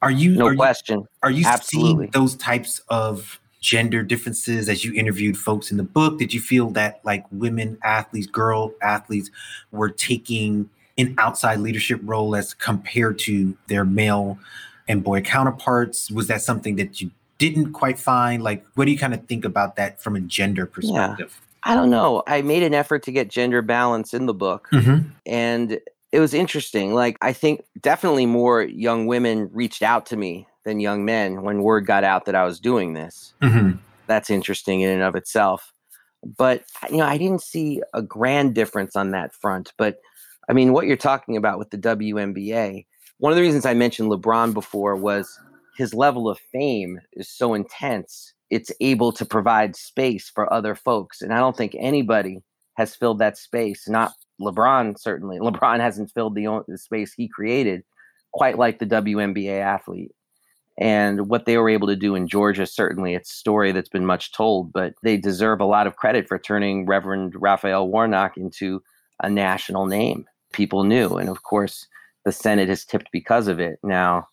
Are 0.03 0.11
you 0.11 0.37
no 0.37 0.47
are 0.47 0.55
question? 0.55 1.01
You, 1.01 1.09
are 1.25 1.31
you 1.33 1.45
Absolutely. 1.45 2.05
seeing 2.05 2.11
those 2.13 2.37
types 2.37 2.81
of 2.89 3.41
gender 3.61 4.05
differences 4.05 4.69
as 4.69 4.85
you 4.85 4.95
interviewed 4.95 5.37
folks 5.37 5.73
in 5.73 5.79
the 5.79 5.83
book? 5.83 6.21
Did 6.21 6.33
you 6.33 6.41
feel 6.41 6.71
that 6.71 7.01
like 7.03 7.25
women 7.33 7.77
athletes, 7.83 8.29
girl 8.29 8.73
athletes 8.83 9.33
were 9.73 9.91
taking 9.91 10.71
an 10.97 11.17
outside 11.19 11.59
leadership 11.59 12.01
role 12.05 12.37
as 12.37 12.55
compared 12.55 13.19
to 13.21 13.57
their 13.67 13.85
male 13.85 14.39
and 14.87 15.03
boy 15.03 15.23
counterparts? 15.23 16.09
Was 16.09 16.29
that 16.29 16.41
something 16.41 16.77
that 16.77 17.01
you 17.01 17.11
didn't 17.39 17.73
quite 17.73 17.99
find? 17.99 18.43
Like, 18.43 18.65
what 18.75 18.85
do 18.87 18.93
you 18.93 18.99
kind 18.99 19.15
of 19.15 19.27
think 19.27 19.45
about 19.45 19.77
that 19.77 20.01
from 20.01 20.17
a 20.17 20.21
gender 20.21 20.67
perspective? 20.67 21.39
Yeah. 21.39 21.71
I 21.73 21.75
don't 21.75 21.91
know. 21.91 22.23
I 22.27 22.43
made 22.43 22.63
an 22.63 22.75
effort 22.75 23.03
to 23.05 23.13
get 23.13 23.29
gender 23.29 23.61
balance 23.61 24.15
in 24.15 24.27
the 24.27 24.35
book. 24.35 24.69
Mm-hmm. 24.73 25.09
And 25.27 25.81
it 26.13 26.21
was 26.21 26.33
interesting. 26.33 26.95
Like, 26.95 27.19
I 27.23 27.33
think 27.33 27.65
definitely 27.81 28.27
more 28.27 28.63
young 28.63 29.07
women 29.07 29.51
reached 29.53 29.83
out 29.83 30.07
to 30.07 30.17
me 30.17 30.47
than 30.65 30.79
young 30.79 31.05
men 31.05 31.43
when 31.43 31.63
word 31.63 31.85
got 31.85 32.05
out 32.05 32.25
that 32.27 32.37
I 32.37 32.45
was 32.45 32.61
doing 32.61 32.95
this. 32.95 33.35
Mm-hmm. 33.43 33.79
That's 34.07 34.31
interesting 34.31 34.81
in 34.81 34.91
and 34.91 35.03
of 35.03 35.17
itself. 35.17 35.73
But, 36.37 36.63
you 36.91 36.99
know, 36.99 37.07
I 37.07 37.19
didn't 37.19 37.43
see 37.43 37.83
a 37.93 38.03
grand 38.03 38.55
difference 38.55 38.95
on 38.97 39.11
that 39.11 39.35
front. 39.35 39.73
But 39.77 40.01
I 40.49 40.53
mean, 40.53 40.73
what 40.73 40.87
you're 40.87 40.97
talking 40.97 41.37
about 41.37 41.59
with 41.59 41.71
the 41.71 41.79
WNBA, 41.79 42.87
one 43.19 43.33
of 43.33 43.37
the 43.37 43.43
reasons 43.43 43.67
I 43.67 43.75
mentioned 43.75 44.11
LeBron 44.11 44.55
before 44.55 44.95
was 44.95 45.39
his 45.77 45.95
level 45.95 46.29
of 46.29 46.39
fame 46.53 47.01
is 47.13 47.29
so 47.29 47.55
intense. 47.55 48.33
It's 48.51 48.71
able 48.81 49.13
to 49.13 49.25
provide 49.25 49.77
space 49.77 50.31
for 50.31 50.53
other 50.53 50.75
folks. 50.75 51.21
And 51.23 51.33
I 51.33 51.39
don't 51.39 51.57
think 51.57 51.75
anybody 51.79 52.43
has 52.75 52.95
filled 52.95 53.19
that 53.19 53.39
space, 53.39 53.89
not 53.89 54.13
LeBron 54.41 54.99
certainly. 54.99 55.39
LeBron 55.41 55.81
hasn't 55.81 56.13
filled 56.13 56.35
the, 56.35 56.63
the 56.69 56.79
space 56.79 57.13
he 57.13 57.29
created 57.29 57.83
quite 58.33 58.59
like 58.59 58.79
the 58.79 58.87
WNBA 58.87 59.61
athlete. 59.61 60.13
And 60.79 61.31
what 61.31 61.47
they 61.47 61.57
were 61.57 61.71
able 61.71 61.89
to 61.89 61.97
do 61.97 62.15
in 62.15 62.29
Georgia, 62.29 62.67
certainly, 62.67 63.15
it's 63.15 63.33
a 63.33 63.37
story 63.37 63.73
that's 63.73 63.89
been 63.89 64.05
much 64.05 64.33
told, 64.33 64.75
but 64.75 64.93
they 65.03 65.17
deserve 65.17 65.61
a 65.61 65.65
lot 65.65 65.87
of 65.87 65.97
credit 65.97 66.29
for 66.29 66.39
turning 66.39 66.85
Reverend 66.85 67.33
Raphael 67.35 67.89
Warnock 67.89 68.37
into 68.37 68.83
a 69.23 69.31
national 69.31 69.87
name. 69.87 70.27
People 70.53 70.85
knew. 70.85 71.17
And 71.17 71.31
of 71.31 71.43
course, 71.45 71.87
the 72.27 72.33
Senate 72.33 72.69
has 72.69 72.85
tipped 72.85 73.11
because 73.11 73.49
of 73.49 73.59
it. 73.59 73.79
Now, 73.83 74.29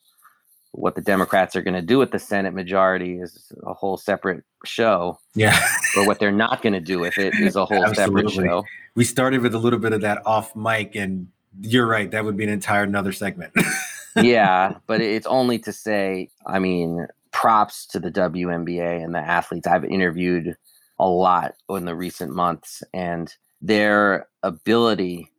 what 0.73 0.95
the 0.95 1.01
Democrats 1.01 1.55
are 1.55 1.61
going 1.61 1.75
to 1.75 1.81
do 1.81 1.99
with 1.99 2.11
the 2.11 2.19
Senate 2.19 2.53
majority 2.53 3.19
is 3.19 3.51
a 3.63 3.73
whole 3.73 3.95
separate 3.95 4.43
show. 4.65 5.19
Yeah. 5.35 5.59
or 5.95 6.05
what 6.05 6.19
they're 6.19 6.31
not 6.31 6.61
going 6.61 6.73
to 6.73 6.79
do 6.79 6.99
with 6.99 7.17
it 7.17 7.33
is 7.35 7.55
a 7.55 7.65
whole 7.65 7.93
separate 7.93 8.29
show. 8.29 8.65
We 8.95 9.03
started 9.03 9.41
with 9.41 9.53
a 9.53 9.59
little 9.59 9.79
bit 9.79 9.93
of 9.93 10.01
that 10.01 10.25
off 10.25 10.55
mic, 10.55 10.95
and 10.95 11.27
you're 11.61 11.87
right. 11.87 12.09
That 12.09 12.25
would 12.25 12.37
be 12.37 12.43
an 12.43 12.49
entire 12.49 12.83
another 12.83 13.11
segment. 13.11 13.53
yeah, 14.15 14.75
but 14.87 14.99
it's 14.99 15.27
only 15.27 15.59
to 15.59 15.71
say, 15.71 16.29
I 16.47 16.59
mean, 16.59 17.07
props 17.31 17.85
to 17.87 17.99
the 17.99 18.11
WNBA 18.11 19.03
and 19.03 19.13
the 19.13 19.19
athletes. 19.19 19.67
I've 19.67 19.85
interviewed 19.85 20.55
a 20.99 21.07
lot 21.07 21.53
in 21.69 21.85
the 21.85 21.95
recent 21.95 22.33
months, 22.35 22.83
and 22.93 23.33
their 23.61 24.27
ability 24.41 25.31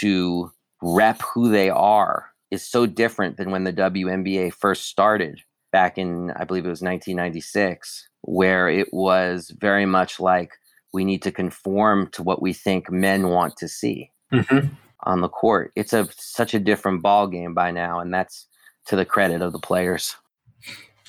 to 0.00 0.52
rep 0.82 1.22
who 1.22 1.50
they 1.50 1.70
are 1.70 2.27
is 2.50 2.66
so 2.66 2.86
different 2.86 3.36
than 3.36 3.50
when 3.50 3.64
the 3.64 3.72
WNBA 3.72 4.52
first 4.52 4.86
started 4.86 5.40
back 5.72 5.98
in, 5.98 6.30
I 6.32 6.44
believe 6.44 6.64
it 6.64 6.70
was 6.70 6.82
1996, 6.82 8.08
where 8.22 8.68
it 8.68 8.88
was 8.92 9.50
very 9.58 9.86
much 9.86 10.18
like 10.18 10.52
we 10.92 11.04
need 11.04 11.22
to 11.22 11.32
conform 11.32 12.08
to 12.12 12.22
what 12.22 12.40
we 12.40 12.52
think 12.52 12.90
men 12.90 13.28
want 13.28 13.56
to 13.58 13.68
see 13.68 14.10
mm-hmm. 14.32 14.68
on 15.04 15.20
the 15.20 15.28
court. 15.28 15.72
It's 15.76 15.92
a 15.92 16.08
such 16.16 16.54
a 16.54 16.60
different 16.60 17.02
ball 17.02 17.26
game 17.26 17.54
by 17.54 17.70
now, 17.70 18.00
and 18.00 18.12
that's 18.12 18.46
to 18.86 18.96
the 18.96 19.04
credit 19.04 19.42
of 19.42 19.52
the 19.52 19.58
players. 19.58 20.16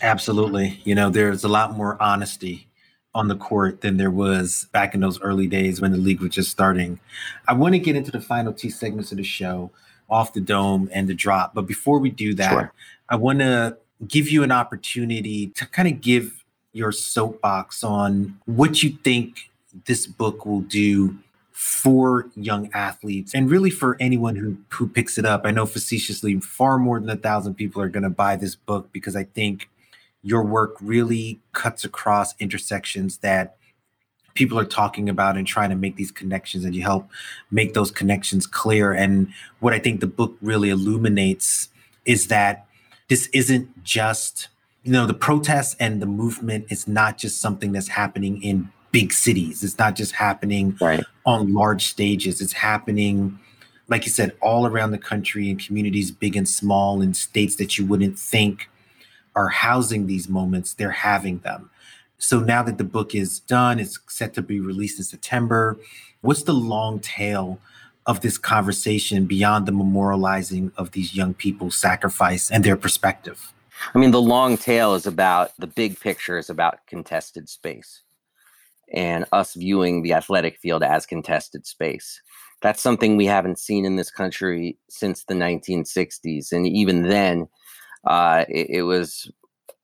Absolutely. 0.01 0.81
You 0.83 0.95
know, 0.95 1.09
there's 1.09 1.43
a 1.43 1.49
lot 1.49 1.75
more 1.75 2.01
honesty 2.01 2.67
on 3.15 3.27
the 3.27 3.35
court 3.35 3.81
than 3.81 3.97
there 3.97 4.11
was 4.11 4.67
back 4.71 4.93
in 4.93 5.01
those 5.01 5.19
early 5.21 5.47
days 5.47 5.81
when 5.81 5.91
the 5.91 5.97
league 5.97 6.21
was 6.21 6.31
just 6.31 6.51
starting. 6.51 6.99
I 7.47 7.53
want 7.53 7.73
to 7.73 7.79
get 7.79 7.95
into 7.95 8.11
the 8.11 8.21
final 8.21 8.53
two 8.53 8.69
segments 8.69 9.11
of 9.11 9.17
the 9.17 9.23
show 9.23 9.71
off 10.09 10.33
the 10.33 10.41
dome 10.41 10.89
and 10.91 11.07
the 11.07 11.13
drop. 11.13 11.53
But 11.53 11.63
before 11.63 11.99
we 11.99 12.09
do 12.09 12.33
that, 12.35 12.51
sure. 12.51 12.73
I 13.09 13.15
want 13.15 13.39
to 13.39 13.77
give 14.07 14.29
you 14.29 14.43
an 14.43 14.51
opportunity 14.51 15.47
to 15.47 15.65
kind 15.65 15.87
of 15.87 16.01
give 16.01 16.43
your 16.71 16.91
soapbox 16.91 17.83
on 17.83 18.39
what 18.45 18.81
you 18.83 18.91
think 19.03 19.49
this 19.85 20.07
book 20.07 20.45
will 20.45 20.61
do 20.61 21.17
for 21.51 22.27
young 22.35 22.69
athletes 22.73 23.33
and 23.33 23.49
really 23.49 23.69
for 23.69 23.97
anyone 23.99 24.35
who 24.37 24.57
who 24.69 24.87
picks 24.87 25.17
it 25.17 25.25
up. 25.25 25.41
I 25.43 25.51
know 25.51 25.65
facetiously 25.65 26.39
far 26.39 26.77
more 26.77 26.99
than 26.99 27.09
a 27.09 27.17
thousand 27.17 27.55
people 27.55 27.81
are 27.81 27.89
going 27.89 28.03
to 28.03 28.09
buy 28.09 28.37
this 28.37 28.55
book 28.55 28.89
because 28.93 29.15
I 29.15 29.25
think 29.25 29.69
your 30.23 30.43
work 30.43 30.75
really 30.81 31.39
cuts 31.51 31.83
across 31.83 32.33
intersections 32.39 33.17
that 33.17 33.57
people 34.39 34.57
are 34.57 34.63
talking 34.63 35.09
about 35.09 35.35
and 35.35 35.45
trying 35.45 35.69
to 35.69 35.75
make 35.75 35.97
these 35.97 36.11
connections 36.11 36.63
and 36.63 36.73
you 36.73 36.81
help 36.81 37.09
make 37.51 37.73
those 37.73 37.91
connections 37.91 38.47
clear. 38.47 38.93
And 38.93 39.27
what 39.59 39.73
i 39.73 39.79
think 39.79 39.99
the 39.99 40.07
book 40.07 40.37
really 40.41 40.69
illuminates 40.69 41.67
is 42.05 42.27
that 42.27 42.65
this 43.09 43.27
isn't 43.33 43.83
just 43.83 44.47
you 44.83 44.93
know 44.93 45.05
the 45.05 45.13
protests 45.13 45.75
and 45.77 46.01
the 46.01 46.05
movement 46.05 46.67
is 46.69 46.87
not 46.87 47.17
just 47.17 47.41
something 47.41 47.73
that's 47.73 47.89
happening 47.89 48.41
in 48.41 48.69
big 48.91 49.11
cities. 49.11 49.61
It's 49.63 49.77
not 49.77 49.95
just 49.95 50.13
happening 50.13 50.75
right. 50.81 51.03
on 51.25 51.53
large 51.53 51.85
stages. 51.85 52.41
It's 52.41 52.53
happening 52.53 53.37
like 53.89 54.05
you 54.05 54.11
said 54.11 54.31
all 54.41 54.65
around 54.65 54.91
the 54.91 55.03
country 55.11 55.49
in 55.49 55.57
communities 55.57 56.11
big 56.11 56.35
and 56.37 56.47
small 56.47 57.01
in 57.01 57.13
states 57.13 57.57
that 57.57 57.77
you 57.77 57.85
wouldn't 57.85 58.17
think 58.17 58.69
are 59.35 59.49
housing 59.49 60.07
these 60.07 60.29
moments. 60.29 60.75
They're 60.75 60.91
having 60.91 61.39
them 61.39 61.69
So 62.19 62.41
now 62.41 62.61
that 62.63 62.77
the 62.77 62.83
book 62.83 63.15
is 63.15 63.39
done, 63.39 63.79
it's 63.79 63.97
set 64.07 64.33
to 64.35 64.41
be 64.41 64.59
released 64.59 64.99
in 64.99 65.05
September. 65.05 65.77
What's 66.21 66.43
the 66.43 66.53
long 66.53 66.99
tail 66.99 67.59
of 68.05 68.21
this 68.21 68.37
conversation 68.37 69.25
beyond 69.25 69.65
the 69.65 69.71
memorializing 69.71 70.71
of 70.75 70.91
these 70.91 71.15
young 71.15 71.33
people's 71.33 71.75
sacrifice 71.75 72.51
and 72.51 72.63
their 72.63 72.75
perspective? 72.75 73.53
I 73.95 73.99
mean, 73.99 74.11
the 74.11 74.21
long 74.21 74.57
tail 74.57 74.95
is 74.95 75.07
about 75.07 75.51
the 75.57 75.67
big 75.67 75.97
picture 75.99 76.37
is 76.37 76.49
about 76.49 76.85
contested 76.87 77.47
space 77.47 78.01
and 78.93 79.25
us 79.31 79.53
viewing 79.53 80.01
the 80.01 80.13
athletic 80.13 80.57
field 80.57 80.83
as 80.83 81.05
contested 81.05 81.65
space. 81.65 82.21
That's 82.61 82.81
something 82.81 83.15
we 83.15 83.27
haven't 83.27 83.59
seen 83.59 83.85
in 83.85 83.95
this 83.95 84.11
country 84.11 84.77
since 84.89 85.23
the 85.23 85.35
1960s. 85.35 86.51
And 86.51 86.67
even 86.67 87.03
then, 87.03 87.47
uh, 88.05 88.43
it, 88.49 88.69
it 88.69 88.81
was 88.83 89.31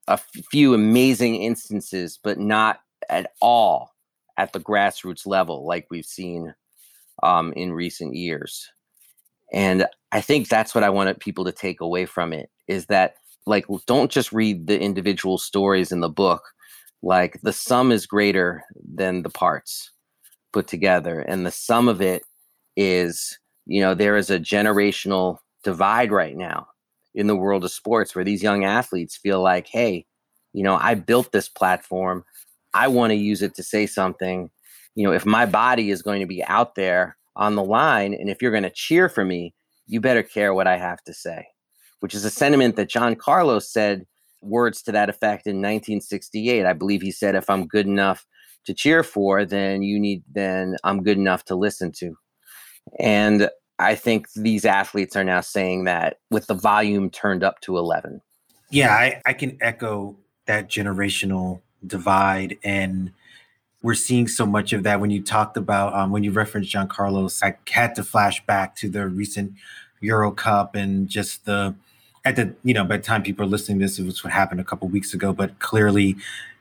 a 0.07 0.19
few 0.51 0.73
amazing 0.73 1.35
instances, 1.35 2.19
but 2.23 2.39
not 2.39 2.79
at 3.09 3.31
all 3.41 3.91
at 4.37 4.53
the 4.53 4.59
grassroots 4.59 5.25
level 5.25 5.65
like 5.65 5.87
we've 5.89 6.05
seen 6.05 6.53
um, 7.23 7.53
in 7.53 7.73
recent 7.73 8.15
years. 8.15 8.69
And 9.53 9.85
I 10.11 10.21
think 10.21 10.47
that's 10.47 10.75
what 10.75 10.83
I 10.83 10.89
wanted 10.89 11.19
people 11.19 11.45
to 11.45 11.51
take 11.51 11.81
away 11.81 12.05
from 12.05 12.33
it 12.33 12.49
is 12.67 12.87
that, 12.87 13.15
like, 13.45 13.65
don't 13.85 14.11
just 14.11 14.31
read 14.31 14.67
the 14.67 14.79
individual 14.79 15.37
stories 15.37 15.91
in 15.91 15.99
the 15.99 16.09
book. 16.09 16.43
Like, 17.03 17.39
the 17.43 17.53
sum 17.53 17.91
is 17.91 18.07
greater 18.07 18.63
than 18.95 19.21
the 19.21 19.29
parts 19.29 19.91
put 20.51 20.67
together. 20.67 21.19
And 21.19 21.45
the 21.45 21.51
sum 21.51 21.87
of 21.87 22.01
it 22.01 22.23
is, 22.75 23.37
you 23.65 23.81
know, 23.81 23.93
there 23.93 24.17
is 24.17 24.29
a 24.29 24.39
generational 24.39 25.37
divide 25.63 26.11
right 26.11 26.35
now 26.35 26.67
in 27.15 27.27
the 27.27 27.35
world 27.35 27.63
of 27.63 27.71
sports 27.71 28.13
where 28.13 28.25
these 28.25 28.43
young 28.43 28.65
athletes 28.65 29.17
feel 29.17 29.41
like, 29.41 29.67
hey, 29.67 30.05
you 30.53 30.63
know, 30.63 30.75
I 30.75 30.93
built 30.93 31.31
this 31.31 31.49
platform. 31.49 32.23
I 32.73 32.89
want 32.89 33.11
to 33.11 33.15
use 33.15 33.41
it 33.41 33.55
to 33.55 33.63
say 33.63 33.87
something. 33.87 34.51
You 34.95 35.07
know, 35.07 35.13
if 35.13 35.25
my 35.25 35.45
body 35.45 35.89
is 35.89 36.01
going 36.01 36.19
to 36.19 36.27
be 36.27 36.43
out 36.43 36.75
there 36.75 37.17
on 37.35 37.55
the 37.55 37.63
line, 37.63 38.13
and 38.13 38.29
if 38.29 38.41
you're 38.41 38.51
going 38.51 38.63
to 38.63 38.69
cheer 38.69 39.09
for 39.09 39.25
me, 39.25 39.53
you 39.87 40.01
better 40.01 40.23
care 40.23 40.53
what 40.53 40.67
I 40.67 40.77
have 40.77 41.03
to 41.03 41.13
say, 41.13 41.47
which 42.01 42.13
is 42.13 42.25
a 42.25 42.29
sentiment 42.29 42.75
that 42.75 42.89
John 42.89 43.15
Carlos 43.15 43.71
said 43.71 44.05
words 44.41 44.81
to 44.83 44.91
that 44.91 45.09
effect 45.09 45.47
in 45.47 45.57
1968. 45.57 46.65
I 46.65 46.73
believe 46.73 47.01
he 47.01 47.11
said, 47.11 47.35
if 47.35 47.49
I'm 47.49 47.67
good 47.67 47.87
enough 47.87 48.25
to 48.65 48.73
cheer 48.73 49.03
for, 49.03 49.45
then 49.45 49.83
you 49.83 49.99
need, 49.99 50.23
then 50.31 50.75
I'm 50.83 51.03
good 51.03 51.17
enough 51.17 51.45
to 51.45 51.55
listen 51.55 51.91
to. 51.93 52.15
And 52.99 53.49
I 53.77 53.95
think 53.95 54.31
these 54.33 54.65
athletes 54.65 55.15
are 55.15 55.23
now 55.23 55.41
saying 55.41 55.83
that 55.85 56.19
with 56.31 56.47
the 56.47 56.53
volume 56.53 57.09
turned 57.09 57.43
up 57.43 57.59
to 57.61 57.77
11. 57.77 58.21
Yeah, 58.69 58.91
I, 58.93 59.21
I 59.25 59.33
can 59.33 59.57
echo 59.61 60.15
that 60.45 60.69
generational 60.69 61.61
divide. 61.85 62.57
And 62.63 63.11
we're 63.81 63.93
seeing 63.93 64.27
so 64.27 64.45
much 64.45 64.73
of 64.73 64.83
that 64.83 64.99
when 64.99 65.11
you 65.11 65.21
talked 65.21 65.57
about, 65.57 65.93
um, 65.93 66.11
when 66.11 66.23
you 66.23 66.31
referenced 66.31 66.71
John 66.71 66.87
Carlos, 66.87 67.43
I 67.43 67.57
had 67.69 67.95
to 67.95 68.03
flash 68.03 68.45
back 68.45 68.75
to 68.77 68.89
the 68.89 69.07
recent 69.07 69.53
Euro 69.99 70.31
Cup 70.31 70.75
and 70.75 71.07
just 71.09 71.45
the, 71.45 71.75
at 72.23 72.35
the, 72.35 72.55
you 72.63 72.73
know, 72.73 72.83
by 72.83 72.97
the 72.97 73.03
time 73.03 73.23
people 73.23 73.45
are 73.45 73.49
listening 73.49 73.79
to 73.79 73.85
this, 73.85 73.99
it 73.99 74.05
was 74.05 74.23
what 74.23 74.33
happened 74.33 74.59
a 74.59 74.63
couple 74.63 74.87
weeks 74.87 75.13
ago, 75.13 75.33
but 75.33 75.59
clearly 75.59 76.15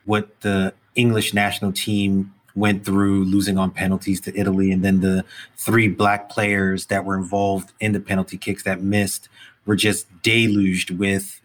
what 0.04 0.40
the 0.40 0.74
English 0.94 1.32
national 1.32 1.72
team 1.72 2.34
went 2.54 2.84
through 2.84 3.24
losing 3.24 3.58
on 3.58 3.70
penalties 3.70 4.20
to 4.22 4.38
Italy, 4.38 4.70
and 4.70 4.84
then 4.84 5.00
the 5.00 5.24
three 5.56 5.88
black 5.88 6.28
players 6.28 6.86
that 6.86 7.04
were 7.04 7.16
involved 7.16 7.72
in 7.80 7.92
the 7.92 8.00
penalty 8.00 8.36
kicks 8.36 8.62
that 8.62 8.80
missed 8.80 9.28
were 9.66 9.76
just 9.76 10.06
deluged 10.22 10.90
with 10.90 11.40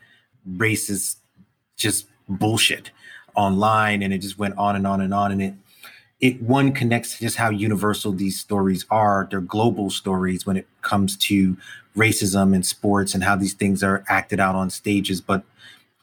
racist, 0.57 1.17
just 1.77 2.07
bullshit 2.27 2.91
online, 3.35 4.03
and 4.03 4.13
it 4.13 4.19
just 4.19 4.37
went 4.37 4.57
on 4.57 4.75
and 4.75 4.85
on 4.85 5.01
and 5.01 5.13
on, 5.13 5.31
and 5.31 5.41
it 5.41 5.53
it 6.19 6.41
one 6.41 6.73
connects 6.73 7.15
to 7.15 7.19
just 7.21 7.37
how 7.37 7.49
universal 7.49 8.11
these 8.11 8.39
stories 8.39 8.85
are. 8.91 9.27
They're 9.29 9.39
global 9.39 9.89
stories 9.89 10.45
when 10.45 10.57
it 10.57 10.67
comes 10.81 11.15
to 11.17 11.55
racism 11.95 12.53
and 12.53 12.65
sports 12.65 13.13
and 13.13 13.23
how 13.23 13.35
these 13.35 13.53
things 13.53 13.83
are 13.83 14.03
acted 14.09 14.39
out 14.39 14.55
on 14.55 14.69
stages. 14.69 15.21
But 15.21 15.43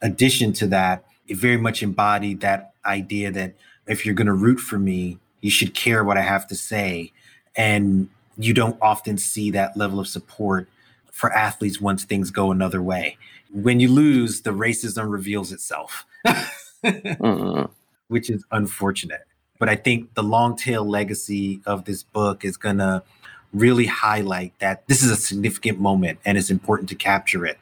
addition 0.00 0.52
to 0.54 0.66
that, 0.68 1.04
it 1.28 1.36
very 1.36 1.58
much 1.58 1.82
embodied 1.82 2.40
that 2.40 2.72
idea 2.84 3.30
that 3.32 3.54
if 3.86 4.04
you're 4.04 4.14
going 4.14 4.26
to 4.26 4.34
root 4.34 4.58
for 4.58 4.78
me, 4.78 5.18
you 5.40 5.50
should 5.50 5.74
care 5.74 6.02
what 6.04 6.16
I 6.16 6.22
have 6.22 6.46
to 6.48 6.54
say. 6.54 7.12
And 7.54 8.08
you 8.36 8.52
don't 8.52 8.76
often 8.82 9.18
see 9.18 9.50
that 9.52 9.76
level 9.76 10.00
of 10.00 10.08
support 10.08 10.68
for 11.12 11.32
athletes 11.32 11.80
once 11.80 12.04
things 12.04 12.30
go 12.30 12.50
another 12.50 12.82
way. 12.82 13.16
When 13.50 13.80
you 13.80 13.88
lose, 13.88 14.42
the 14.42 14.50
racism 14.50 15.10
reveals 15.10 15.52
itself, 15.52 16.04
mm-hmm. 16.84 17.72
which 18.08 18.28
is 18.28 18.44
unfortunate. 18.50 19.26
But 19.58 19.70
I 19.70 19.76
think 19.76 20.12
the 20.14 20.22
long 20.22 20.56
tail 20.56 20.84
legacy 20.84 21.62
of 21.64 21.86
this 21.86 22.02
book 22.02 22.44
is 22.44 22.58
going 22.58 22.78
to 22.78 23.02
really 23.54 23.86
highlight 23.86 24.52
that 24.58 24.86
this 24.88 25.02
is 25.02 25.10
a 25.10 25.16
significant 25.16 25.80
moment 25.80 26.18
and 26.26 26.36
it's 26.36 26.50
important 26.50 26.90
to 26.90 26.94
capture 26.94 27.46
it. 27.46 27.58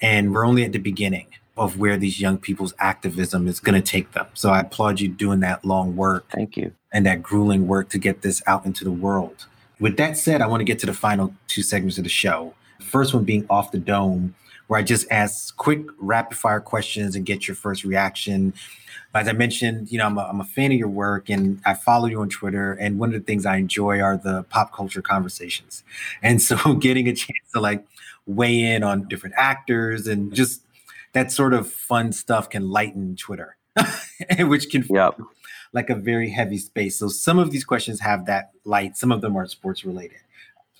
And 0.00 0.32
we're 0.32 0.46
only 0.46 0.64
at 0.64 0.72
the 0.72 0.78
beginning 0.78 1.26
of 1.56 1.78
where 1.78 1.96
these 1.96 2.20
young 2.20 2.38
people's 2.38 2.72
activism 2.78 3.46
is 3.46 3.60
going 3.60 3.80
to 3.80 3.86
take 3.86 4.12
them. 4.12 4.26
So 4.34 4.50
I 4.50 4.60
applaud 4.60 5.00
you 5.00 5.08
doing 5.08 5.40
that 5.40 5.64
long 5.64 5.96
work. 5.96 6.26
Thank 6.30 6.56
you. 6.56 6.72
And 6.92 7.04
that 7.06 7.22
grueling 7.22 7.66
work 7.66 7.90
to 7.90 7.98
get 7.98 8.22
this 8.22 8.42
out 8.46 8.64
into 8.64 8.84
the 8.84 8.92
world. 8.92 9.46
With 9.78 9.96
that 9.96 10.16
said, 10.16 10.40
I 10.40 10.46
want 10.46 10.60
to 10.60 10.64
get 10.64 10.78
to 10.80 10.86
the 10.86 10.94
final 10.94 11.34
two 11.48 11.62
segments 11.62 11.98
of 11.98 12.04
the 12.04 12.10
show. 12.10 12.54
The 12.78 12.84
first 12.84 13.12
one 13.12 13.24
being 13.24 13.46
off 13.50 13.72
the 13.72 13.78
dome, 13.78 14.34
where 14.68 14.78
I 14.78 14.82
just 14.82 15.06
ask 15.10 15.54
quick 15.56 15.84
rapid 15.98 16.38
fire 16.38 16.60
questions 16.60 17.16
and 17.16 17.26
get 17.26 17.46
your 17.46 17.54
first 17.54 17.84
reaction. 17.84 18.54
As 19.14 19.28
I 19.28 19.32
mentioned, 19.32 19.92
you 19.92 19.98
know, 19.98 20.06
I'm 20.06 20.16
a, 20.16 20.22
I'm 20.22 20.40
a 20.40 20.44
fan 20.44 20.72
of 20.72 20.78
your 20.78 20.88
work 20.88 21.28
and 21.28 21.60
I 21.66 21.74
follow 21.74 22.06
you 22.06 22.20
on 22.22 22.30
Twitter. 22.30 22.72
And 22.74 22.98
one 22.98 23.10
of 23.10 23.14
the 23.14 23.26
things 23.26 23.44
I 23.44 23.56
enjoy 23.56 24.00
are 24.00 24.16
the 24.16 24.44
pop 24.44 24.72
culture 24.72 25.02
conversations. 25.02 25.84
And 26.22 26.40
so 26.40 26.74
getting 26.80 27.08
a 27.08 27.14
chance 27.14 27.38
to 27.52 27.60
like 27.60 27.84
weigh 28.26 28.60
in 28.60 28.82
on 28.82 29.08
different 29.08 29.34
actors 29.36 30.06
and 30.06 30.32
just 30.32 30.62
that 31.12 31.30
sort 31.30 31.54
of 31.54 31.70
fun 31.70 32.12
stuff 32.12 32.48
can 32.50 32.70
lighten 32.70 33.16
Twitter, 33.16 33.56
which 34.38 34.70
can 34.70 34.84
yep. 34.90 35.18
like 35.72 35.90
a 35.90 35.94
very 35.94 36.30
heavy 36.30 36.58
space. 36.58 36.98
So 36.98 37.08
some 37.08 37.38
of 37.38 37.50
these 37.50 37.64
questions 37.64 38.00
have 38.00 38.26
that 38.26 38.50
light, 38.64 38.96
some 38.96 39.12
of 39.12 39.20
them 39.20 39.36
are 39.36 39.46
sports 39.46 39.84
related. 39.84 40.18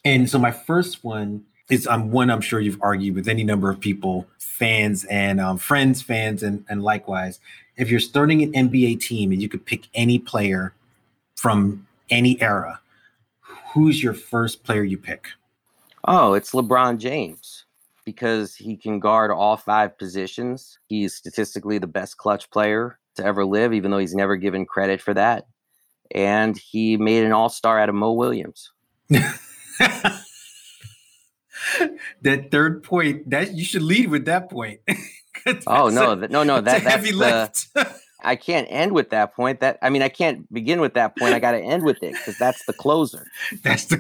And 0.04 0.28
so 0.28 0.38
my 0.38 0.50
first 0.50 1.04
one 1.04 1.44
is 1.70 1.86
um, 1.86 2.10
one 2.10 2.30
I'm 2.30 2.40
sure 2.40 2.60
you've 2.60 2.82
argued 2.82 3.14
with 3.14 3.28
any 3.28 3.44
number 3.44 3.70
of 3.70 3.78
people, 3.78 4.26
fans 4.38 5.04
and 5.04 5.40
um, 5.40 5.58
friends, 5.58 6.02
fans, 6.02 6.42
and, 6.42 6.64
and 6.68 6.82
likewise. 6.82 7.38
If 7.76 7.90
you're 7.90 8.00
starting 8.00 8.42
an 8.42 8.52
NBA 8.52 9.00
team 9.00 9.32
and 9.32 9.40
you 9.40 9.48
could 9.48 9.64
pick 9.64 9.88
any 9.94 10.18
player 10.18 10.74
from 11.36 11.86
any 12.10 12.40
era, 12.42 12.80
who's 13.72 14.02
your 14.02 14.12
first 14.12 14.64
player 14.64 14.82
you 14.82 14.98
pick? 14.98 15.28
Oh, 16.04 16.34
it's 16.34 16.52
LeBron 16.52 16.98
James 16.98 17.61
because 18.04 18.54
he 18.54 18.76
can 18.76 19.00
guard 19.00 19.30
all 19.30 19.56
five 19.56 19.96
positions. 19.98 20.78
He's 20.86 21.14
statistically 21.14 21.78
the 21.78 21.86
best 21.86 22.16
clutch 22.16 22.50
player 22.50 22.98
to 23.16 23.24
ever 23.24 23.44
live, 23.44 23.72
even 23.72 23.90
though 23.90 23.98
he's 23.98 24.14
never 24.14 24.36
given 24.36 24.66
credit 24.66 25.00
for 25.00 25.14
that. 25.14 25.46
And 26.14 26.56
he 26.56 26.96
made 26.96 27.24
an 27.24 27.32
all 27.32 27.48
star 27.48 27.78
out 27.78 27.88
of 27.88 27.94
Mo 27.94 28.12
Williams. 28.12 28.70
that 29.08 29.38
third 32.50 32.82
point, 32.82 33.30
that 33.30 33.54
you 33.54 33.64
should 33.64 33.82
lead 33.82 34.10
with 34.10 34.26
that 34.26 34.50
point. 34.50 34.80
oh 35.66 35.88
no, 35.88 36.12
a, 36.12 36.28
no, 36.28 36.42
no, 36.42 36.56
that, 36.56 36.64
that's 36.64 36.84
heavy 36.84 37.12
that's 37.12 37.68
lift. 37.74 37.74
The, 37.74 38.00
I 38.24 38.36
can't 38.36 38.68
end 38.70 38.92
with 38.92 39.10
that 39.10 39.34
point. 39.34 39.60
That 39.60 39.78
I 39.82 39.90
mean, 39.90 40.02
I 40.02 40.08
can't 40.08 40.52
begin 40.52 40.80
with 40.80 40.94
that 40.94 41.16
point. 41.16 41.34
I 41.34 41.40
got 41.40 41.52
to 41.52 41.60
end 41.60 41.84
with 41.84 42.02
it 42.02 42.12
because 42.12 42.38
that's 42.38 42.64
the 42.66 42.72
closer. 42.72 43.26
That's 43.64 43.86
the 43.86 43.98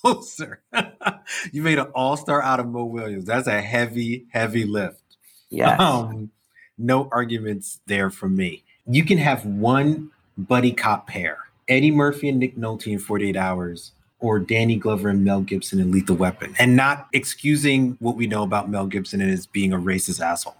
closer. 0.00 0.60
you 1.52 1.62
made 1.62 1.78
an 1.78 1.86
all 1.94 2.16
star 2.16 2.42
out 2.42 2.60
of 2.60 2.66
Mo 2.66 2.84
Williams. 2.84 3.24
That's 3.24 3.46
a 3.46 3.60
heavy, 3.60 4.26
heavy 4.30 4.64
lift. 4.64 5.02
Yeah. 5.50 5.76
Um, 5.76 6.30
no 6.78 7.08
arguments 7.12 7.80
there 7.86 8.10
from 8.10 8.36
me. 8.36 8.62
You 8.86 9.04
can 9.04 9.18
have 9.18 9.44
one 9.44 10.10
buddy 10.36 10.72
cop 10.72 11.06
pair 11.06 11.38
Eddie 11.68 11.92
Murphy 11.92 12.28
and 12.28 12.38
Nick 12.38 12.56
Nolte 12.56 12.88
in 12.88 12.98
48 12.98 13.36
Hours, 13.36 13.92
or 14.18 14.40
Danny 14.40 14.76
Glover 14.76 15.08
and 15.08 15.24
Mel 15.24 15.40
Gibson 15.40 15.78
in 15.80 15.92
Lethal 15.92 16.16
Weapon, 16.16 16.54
and 16.58 16.76
not 16.76 17.08
excusing 17.12 17.96
what 18.00 18.16
we 18.16 18.26
know 18.26 18.42
about 18.42 18.68
Mel 18.68 18.86
Gibson 18.86 19.20
as 19.20 19.46
being 19.46 19.72
a 19.72 19.78
racist 19.78 20.20
asshole. 20.20 20.56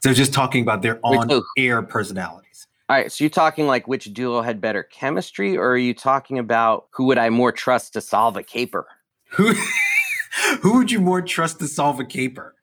So 0.00 0.12
just 0.12 0.32
talking 0.32 0.62
about 0.62 0.82
their 0.82 0.98
on 1.04 1.30
air 1.56 1.82
personalities. 1.82 2.66
All 2.90 2.96
right, 2.96 3.12
so 3.12 3.22
you're 3.22 3.30
talking 3.30 3.68
like 3.68 3.86
which 3.86 4.12
duo 4.12 4.42
had 4.42 4.60
better 4.60 4.82
chemistry, 4.82 5.56
or 5.56 5.68
are 5.68 5.78
you 5.78 5.94
talking 5.94 6.40
about 6.40 6.88
who 6.90 7.04
would 7.04 7.18
I 7.18 7.30
more 7.30 7.52
trust 7.52 7.92
to 7.92 8.00
solve 8.00 8.36
a 8.36 8.42
caper? 8.42 8.84
Who 9.30 9.54
who 10.60 10.78
would 10.78 10.90
you 10.90 11.00
more 11.00 11.22
trust 11.22 11.60
to 11.60 11.68
solve 11.68 12.00
a 12.00 12.04
caper? 12.04 12.56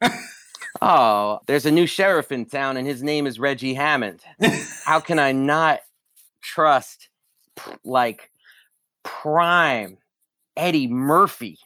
oh, 0.81 1.39
there's 1.45 1.65
a 1.65 1.71
new 1.71 1.87
sheriff 1.87 2.29
in 2.29 2.43
town, 2.43 2.75
and 2.75 2.85
his 2.85 3.01
name 3.01 3.25
is 3.25 3.39
Reggie 3.39 3.73
Hammond. 3.73 4.19
How 4.83 4.99
can 4.99 5.17
I 5.17 5.31
not 5.31 5.79
trust 6.41 7.07
like 7.85 8.29
prime 9.03 9.97
Eddie 10.57 10.89
Murphy 10.89 11.57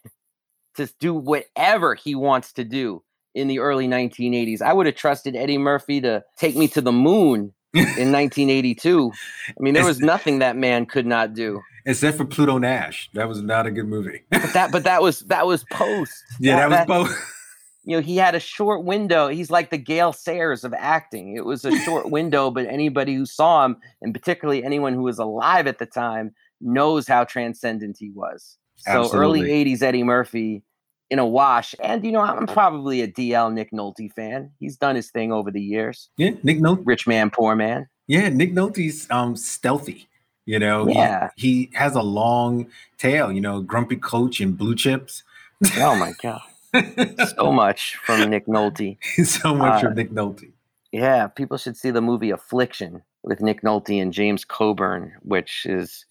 to 0.76 0.88
do 1.00 1.16
whatever 1.16 1.96
he 1.96 2.14
wants 2.14 2.54
to 2.54 2.64
do 2.64 3.02
in 3.34 3.48
the 3.48 3.58
early 3.58 3.88
1980s? 3.88 4.62
I 4.62 4.72
would 4.72 4.86
have 4.86 4.94
trusted 4.94 5.36
Eddie 5.36 5.58
Murphy 5.58 6.00
to 6.02 6.24
take 6.38 6.56
me 6.56 6.68
to 6.68 6.82
the 6.82 6.92
moon 6.92 7.54
in 7.74 7.84
1982. 8.12 9.12
I 9.50 9.54
mean, 9.60 9.74
there 9.74 9.86
was 9.86 10.00
nothing 10.00 10.40
that 10.40 10.56
man 10.56 10.86
could 10.86 11.06
not 11.06 11.34
do. 11.34 11.62
Except 11.86 12.18
for 12.18 12.26
Pluto 12.26 12.58
Nash, 12.58 13.10
that 13.14 13.28
was 13.28 13.42
not 13.42 13.66
a 13.66 13.72
good 13.72 13.88
movie. 13.88 14.22
but 14.30 14.54
that, 14.54 14.72
but 14.72 14.84
that 14.84 15.02
was 15.02 15.22
that 15.22 15.48
was 15.48 15.64
post. 15.72 16.14
Yeah, 16.40 16.70
that, 16.70 16.88
that 16.88 16.90
was 16.90 17.08
post. 17.08 17.20
You 17.84 17.98
know, 17.98 18.02
he 18.04 18.16
had 18.16 18.36
a 18.36 18.40
short 18.40 18.84
window. 18.84 19.28
He's 19.28 19.50
like 19.50 19.72
the 19.72 19.78
Gale 19.80 20.14
Sayers 20.14 20.64
of 20.64 20.72
acting. 20.78 21.36
It 21.36 21.46
was 21.46 21.66
a 21.66 21.76
short 21.80 22.12
window, 22.12 22.52
but 22.52 22.68
anybody 22.68 23.16
who 23.16 23.26
saw 23.26 23.66
him, 23.66 23.78
and 24.04 24.14
particularly 24.14 24.64
anyone 24.64 24.94
who 24.94 25.02
was 25.02 25.18
alive 25.18 25.66
at 25.66 25.80
the 25.80 25.88
time, 25.88 26.36
knows 26.62 27.08
how 27.08 27.24
transcendent 27.24 27.98
he 28.00 28.12
was. 28.12 28.60
So 28.76 29.00
Absolutely. 29.06 29.42
early 29.42 29.66
80s 29.66 29.82
Eddie 29.82 30.04
Murphy 30.04 30.64
in 31.12 31.20
a 31.20 31.26
wash. 31.28 31.76
And 31.84 32.04
you 32.04 32.12
know, 32.12 32.22
I'm 32.22 32.48
probably 32.48 33.02
a 33.02 33.08
DL 33.08 33.54
Nick 33.54 33.72
Nolte 33.72 34.12
fan. 34.14 34.50
He's 34.60 34.78
done 34.78 34.96
his 34.96 35.12
thing 35.12 35.32
over 35.32 35.52
the 35.52 35.62
years. 35.62 36.10
Yeah, 36.18 36.32
Nick 36.42 36.60
Nolte. 36.60 36.82
Rich 36.86 37.06
man, 37.06 37.30
poor 37.30 37.56
man. 37.56 37.88
Yeah, 38.08 38.30
Nick 38.30 38.54
Nolte's 38.54 39.12
um 39.12 39.36
stealthy. 39.36 40.08
You 40.46 40.58
know, 40.58 40.88
yeah. 40.88 41.30
he, 41.36 41.66
he 41.66 41.70
has 41.74 41.96
a 41.96 42.02
long 42.02 42.66
tail, 42.98 43.32
you 43.32 43.42
know, 43.42 43.62
grumpy 43.62 43.96
coach 43.96 44.40
and 44.40 44.58
blue 44.58 44.74
chips. 44.74 45.24
Oh 45.78 45.96
my 45.96 46.14
god. 46.24 46.42
so 47.36 47.52
much 47.52 47.98
from 47.98 48.30
Nick 48.30 48.48
Nolte. 48.48 48.98
so 49.26 49.54
much 49.54 49.84
uh, 49.84 49.88
from 49.88 49.96
Nick 49.96 50.12
Nolte. 50.12 50.52
Yeah, 50.92 51.28
people 51.28 51.58
should 51.58 51.78
see 51.78 51.92
the 51.92 52.02
movie 52.02 52.32
Affliction 52.32 53.04
with 53.24 53.40
Nick 53.42 53.62
Nolte 53.62 54.02
and 54.02 54.12
James 54.12 54.44
Coburn, 54.44 55.14
which 55.22 55.66
is 55.66 56.06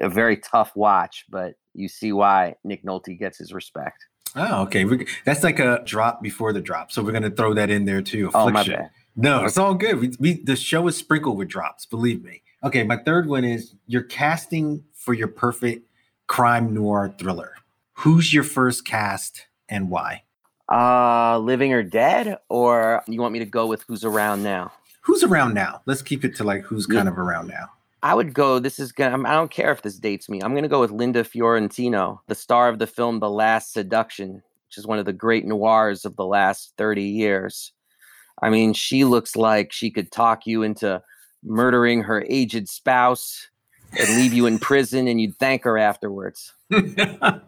a 0.00 0.08
very 0.08 0.36
tough 0.36 0.72
watch, 0.74 1.24
but 1.30 1.54
you 1.74 1.88
see 1.88 2.12
why 2.12 2.56
Nick 2.64 2.84
Nolte 2.84 3.16
gets 3.18 3.38
his 3.38 3.52
respect. 3.52 4.04
Oh, 4.36 4.62
okay. 4.62 4.84
We, 4.84 5.06
that's 5.24 5.42
like 5.42 5.58
a 5.58 5.82
drop 5.84 6.22
before 6.22 6.52
the 6.52 6.60
drop, 6.60 6.92
so 6.92 7.02
we're 7.02 7.12
gonna 7.12 7.30
throw 7.30 7.54
that 7.54 7.70
in 7.70 7.84
there 7.84 8.02
too. 8.02 8.28
Affliction. 8.28 8.74
Oh 8.74 8.76
my 8.76 8.82
bad. 8.82 8.90
No, 9.16 9.44
it's 9.44 9.58
all 9.58 9.74
good. 9.74 10.00
We, 10.00 10.12
we 10.18 10.42
the 10.42 10.56
show 10.56 10.86
is 10.86 10.96
sprinkled 10.96 11.38
with 11.38 11.48
drops. 11.48 11.86
Believe 11.86 12.22
me. 12.22 12.42
Okay, 12.62 12.82
my 12.84 12.96
third 12.96 13.28
one 13.28 13.44
is 13.44 13.74
you're 13.86 14.02
casting 14.02 14.84
for 14.94 15.14
your 15.14 15.28
perfect 15.28 15.88
crime 16.26 16.74
noir 16.74 17.14
thriller. 17.18 17.54
Who's 17.94 18.32
your 18.32 18.44
first 18.44 18.84
cast 18.84 19.46
and 19.68 19.90
why? 19.90 20.22
Uh, 20.70 21.38
living 21.38 21.72
or 21.72 21.82
dead, 21.82 22.38
or 22.48 23.02
you 23.08 23.20
want 23.20 23.32
me 23.32 23.38
to 23.38 23.46
go 23.46 23.66
with 23.66 23.84
who's 23.88 24.04
around 24.04 24.42
now? 24.42 24.70
Who's 25.02 25.24
around 25.24 25.54
now? 25.54 25.82
Let's 25.86 26.02
keep 26.02 26.24
it 26.24 26.36
to 26.36 26.44
like 26.44 26.62
who's 26.62 26.86
kind 26.86 27.06
yeah. 27.06 27.12
of 27.12 27.18
around 27.18 27.48
now. 27.48 27.70
I 28.02 28.14
would 28.14 28.32
go. 28.32 28.58
This 28.58 28.78
is 28.78 28.92
gonna. 28.92 29.28
I 29.28 29.34
don't 29.34 29.50
care 29.50 29.72
if 29.72 29.82
this 29.82 29.98
dates 29.98 30.28
me. 30.28 30.40
I'm 30.40 30.54
gonna 30.54 30.68
go 30.68 30.80
with 30.80 30.90
Linda 30.90 31.24
Fiorentino, 31.24 32.22
the 32.28 32.34
star 32.34 32.68
of 32.68 32.78
the 32.78 32.86
film 32.86 33.18
The 33.18 33.30
Last 33.30 33.72
Seduction, 33.72 34.34
which 34.34 34.78
is 34.78 34.86
one 34.86 34.98
of 34.98 35.04
the 35.04 35.12
great 35.12 35.44
noirs 35.44 36.04
of 36.04 36.16
the 36.16 36.26
last 36.26 36.74
30 36.78 37.02
years. 37.02 37.72
I 38.40 38.50
mean, 38.50 38.72
she 38.72 39.04
looks 39.04 39.34
like 39.34 39.72
she 39.72 39.90
could 39.90 40.12
talk 40.12 40.46
you 40.46 40.62
into 40.62 41.02
murdering 41.42 42.02
her 42.02 42.24
aged 42.28 42.68
spouse 42.68 43.48
and 43.98 44.08
leave 44.16 44.32
you 44.32 44.46
in 44.46 44.58
prison, 44.60 45.08
and 45.08 45.20
you'd 45.20 45.36
thank 45.36 45.64
her 45.64 45.76
afterwards. 45.76 46.52
that 46.70 47.42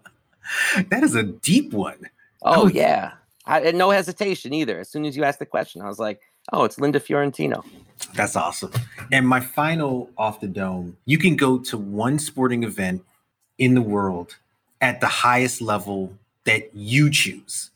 is 0.91 1.15
a 1.15 1.23
deep 1.23 1.73
one. 1.73 2.09
Oh 2.43 2.65
was... 2.65 2.73
yeah, 2.73 3.13
I, 3.47 3.71
no 3.71 3.91
hesitation 3.91 4.53
either. 4.53 4.81
As 4.81 4.91
soon 4.91 5.05
as 5.05 5.17
you 5.17 5.23
asked 5.23 5.39
the 5.39 5.47
question, 5.47 5.81
I 5.83 5.87
was 5.87 6.01
like, 6.01 6.21
"Oh, 6.53 6.65
it's 6.65 6.79
Linda 6.79 7.01
Fiorentino." 7.01 7.65
That's 8.15 8.37
awesome. 8.37 8.73
And 9.13 9.27
my 9.27 9.41
final 9.41 10.11
off 10.17 10.41
the 10.41 10.49
dome, 10.49 10.97
you 11.05 11.19
can 11.19 11.37
go 11.37 11.59
to 11.59 11.77
one 11.77 12.19
sporting 12.19 12.63
event 12.63 13.05
in 13.59 13.75
the 13.75 13.83
world 13.83 14.37
at 14.81 15.01
the 15.01 15.07
highest 15.07 15.61
level 15.61 16.15
that 16.45 16.75
you 16.75 17.11
choose. 17.11 17.71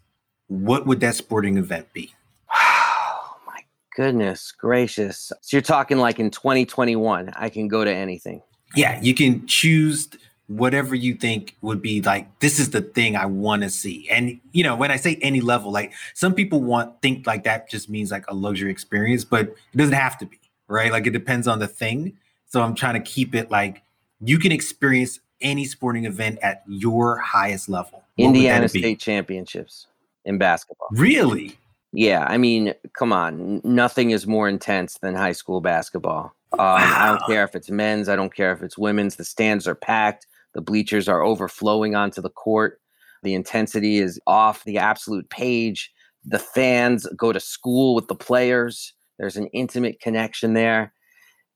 What 0.48 0.86
would 0.86 1.00
that 1.00 1.14
sporting 1.14 1.58
event 1.58 1.92
be? 1.92 2.14
Oh 2.54 3.36
my 3.46 3.60
goodness 3.96 4.52
gracious. 4.52 5.32
So 5.40 5.56
you're 5.56 5.62
talking 5.62 5.98
like 5.98 6.18
in 6.18 6.30
2021, 6.30 7.32
I 7.36 7.48
can 7.48 7.68
go 7.68 7.84
to 7.84 7.92
anything. 7.92 8.42
Yeah, 8.74 9.00
you 9.00 9.14
can 9.14 9.46
choose 9.46 10.08
whatever 10.46 10.94
you 10.94 11.14
think 11.14 11.56
would 11.62 11.80
be 11.80 12.02
like 12.02 12.38
this 12.40 12.58
is 12.58 12.70
the 12.70 12.82
thing 12.82 13.16
i 13.16 13.24
want 13.24 13.62
to 13.62 13.70
see 13.70 14.08
and 14.10 14.38
you 14.52 14.62
know 14.62 14.76
when 14.76 14.90
i 14.90 14.96
say 14.96 15.18
any 15.22 15.40
level 15.40 15.72
like 15.72 15.92
some 16.12 16.34
people 16.34 16.60
want 16.60 17.00
think 17.00 17.26
like 17.26 17.44
that 17.44 17.68
just 17.68 17.88
means 17.88 18.10
like 18.10 18.24
a 18.28 18.34
luxury 18.34 18.70
experience 18.70 19.24
but 19.24 19.46
it 19.48 19.76
doesn't 19.76 19.94
have 19.94 20.18
to 20.18 20.26
be 20.26 20.38
right 20.68 20.92
like 20.92 21.06
it 21.06 21.10
depends 21.12 21.48
on 21.48 21.58
the 21.58 21.66
thing 21.66 22.16
so 22.46 22.60
i'm 22.60 22.74
trying 22.74 22.94
to 22.94 23.00
keep 23.00 23.34
it 23.34 23.50
like 23.50 23.82
you 24.20 24.38
can 24.38 24.52
experience 24.52 25.18
any 25.40 25.64
sporting 25.64 26.04
event 26.04 26.38
at 26.42 26.62
your 26.66 27.16
highest 27.16 27.68
level 27.68 28.04
indiana 28.18 28.68
state 28.68 29.00
championships 29.00 29.86
in 30.26 30.36
basketball 30.36 30.88
really 30.90 31.56
yeah 31.92 32.26
i 32.28 32.36
mean 32.36 32.74
come 32.92 33.14
on 33.14 33.62
nothing 33.64 34.10
is 34.10 34.26
more 34.26 34.46
intense 34.46 34.98
than 34.98 35.14
high 35.14 35.32
school 35.32 35.62
basketball 35.62 36.34
um, 36.52 36.58
wow. 36.60 36.76
I 36.76 37.06
don't 37.08 37.26
care 37.26 37.42
if 37.42 37.56
it's 37.56 37.68
men's. 37.68 38.08
I 38.08 38.14
don't 38.14 38.32
care 38.32 38.52
if 38.52 38.62
it's 38.62 38.78
women's. 38.78 39.16
The 39.16 39.24
stands 39.24 39.66
are 39.66 39.74
packed. 39.74 40.28
The 40.54 40.60
bleachers 40.60 41.08
are 41.08 41.22
overflowing 41.22 41.94
onto 41.94 42.20
the 42.20 42.30
court. 42.30 42.80
The 43.22 43.34
intensity 43.34 43.98
is 43.98 44.20
off 44.26 44.64
the 44.64 44.78
absolute 44.78 45.28
page. 45.30 45.92
The 46.24 46.38
fans 46.38 47.06
go 47.16 47.32
to 47.32 47.40
school 47.40 47.94
with 47.94 48.08
the 48.08 48.14
players. 48.14 48.94
There's 49.18 49.36
an 49.36 49.48
intimate 49.48 50.00
connection 50.00 50.54
there. 50.54 50.92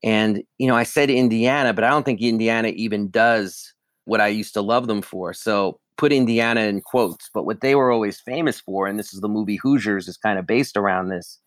And, 0.03 0.43
you 0.59 0.69
know, 0.69 0.77
I 0.77 0.85
said 0.85 1.11
Indiana, 1.11 1.73
but 1.73 1.85
I 1.85 1.91
don't 1.91 2.05
think 2.05 2.21
Indiana 2.21 2.69
even 2.69 3.11
does 3.11 3.73
what 4.05 4.21
I 4.21 4.29
used 4.29 4.55
to 4.55 4.63
love 4.63 4.87
them 4.87 5.03
for. 5.03 5.33
So 5.35 5.81
put 5.97 6.13
Indiana 6.13 6.63
in 6.63 6.81
quotes. 6.81 7.29
But 7.35 7.45
what 7.45 7.61
they 7.61 7.75
were 7.75 7.91
always 7.91 8.21
famous 8.21 8.61
for, 8.61 8.87
and 8.87 8.99
this 8.99 9.13
is 9.13 9.21
the 9.21 9.29
movie 9.29 9.57
Hoosiers 9.57 10.09
is 10.09 10.17
kind 10.17 10.39
of 10.39 10.47
based 10.47 10.77
around 10.77 11.09
this, 11.09 11.39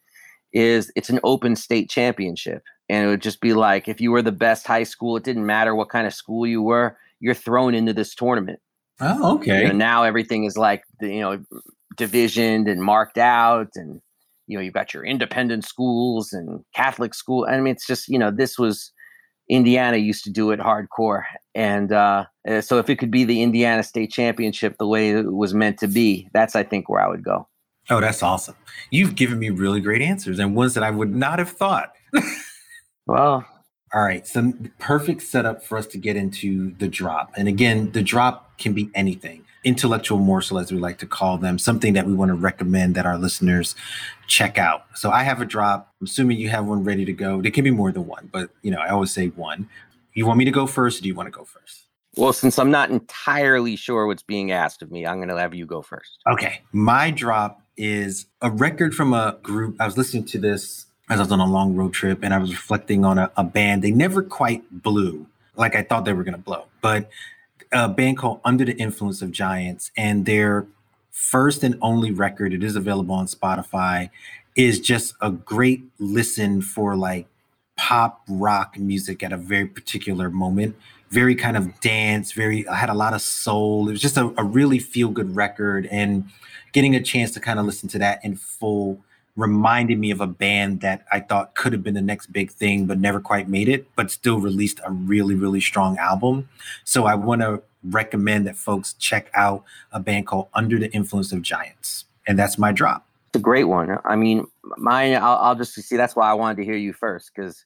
is 0.53 0.91
it's 0.95 1.09
an 1.09 1.21
open 1.23 1.55
state 1.55 1.89
championship. 1.89 2.61
And 2.89 3.05
it 3.05 3.09
would 3.09 3.21
just 3.21 3.39
be 3.39 3.53
like 3.53 3.87
if 3.87 4.01
you 4.01 4.11
were 4.11 4.21
the 4.21 4.33
best 4.33 4.67
high 4.67 4.83
school, 4.83 5.15
it 5.15 5.23
didn't 5.23 5.45
matter 5.45 5.73
what 5.73 5.89
kind 5.89 6.05
of 6.05 6.13
school 6.13 6.45
you 6.45 6.61
were, 6.61 6.97
you're 7.21 7.33
thrown 7.33 7.73
into 7.73 7.93
this 7.93 8.13
tournament. 8.13 8.59
Oh, 8.99 9.35
okay. 9.35 9.61
You 9.61 9.67
know, 9.69 9.73
now 9.73 10.03
everything 10.03 10.43
is 10.43 10.57
like 10.57 10.83
you 10.99 11.21
know 11.21 11.41
divisioned 11.95 12.67
and 12.67 12.81
marked 12.81 13.17
out, 13.17 13.69
and 13.75 14.01
you 14.47 14.57
know 14.57 14.63
you've 14.63 14.73
got 14.73 14.93
your 14.93 15.05
independent 15.05 15.63
schools 15.63 16.33
and 16.33 16.63
Catholic 16.75 17.13
school. 17.13 17.47
I 17.49 17.59
mean, 17.59 17.73
it's 17.73 17.87
just 17.87 18.09
you 18.09 18.19
know 18.19 18.31
this 18.31 18.59
was 18.59 18.91
Indiana 19.49 19.97
used 19.97 20.23
to 20.25 20.29
do 20.29 20.51
it 20.51 20.59
hardcore, 20.59 21.23
and 21.55 21.91
uh, 21.91 22.25
uh, 22.47 22.61
so 22.61 22.77
if 22.77 22.89
it 22.89 22.97
could 22.97 23.11
be 23.11 23.23
the 23.23 23.41
Indiana 23.41 23.83
State 23.83 24.11
Championship 24.11 24.75
the 24.77 24.87
way 24.87 25.11
it 25.11 25.33
was 25.33 25.53
meant 25.53 25.79
to 25.79 25.87
be, 25.87 26.27
that's 26.33 26.55
I 26.55 26.63
think 26.63 26.89
where 26.89 27.01
I 27.01 27.07
would 27.07 27.23
go. 27.23 27.47
Oh, 27.89 28.01
that's 28.01 28.21
awesome! 28.21 28.55
You've 28.91 29.15
given 29.15 29.39
me 29.39 29.49
really 29.49 29.81
great 29.81 30.01
answers 30.01 30.37
and 30.37 30.55
ones 30.55 30.75
that 30.75 30.83
I 30.83 30.91
would 30.91 31.15
not 31.15 31.39
have 31.39 31.49
thought. 31.49 31.93
well, 33.07 33.45
all 33.93 34.03
right, 34.03 34.25
so 34.25 34.53
perfect 34.79 35.21
setup 35.21 35.63
for 35.63 35.77
us 35.77 35.85
to 35.87 35.97
get 35.97 36.15
into 36.15 36.73
the 36.77 36.87
drop. 36.87 37.31
And 37.35 37.47
again, 37.47 37.91
the 37.91 38.01
drop 38.01 38.57
can 38.57 38.73
be 38.73 38.89
anything. 38.95 39.43
Intellectual 39.63 40.17
morsel, 40.17 40.57
as 40.57 40.71
we 40.71 40.79
like 40.79 40.97
to 40.99 41.05
call 41.05 41.37
them, 41.37 41.59
something 41.59 41.93
that 41.93 42.07
we 42.07 42.13
want 42.13 42.29
to 42.29 42.35
recommend 42.35 42.95
that 42.95 43.05
our 43.05 43.17
listeners 43.17 43.75
check 44.27 44.57
out. 44.57 44.85
So 44.95 45.11
I 45.11 45.23
have 45.23 45.41
a 45.41 45.45
drop. 45.45 45.93
I'm 45.99 46.07
assuming 46.07 46.37
you 46.37 46.49
have 46.49 46.65
one 46.65 46.83
ready 46.83 47.05
to 47.05 47.13
go. 47.13 47.41
There 47.41 47.51
can 47.51 47.63
be 47.63 47.71
more 47.71 47.91
than 47.91 48.07
one, 48.07 48.29
but 48.31 48.49
you 48.61 48.71
know, 48.71 48.79
I 48.79 48.89
always 48.89 49.11
say 49.11 49.27
one. 49.27 49.69
You 50.13 50.25
want 50.25 50.39
me 50.39 50.45
to 50.45 50.51
go 50.51 50.65
first, 50.65 50.99
or 50.99 51.01
do 51.03 51.07
you 51.09 51.15
want 51.15 51.27
to 51.27 51.31
go 51.31 51.43
first? 51.43 51.85
Well, 52.17 52.33
since 52.33 52.59
I'm 52.59 52.71
not 52.71 52.89
entirely 52.89 53.75
sure 53.75 54.07
what's 54.07 54.23
being 54.23 54.51
asked 54.51 54.81
of 54.81 54.91
me, 54.91 55.05
I'm 55.05 55.17
going 55.17 55.29
to 55.29 55.37
have 55.37 55.53
you 55.53 55.65
go 55.65 55.81
first. 55.81 56.19
Okay. 56.29 56.61
My 56.73 57.11
drop 57.11 57.61
is 57.77 58.25
a 58.41 58.51
record 58.51 58.93
from 58.93 59.13
a 59.13 59.37
group. 59.41 59.77
I 59.79 59.85
was 59.85 59.97
listening 59.97 60.25
to 60.25 60.39
this 60.39 60.87
as 61.11 61.19
I 61.19 61.23
was 61.23 61.31
on 61.33 61.41
a 61.41 61.45
long 61.45 61.75
road 61.75 61.93
trip 61.93 62.19
and 62.23 62.33
I 62.33 62.37
was 62.37 62.51
reflecting 62.51 63.03
on 63.03 63.17
a, 63.17 63.29
a 63.35 63.43
band. 63.43 63.83
They 63.83 63.91
never 63.91 64.23
quite 64.23 64.63
blew 64.71 65.27
like 65.57 65.75
I 65.75 65.83
thought 65.83 66.05
they 66.05 66.13
were 66.13 66.23
going 66.23 66.35
to 66.35 66.41
blow, 66.41 66.65
but 66.79 67.09
a 67.73 67.89
band 67.89 68.17
called 68.17 68.39
Under 68.45 68.63
the 68.63 68.73
Influence 68.77 69.21
of 69.21 69.31
Giants 69.31 69.91
and 69.97 70.25
their 70.25 70.65
first 71.11 71.63
and 71.63 71.77
only 71.81 72.11
record, 72.11 72.53
it 72.53 72.63
is 72.63 72.77
available 72.77 73.13
on 73.13 73.25
Spotify, 73.25 74.09
is 74.55 74.79
just 74.79 75.13
a 75.19 75.29
great 75.29 75.83
listen 75.99 76.61
for 76.61 76.95
like 76.95 77.27
pop 77.75 78.21
rock 78.29 78.79
music 78.79 79.21
at 79.21 79.33
a 79.33 79.37
very 79.37 79.67
particular 79.67 80.29
moment. 80.29 80.77
Very 81.09 81.35
kind 81.35 81.57
of 81.57 81.77
dance, 81.81 82.31
very, 82.31 82.65
I 82.69 82.75
had 82.75 82.89
a 82.89 82.93
lot 82.93 83.13
of 83.13 83.21
soul. 83.21 83.89
It 83.89 83.91
was 83.91 84.01
just 84.01 84.15
a, 84.15 84.33
a 84.37 84.45
really 84.45 84.79
feel 84.79 85.09
good 85.09 85.35
record 85.35 85.87
and 85.87 86.23
getting 86.71 86.95
a 86.95 87.03
chance 87.03 87.31
to 87.31 87.41
kind 87.41 87.59
of 87.59 87.65
listen 87.65 87.89
to 87.89 87.99
that 87.99 88.23
in 88.23 88.37
full 88.37 89.03
reminded 89.35 89.97
me 89.97 90.11
of 90.11 90.21
a 90.21 90.27
band 90.27 90.81
that 90.81 91.05
I 91.11 91.19
thought 91.19 91.55
could 91.55 91.73
have 91.73 91.83
been 91.83 91.93
the 91.93 92.01
next 92.01 92.31
big 92.31 92.51
thing, 92.51 92.85
but 92.85 92.99
never 92.99 93.19
quite 93.19 93.47
made 93.47 93.69
it, 93.69 93.87
but 93.95 94.11
still 94.11 94.39
released 94.39 94.79
a 94.85 94.91
really, 94.91 95.35
really 95.35 95.61
strong 95.61 95.97
album. 95.97 96.49
So 96.83 97.05
I 97.05 97.15
want 97.15 97.41
to 97.41 97.61
recommend 97.83 98.45
that 98.47 98.57
folks 98.57 98.93
check 98.93 99.31
out 99.33 99.63
a 99.91 99.99
band 99.99 100.27
called 100.27 100.47
Under 100.53 100.77
the 100.77 100.91
Influence 100.91 101.31
of 101.31 101.41
Giants. 101.41 102.05
And 102.27 102.37
that's 102.37 102.57
my 102.57 102.71
drop. 102.71 103.05
It's 103.29 103.39
a 103.39 103.41
great 103.41 103.63
one. 103.63 103.97
I 104.03 104.15
mean, 104.15 104.45
mine, 104.77 105.13
I'll, 105.13 105.37
I'll 105.37 105.55
just 105.55 105.73
see, 105.73 105.97
that's 105.97 106.15
why 106.15 106.29
I 106.29 106.33
wanted 106.33 106.57
to 106.57 106.65
hear 106.65 106.75
you 106.75 106.93
first, 106.93 107.31
because 107.33 107.65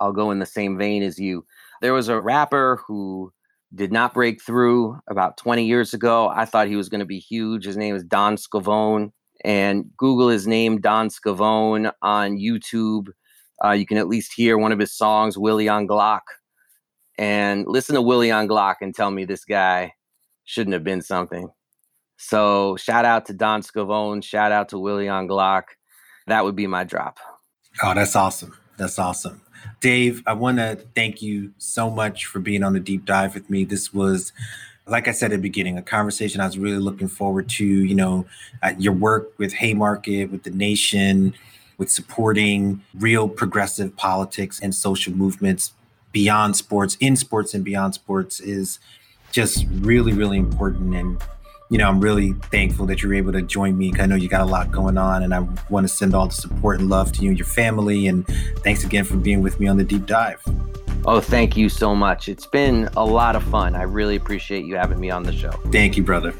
I'll 0.00 0.12
go 0.12 0.30
in 0.30 0.38
the 0.38 0.46
same 0.46 0.76
vein 0.76 1.02
as 1.02 1.18
you. 1.18 1.46
There 1.80 1.94
was 1.94 2.08
a 2.08 2.20
rapper 2.20 2.82
who 2.86 3.32
did 3.74 3.92
not 3.92 4.14
break 4.14 4.42
through 4.42 4.98
about 5.08 5.36
20 5.38 5.64
years 5.64 5.94
ago. 5.94 6.28
I 6.28 6.44
thought 6.44 6.68
he 6.68 6.76
was 6.76 6.88
going 6.88 7.00
to 7.00 7.06
be 7.06 7.18
huge. 7.18 7.64
His 7.64 7.76
name 7.76 7.96
is 7.96 8.04
Don 8.04 8.36
Scavone 8.36 9.12
and 9.44 9.84
Google 9.96 10.28
his 10.28 10.46
name, 10.46 10.80
Don 10.80 11.08
Scavone, 11.08 11.92
on 12.02 12.36
YouTube. 12.36 13.08
uh, 13.64 13.70
you 13.70 13.86
can 13.86 13.98
at 13.98 14.08
least 14.08 14.32
hear 14.34 14.56
one 14.58 14.72
of 14.72 14.78
his 14.78 14.92
songs, 14.92 15.36
Willie 15.36 15.68
on 15.68 15.86
Glock, 15.88 16.20
and 17.16 17.66
listen 17.66 17.94
to 17.94 18.02
Willie 18.02 18.30
on 18.30 18.48
Glock 18.48 18.76
and 18.80 18.94
tell 18.94 19.10
me 19.10 19.24
this 19.24 19.44
guy 19.44 19.92
shouldn't 20.44 20.74
have 20.74 20.84
been 20.84 21.02
something. 21.02 21.50
So 22.16 22.76
shout 22.76 23.04
out 23.04 23.26
to 23.26 23.32
Don 23.32 23.62
Scavone, 23.62 24.22
shout 24.22 24.52
out 24.52 24.68
to 24.70 24.78
Willie 24.78 25.08
on 25.08 25.28
Glock. 25.28 25.64
That 26.26 26.44
would 26.44 26.56
be 26.56 26.66
my 26.66 26.84
drop. 26.84 27.18
Oh, 27.82 27.94
that's 27.94 28.16
awesome. 28.16 28.56
That's 28.76 28.98
awesome. 28.98 29.40
Dave, 29.80 30.22
I 30.26 30.34
want 30.34 30.58
to 30.58 30.78
thank 30.94 31.20
you 31.20 31.52
so 31.58 31.90
much 31.90 32.26
for 32.26 32.38
being 32.38 32.62
on 32.62 32.74
the 32.74 32.80
deep 32.80 33.04
dive 33.04 33.34
with 33.34 33.50
me. 33.50 33.64
This 33.64 33.92
was, 33.92 34.32
like 34.88 35.08
I 35.08 35.12
said 35.12 35.32
at 35.32 35.36
the 35.36 35.42
beginning, 35.42 35.76
a 35.76 35.82
conversation 35.82 36.40
I 36.40 36.46
was 36.46 36.58
really 36.58 36.78
looking 36.78 37.08
forward 37.08 37.48
to. 37.50 37.64
You 37.64 37.94
know, 37.94 38.26
uh, 38.62 38.74
your 38.78 38.92
work 38.92 39.32
with 39.38 39.52
Haymarket, 39.54 40.30
with 40.30 40.42
the 40.42 40.50
nation, 40.50 41.34
with 41.76 41.90
supporting 41.90 42.82
real 42.94 43.28
progressive 43.28 43.96
politics 43.96 44.60
and 44.60 44.74
social 44.74 45.12
movements 45.12 45.72
beyond 46.12 46.56
sports, 46.56 46.96
in 47.00 47.16
sports 47.16 47.54
and 47.54 47.64
beyond 47.64 47.94
sports 47.94 48.40
is 48.40 48.78
just 49.30 49.66
really, 49.70 50.12
really 50.12 50.38
important. 50.38 50.94
And 50.94 51.22
you 51.70 51.76
know, 51.76 51.86
I'm 51.86 52.00
really 52.00 52.32
thankful 52.50 52.86
that 52.86 53.02
you're 53.02 53.12
able 53.12 53.32
to 53.32 53.42
join 53.42 53.76
me. 53.76 53.92
I 53.98 54.06
know 54.06 54.14
you 54.14 54.28
got 54.28 54.40
a 54.40 54.46
lot 54.46 54.70
going 54.70 54.96
on, 54.96 55.22
and 55.22 55.34
I 55.34 55.40
want 55.68 55.84
to 55.86 55.88
send 55.88 56.14
all 56.14 56.26
the 56.26 56.34
support 56.34 56.80
and 56.80 56.88
love 56.88 57.12
to 57.12 57.22
you 57.22 57.28
and 57.28 57.38
your 57.38 57.46
family. 57.46 58.06
And 58.06 58.26
thanks 58.64 58.84
again 58.84 59.04
for 59.04 59.16
being 59.16 59.42
with 59.42 59.60
me 59.60 59.66
on 59.66 59.76
the 59.76 59.84
deep 59.84 60.06
dive. 60.06 60.42
Oh, 61.04 61.20
thank 61.20 61.56
you 61.56 61.68
so 61.68 61.94
much. 61.94 62.28
It's 62.28 62.46
been 62.46 62.88
a 62.96 63.04
lot 63.04 63.36
of 63.36 63.42
fun. 63.44 63.74
I 63.74 63.82
really 63.82 64.16
appreciate 64.16 64.64
you 64.64 64.76
having 64.76 65.00
me 65.00 65.10
on 65.10 65.22
the 65.22 65.32
show. 65.32 65.50
Thank 65.72 65.96
you, 65.96 66.02
brother. 66.02 66.34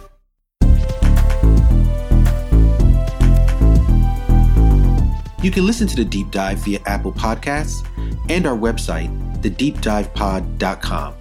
You 5.41 5.53
can 5.53 5.65
listen 5.65 5.87
to 5.87 5.97
the 5.97 6.05
deep 6.05 6.31
dive 6.31 6.59
via 6.59 6.81
Apple 6.87 7.13
Podcasts 7.13 7.87
and 8.29 8.45
our 8.47 8.57
website, 8.57 9.09
thedeepdivepod.com. 9.41 11.15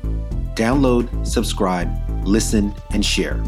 Download, 0.56 1.28
subscribe, 1.28 1.90
listen, 2.26 2.74
and 2.92 3.06
share. 3.06 3.42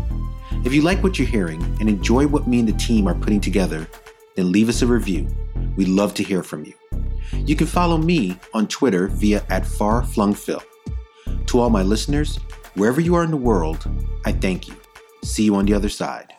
If 0.64 0.74
you 0.74 0.84
like 0.84 1.02
what 1.02 1.18
you're 1.18 1.28
hearing 1.28 1.62
and 1.80 1.90
enjoy 1.90 2.28
what 2.28 2.48
me 2.48 2.60
and 2.60 2.68
the 2.68 2.74
team 2.74 3.08
are 3.08 3.16
putting 3.16 3.42
together, 3.42 3.88
then 4.36 4.52
leave 4.52 4.70
us 4.70 4.82
a 4.84 4.88
review. 4.88 5.28
We'd 5.76 5.88
love 5.88 6.14
to 6.14 6.24
hear 6.24 6.44
from 6.44 6.66
you. 6.66 6.74
You 7.34 7.56
can 7.56 7.68
follow 7.68 7.98
me 7.98 8.38
on 8.54 8.68
Twitter 8.68 9.08
via 9.08 9.44
at 9.50 9.64
farflungphil. 9.64 10.62
To 11.48 11.60
all 11.60 11.70
my 11.70 11.84
listeners, 11.84 12.38
wherever 12.76 13.02
you 13.02 13.16
are 13.16 13.24
in 13.24 13.32
the 13.32 13.38
world, 13.38 13.90
I 14.26 14.32
thank 14.32 14.68
you. 14.68 14.76
See 15.24 15.44
you 15.44 15.56
on 15.56 15.66
the 15.66 15.74
other 15.74 15.90
side. 15.90 16.34